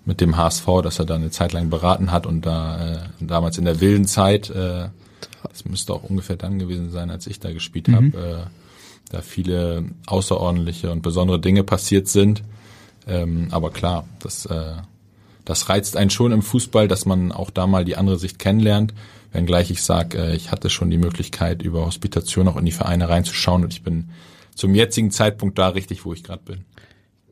[0.06, 3.58] mit dem HSV, dass er da eine Zeit lang beraten hat und da äh, damals
[3.58, 4.88] in der wilden Zeit, äh,
[5.46, 7.94] das müsste auch ungefähr dann gewesen sein, als ich da gespielt Mhm.
[7.94, 8.06] habe,
[8.46, 12.42] äh, da viele außerordentliche und besondere Dinge passiert sind.
[13.08, 14.74] Ähm, aber klar, das, äh,
[15.44, 18.92] das reizt einen schon im Fußball, dass man auch da mal die andere Sicht kennenlernt.
[19.32, 23.08] Wenngleich ich sage, äh, ich hatte schon die Möglichkeit, über Hospitation auch in die Vereine
[23.08, 24.10] reinzuschauen und ich bin
[24.54, 26.64] zum jetzigen Zeitpunkt da richtig, wo ich gerade bin.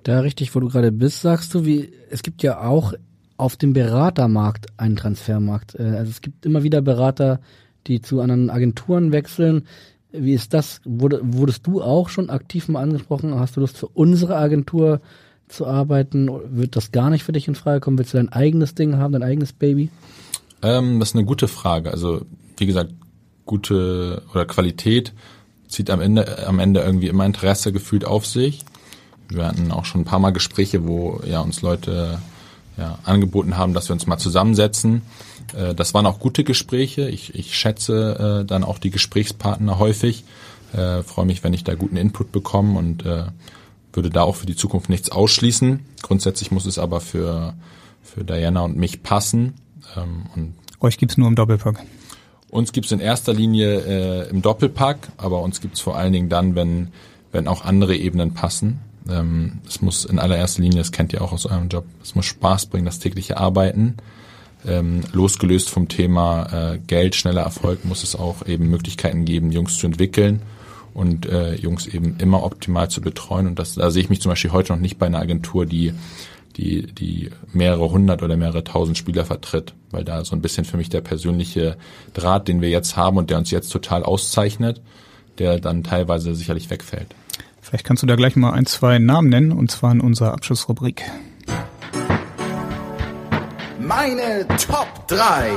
[0.03, 2.95] Da richtig, wo du gerade bist, sagst du, wie es gibt ja auch
[3.37, 5.74] auf dem Beratermarkt einen Transfermarkt.
[5.74, 7.41] Äh, Also es gibt immer wieder Berater,
[7.87, 9.66] die zu anderen Agenturen wechseln.
[10.12, 10.81] Wie ist das?
[10.85, 13.39] Wurde, wurdest du auch schon aktiv mal angesprochen?
[13.39, 15.01] Hast du Lust für unsere Agentur
[15.49, 16.29] zu arbeiten?
[16.51, 17.99] Wird das gar nicht für dich in Frage kommen?
[17.99, 19.91] Willst du dein eigenes Ding haben, dein eigenes Baby?
[20.63, 21.91] Ähm, das ist eine gute Frage.
[21.91, 22.23] Also
[22.57, 22.93] wie gesagt,
[23.45, 25.13] gute oder Qualität
[25.69, 28.65] zieht am Ende am Ende irgendwie immer Interesse gefühlt auf sich.
[29.29, 32.19] Wir hatten auch schon ein paar Mal Gespräche, wo ja uns Leute
[32.77, 35.03] ja, angeboten haben, dass wir uns mal zusammensetzen.
[35.57, 37.09] Äh, das waren auch gute Gespräche.
[37.09, 40.25] Ich, ich schätze äh, dann auch die Gesprächspartner häufig.
[40.73, 43.25] Äh, freue mich, wenn ich da guten Input bekomme und äh,
[43.97, 45.81] würde da auch für die Zukunft nichts ausschließen.
[46.03, 47.55] Grundsätzlich muss es aber für,
[48.03, 49.55] für Diana und mich passen.
[49.97, 51.83] Ähm, und Euch gibt's nur im Doppelpack.
[52.51, 56.55] Uns gibt's in erster Linie äh, im Doppelpack, aber uns gibt's vor allen Dingen dann,
[56.55, 56.89] wenn,
[57.33, 58.81] wenn auch andere Ebenen passen.
[59.09, 62.27] Ähm, es muss in allererster Linie, das kennt ihr auch aus eurem Job, es muss
[62.27, 63.97] Spaß bringen, das tägliche Arbeiten.
[64.67, 69.79] Ähm, losgelöst vom Thema äh, Geld, schneller Erfolg, muss es auch eben Möglichkeiten geben, Jungs
[69.79, 70.43] zu entwickeln
[70.97, 73.47] und äh, Jungs eben immer optimal zu betreuen.
[73.47, 75.93] Und das, da sehe ich mich zum Beispiel heute noch nicht bei einer Agentur, die
[76.57, 80.79] die, die mehrere hundert oder mehrere tausend Spieler vertritt, weil da so ein bisschen für
[80.79, 81.77] mich der persönliche
[82.15, 84.81] Draht, den wir jetzt haben und der uns jetzt total auszeichnet,
[85.37, 87.15] der dann teilweise sicherlich wegfällt.
[87.61, 91.03] Vielleicht kannst du da gleich mal ein, zwei Namen nennen, und zwar in unserer Abschlussrubrik.
[93.79, 95.51] Meine Top 3.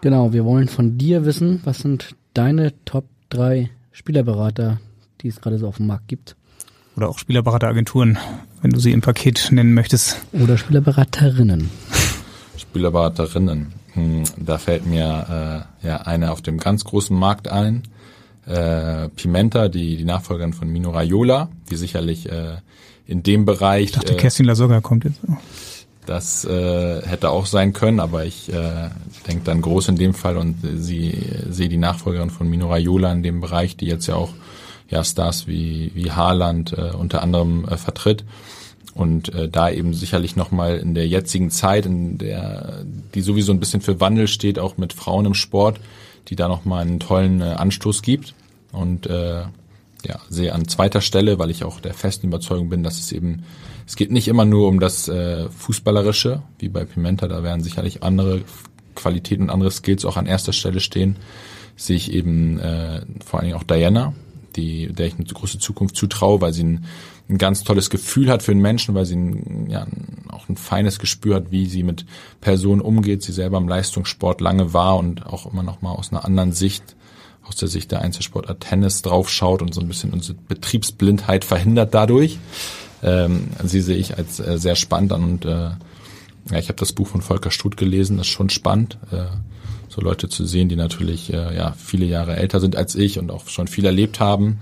[0.00, 4.78] Genau, wir wollen von dir wissen, was sind deine Top 3 Spielerberater,
[5.22, 6.36] die es gerade so auf dem Markt gibt.
[6.98, 8.18] Oder auch Spielerberateragenturen,
[8.60, 10.20] wenn du sie im Paket nennen möchtest.
[10.32, 11.70] Oder Spielerberaterinnen.
[12.58, 13.72] Spielerberaterinnen.
[13.94, 17.84] Hm, da fällt mir äh, ja eine auf dem ganz großen Markt ein
[18.44, 22.56] äh, Pimenta, die, die Nachfolgerin von Mino Raiola, die sicherlich äh,
[23.06, 23.84] in dem Bereich.
[23.84, 25.20] Ich dachte, äh, Kerstin Lasogga kommt jetzt.
[26.06, 28.90] Das äh, hätte auch sein können, aber ich äh,
[29.26, 32.68] denke dann groß in dem Fall und äh, sie äh, sehe die Nachfolgerin von Mino
[32.68, 34.30] Raiola in dem Bereich, die jetzt ja auch
[34.88, 38.24] ja Stars wie wie Haaland äh, unter anderem äh, vertritt
[38.94, 42.84] und äh, da eben sicherlich nochmal in der jetzigen Zeit, in der
[43.14, 45.80] die sowieso ein bisschen für Wandel steht, auch mit Frauen im Sport,
[46.28, 48.34] die da nochmal einen tollen äh, Anstoß gibt.
[48.72, 49.42] Und äh,
[50.04, 53.44] ja, sehe an zweiter Stelle, weil ich auch der festen Überzeugung bin, dass es eben,
[53.86, 58.02] es geht nicht immer nur um das äh, Fußballerische, wie bei Pimenta, da werden sicherlich
[58.02, 58.42] andere
[58.96, 61.16] Qualitäten und andere Skills auch an erster Stelle stehen,
[61.76, 64.14] sehe ich eben äh, vor allen Dingen auch Diana,
[64.56, 66.84] die, der ich eine große Zukunft zutraue, weil sie ein,
[67.28, 69.86] ein ganz tolles Gefühl hat für den Menschen, weil sie ein, ja,
[70.28, 72.06] auch ein feines Gespür hat, wie sie mit
[72.40, 73.22] Personen umgeht.
[73.22, 76.96] Sie selber im Leistungssport lange war und auch immer noch mal aus einer anderen Sicht,
[77.44, 82.38] aus der Sicht der Einzelsportart Tennis draufschaut und so ein bisschen unsere Betriebsblindheit verhindert dadurch.
[83.06, 85.70] Ähm, sie sehe ich als äh, sehr spannend an und äh,
[86.50, 88.98] ja, ich habe das Buch von Volker Struth gelesen, das ist schon spannend.
[89.10, 89.26] Äh,
[89.88, 93.30] so Leute zu sehen, die natürlich äh, ja viele Jahre älter sind als ich und
[93.30, 94.58] auch schon viel erlebt haben.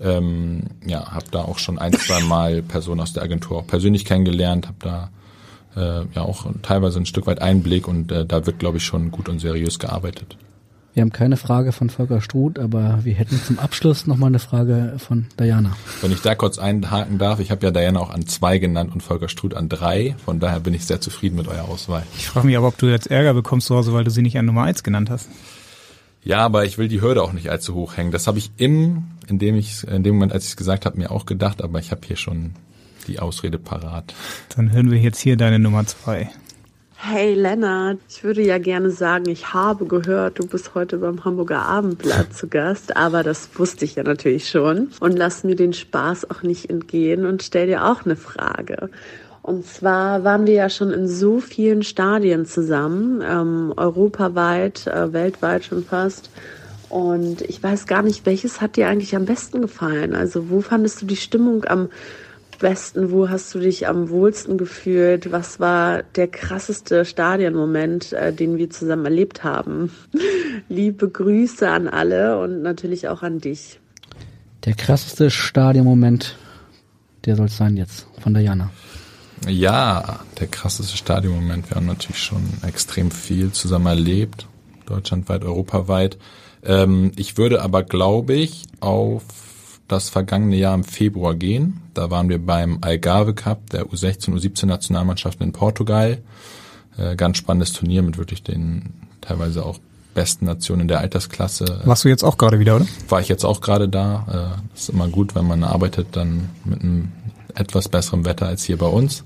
[0.00, 4.04] Ähm, ja, habe da auch schon ein, zwei Mal Personen aus der Agentur auch persönlich
[4.04, 5.10] kennengelernt, habe da
[5.76, 9.10] äh, ja auch teilweise ein Stück weit Einblick und äh, da wird, glaube ich, schon
[9.10, 10.36] gut und seriös gearbeitet.
[11.00, 14.96] Wir haben keine Frage von Volker Struth, aber wir hätten zum Abschluss nochmal eine Frage
[14.98, 15.74] von Diana.
[16.02, 19.02] Wenn ich da kurz einhaken darf, ich habe ja Diana auch an zwei genannt und
[19.02, 20.14] Volker Struth an drei.
[20.22, 22.02] Von daher bin ich sehr zufrieden mit eurer Auswahl.
[22.18, 24.36] Ich frage mich aber, ob du jetzt Ärger bekommst zu Hause, weil du sie nicht
[24.36, 25.30] an Nummer eins genannt hast.
[26.22, 28.12] Ja, aber ich will die Hürde auch nicht allzu hoch hängen.
[28.12, 30.98] Das habe ich im, in dem ich, in dem Moment, als ich es gesagt habe,
[30.98, 32.52] mir auch gedacht, aber ich habe hier schon
[33.06, 34.12] die Ausrede parat.
[34.54, 36.28] Dann hören wir jetzt hier deine Nummer zwei.
[37.02, 41.62] Hey Lennart, ich würde ja gerne sagen, ich habe gehört, du bist heute beim Hamburger
[41.62, 44.90] Abendblatt zu Gast, aber das wusste ich ja natürlich schon.
[45.00, 48.90] Und lass mir den Spaß auch nicht entgehen und stell dir auch eine Frage.
[49.40, 55.64] Und zwar waren wir ja schon in so vielen Stadien zusammen, ähm, europaweit, äh, weltweit
[55.64, 56.28] schon fast.
[56.90, 60.14] Und ich weiß gar nicht, welches hat dir eigentlich am besten gefallen?
[60.14, 61.88] Also wo fandest du die Stimmung am
[62.60, 63.10] besten?
[63.10, 65.32] Wo hast du dich am wohlsten gefühlt?
[65.32, 69.90] Was war der krasseste Stadionmoment, äh, den wir zusammen erlebt haben?
[70.68, 73.80] Liebe Grüße an alle und natürlich auch an dich.
[74.64, 76.36] Der krasseste Stadionmoment,
[77.24, 78.70] der soll es sein jetzt, von Diana.
[79.48, 81.70] Ja, der krasseste Stadionmoment.
[81.70, 84.46] Wir haben natürlich schon extrem viel zusammen erlebt,
[84.86, 86.18] deutschlandweit, europaweit.
[86.62, 89.24] Ähm, ich würde aber, glaube ich, auf
[89.90, 91.80] das vergangene Jahr im Februar gehen.
[91.94, 96.18] Da waren wir beim Algarve Cup der U16, U17 Nationalmannschaften in Portugal.
[96.96, 99.78] Äh, ganz spannendes Turnier mit wirklich den teilweise auch
[100.14, 101.82] besten Nationen der Altersklasse.
[101.84, 102.86] Warst du jetzt auch gerade wieder, oder?
[103.08, 104.58] War ich jetzt auch gerade da.
[104.74, 107.12] Äh, ist immer gut, wenn man arbeitet, dann mit einem
[107.54, 109.24] etwas besserem Wetter als hier bei uns.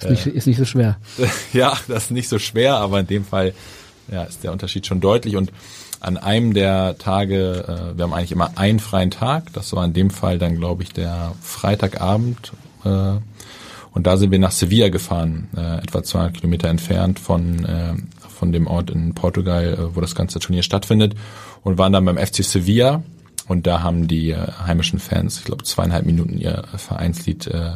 [0.00, 0.96] Ist nicht, ist nicht so schwer.
[1.52, 3.52] ja, das ist nicht so schwer, aber in dem Fall
[4.10, 5.52] ja, ist der Unterschied schon deutlich und
[6.00, 9.92] an einem der Tage, äh, wir haben eigentlich immer einen freien Tag, das war in
[9.92, 12.52] dem Fall dann, glaube ich, der Freitagabend.
[12.84, 13.16] Äh,
[13.92, 17.94] und da sind wir nach Sevilla gefahren, äh, etwa 200 Kilometer entfernt von, äh,
[18.28, 21.14] von dem Ort in Portugal, äh, wo das ganze Turnier stattfindet.
[21.64, 23.02] Und waren dann beim FC Sevilla.
[23.48, 27.72] Und da haben die äh, heimischen Fans, ich glaube, zweieinhalb Minuten ihr Vereinslied äh,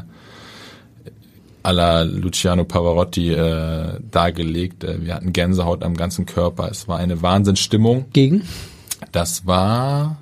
[1.62, 4.84] alla Luciano Pavarotti äh, dargelegt.
[4.84, 6.68] Äh, wir hatten Gänsehaut am ganzen Körper.
[6.70, 8.06] Es war eine Wahnsinnsstimmung.
[8.12, 8.43] Gegen?
[9.10, 10.18] Das war,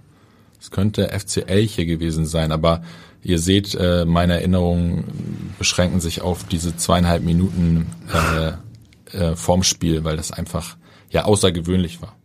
[0.61, 2.83] es könnte FC Elche gewesen sein, aber
[3.23, 10.05] ihr seht, äh, meine Erinnerungen beschränken sich auf diese zweieinhalb Minuten äh, äh, vorm Spiel,
[10.05, 10.77] weil das einfach
[11.11, 12.17] ja außergewöhnlich war.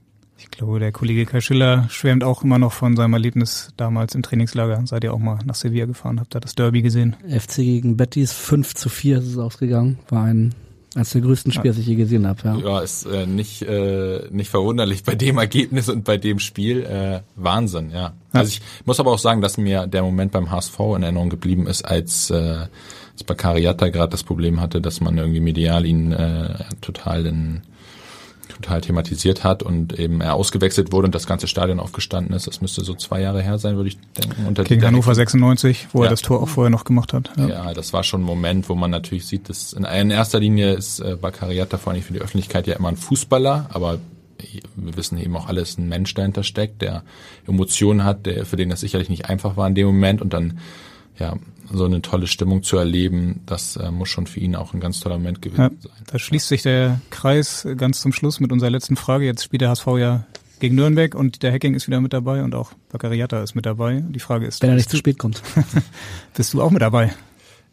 [0.55, 4.23] Ich glaube, der Kollege Kai Schiller schwärmt auch immer noch von seinem Erlebnis damals im
[4.23, 4.81] Trainingslager.
[4.85, 7.17] Seid ihr auch mal nach Sevilla gefahren, habt da das Derby gesehen?
[7.27, 9.99] FC gegen Betis, 5 zu 4 ist es ausgegangen.
[10.07, 10.55] War ein
[10.95, 12.39] eines der größten Spiele, das ich je gesehen habe.
[12.45, 16.85] Ja, ja ist äh, nicht, äh, nicht verwunderlich bei dem Ergebnis und bei dem Spiel.
[16.85, 17.97] Äh, Wahnsinn, ja.
[17.97, 18.13] ja.
[18.31, 21.67] Also ich muss aber auch sagen, dass mir der Moment beim HSV in Erinnerung geblieben
[21.67, 22.67] ist, als, äh,
[23.11, 27.61] als Bakariata gerade das Problem hatte, dass man irgendwie medial ihn äh, total in
[28.55, 32.47] total thematisiert hat und eben er ausgewechselt wurde und das ganze Stadion aufgestanden ist.
[32.47, 34.45] Das müsste so zwei Jahre her sein, würde ich denken.
[34.47, 36.07] Unter Gegen Hannover 96, wo ja.
[36.07, 37.31] er das Tor auch vorher noch gemacht hat.
[37.37, 37.47] Ja.
[37.47, 37.73] ja.
[37.73, 40.99] das war schon ein Moment, wo man natürlich sieht, dass in, in erster Linie ist
[40.99, 43.99] äh, Bakariata vor allem für die Öffentlichkeit ja immer ein Fußballer, aber
[44.75, 47.03] wir wissen eben auch alles, ein Mensch dahinter steckt, der
[47.47, 50.59] Emotionen hat, der, für den das sicherlich nicht einfach war in dem Moment und dann
[51.17, 51.35] ja,
[51.71, 54.99] so eine tolle Stimmung zu erleben, das äh, muss schon für ihn auch ein ganz
[54.99, 55.91] toller Moment gewesen ja, sein.
[56.07, 59.25] Da schließt sich der Kreis ganz zum Schluss mit unserer letzten Frage.
[59.25, 60.25] Jetzt spielt der HSV ja
[60.59, 64.03] gegen Nürnberg und der Hacking ist wieder mit dabei und auch Bakariata ist mit dabei.
[64.07, 65.41] Die Frage ist, wenn er nicht zu spät kommt,
[66.35, 67.13] bist du auch mit dabei?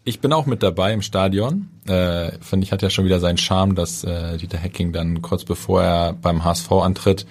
[0.05, 1.69] Ich bin auch mit dabei im Stadion.
[1.86, 5.44] Äh, Finde ich, hat ja schon wieder seinen Charme, dass äh, Dieter Hacking dann kurz
[5.44, 7.24] bevor er beim HSV antritt,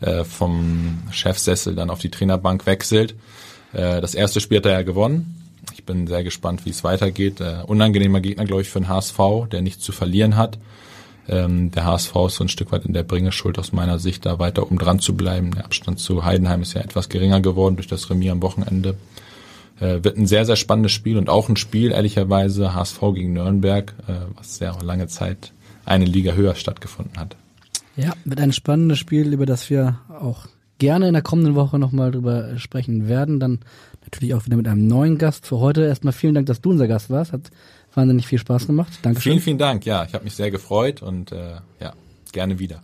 [0.00, 3.14] äh, vom Chefsessel dann auf die Trainerbank wechselt.
[3.74, 5.43] Äh, das erste Spiel hat er ja gewonnen
[5.84, 7.42] ich bin sehr gespannt, wie es weitergeht.
[7.42, 9.18] Äh, unangenehmer Gegner, glaube ich, für den HSV,
[9.52, 10.56] der nichts zu verlieren hat.
[11.28, 14.38] Ähm, der HSV ist so ein Stück weit in der Bringeschuld aus meiner Sicht, da
[14.38, 15.50] weiter oben dran zu bleiben.
[15.50, 18.96] Der Abstand zu Heidenheim ist ja etwas geringer geworden durch das Remis am Wochenende.
[19.78, 23.92] Äh, wird ein sehr, sehr spannendes Spiel und auch ein Spiel, ehrlicherweise, HSV gegen Nürnberg,
[24.06, 25.52] äh, was sehr lange Zeit
[25.84, 27.36] eine Liga höher stattgefunden hat.
[27.94, 30.46] Ja, wird ein spannendes Spiel, über das wir auch
[30.78, 33.40] gerne in der kommenden Woche nochmal drüber sprechen werden.
[33.40, 33.60] Dann
[34.04, 35.46] natürlich auch wieder mit einem neuen Gast.
[35.46, 37.32] Für heute erstmal vielen Dank, dass du unser Gast warst.
[37.32, 37.50] Hat
[37.94, 38.92] wahnsinnig viel Spaß gemacht.
[39.02, 39.32] Dankeschön.
[39.32, 39.86] Vielen, vielen Dank.
[39.86, 41.92] Ja, ich habe mich sehr gefreut und äh, ja,
[42.32, 42.80] gerne wieder.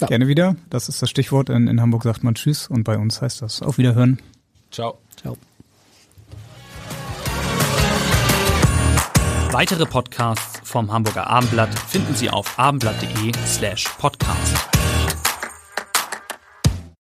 [0.00, 0.06] Ja.
[0.06, 0.56] Gerne wieder.
[0.70, 1.48] Das ist das Stichwort.
[1.48, 4.20] In, in Hamburg sagt man Tschüss und bei uns heißt das Auf Wiederhören.
[4.70, 4.98] Ciao.
[5.16, 5.36] Ciao.
[9.52, 14.56] Weitere Podcasts vom Hamburger Abendblatt finden Sie auf abendblatt.de slash podcast.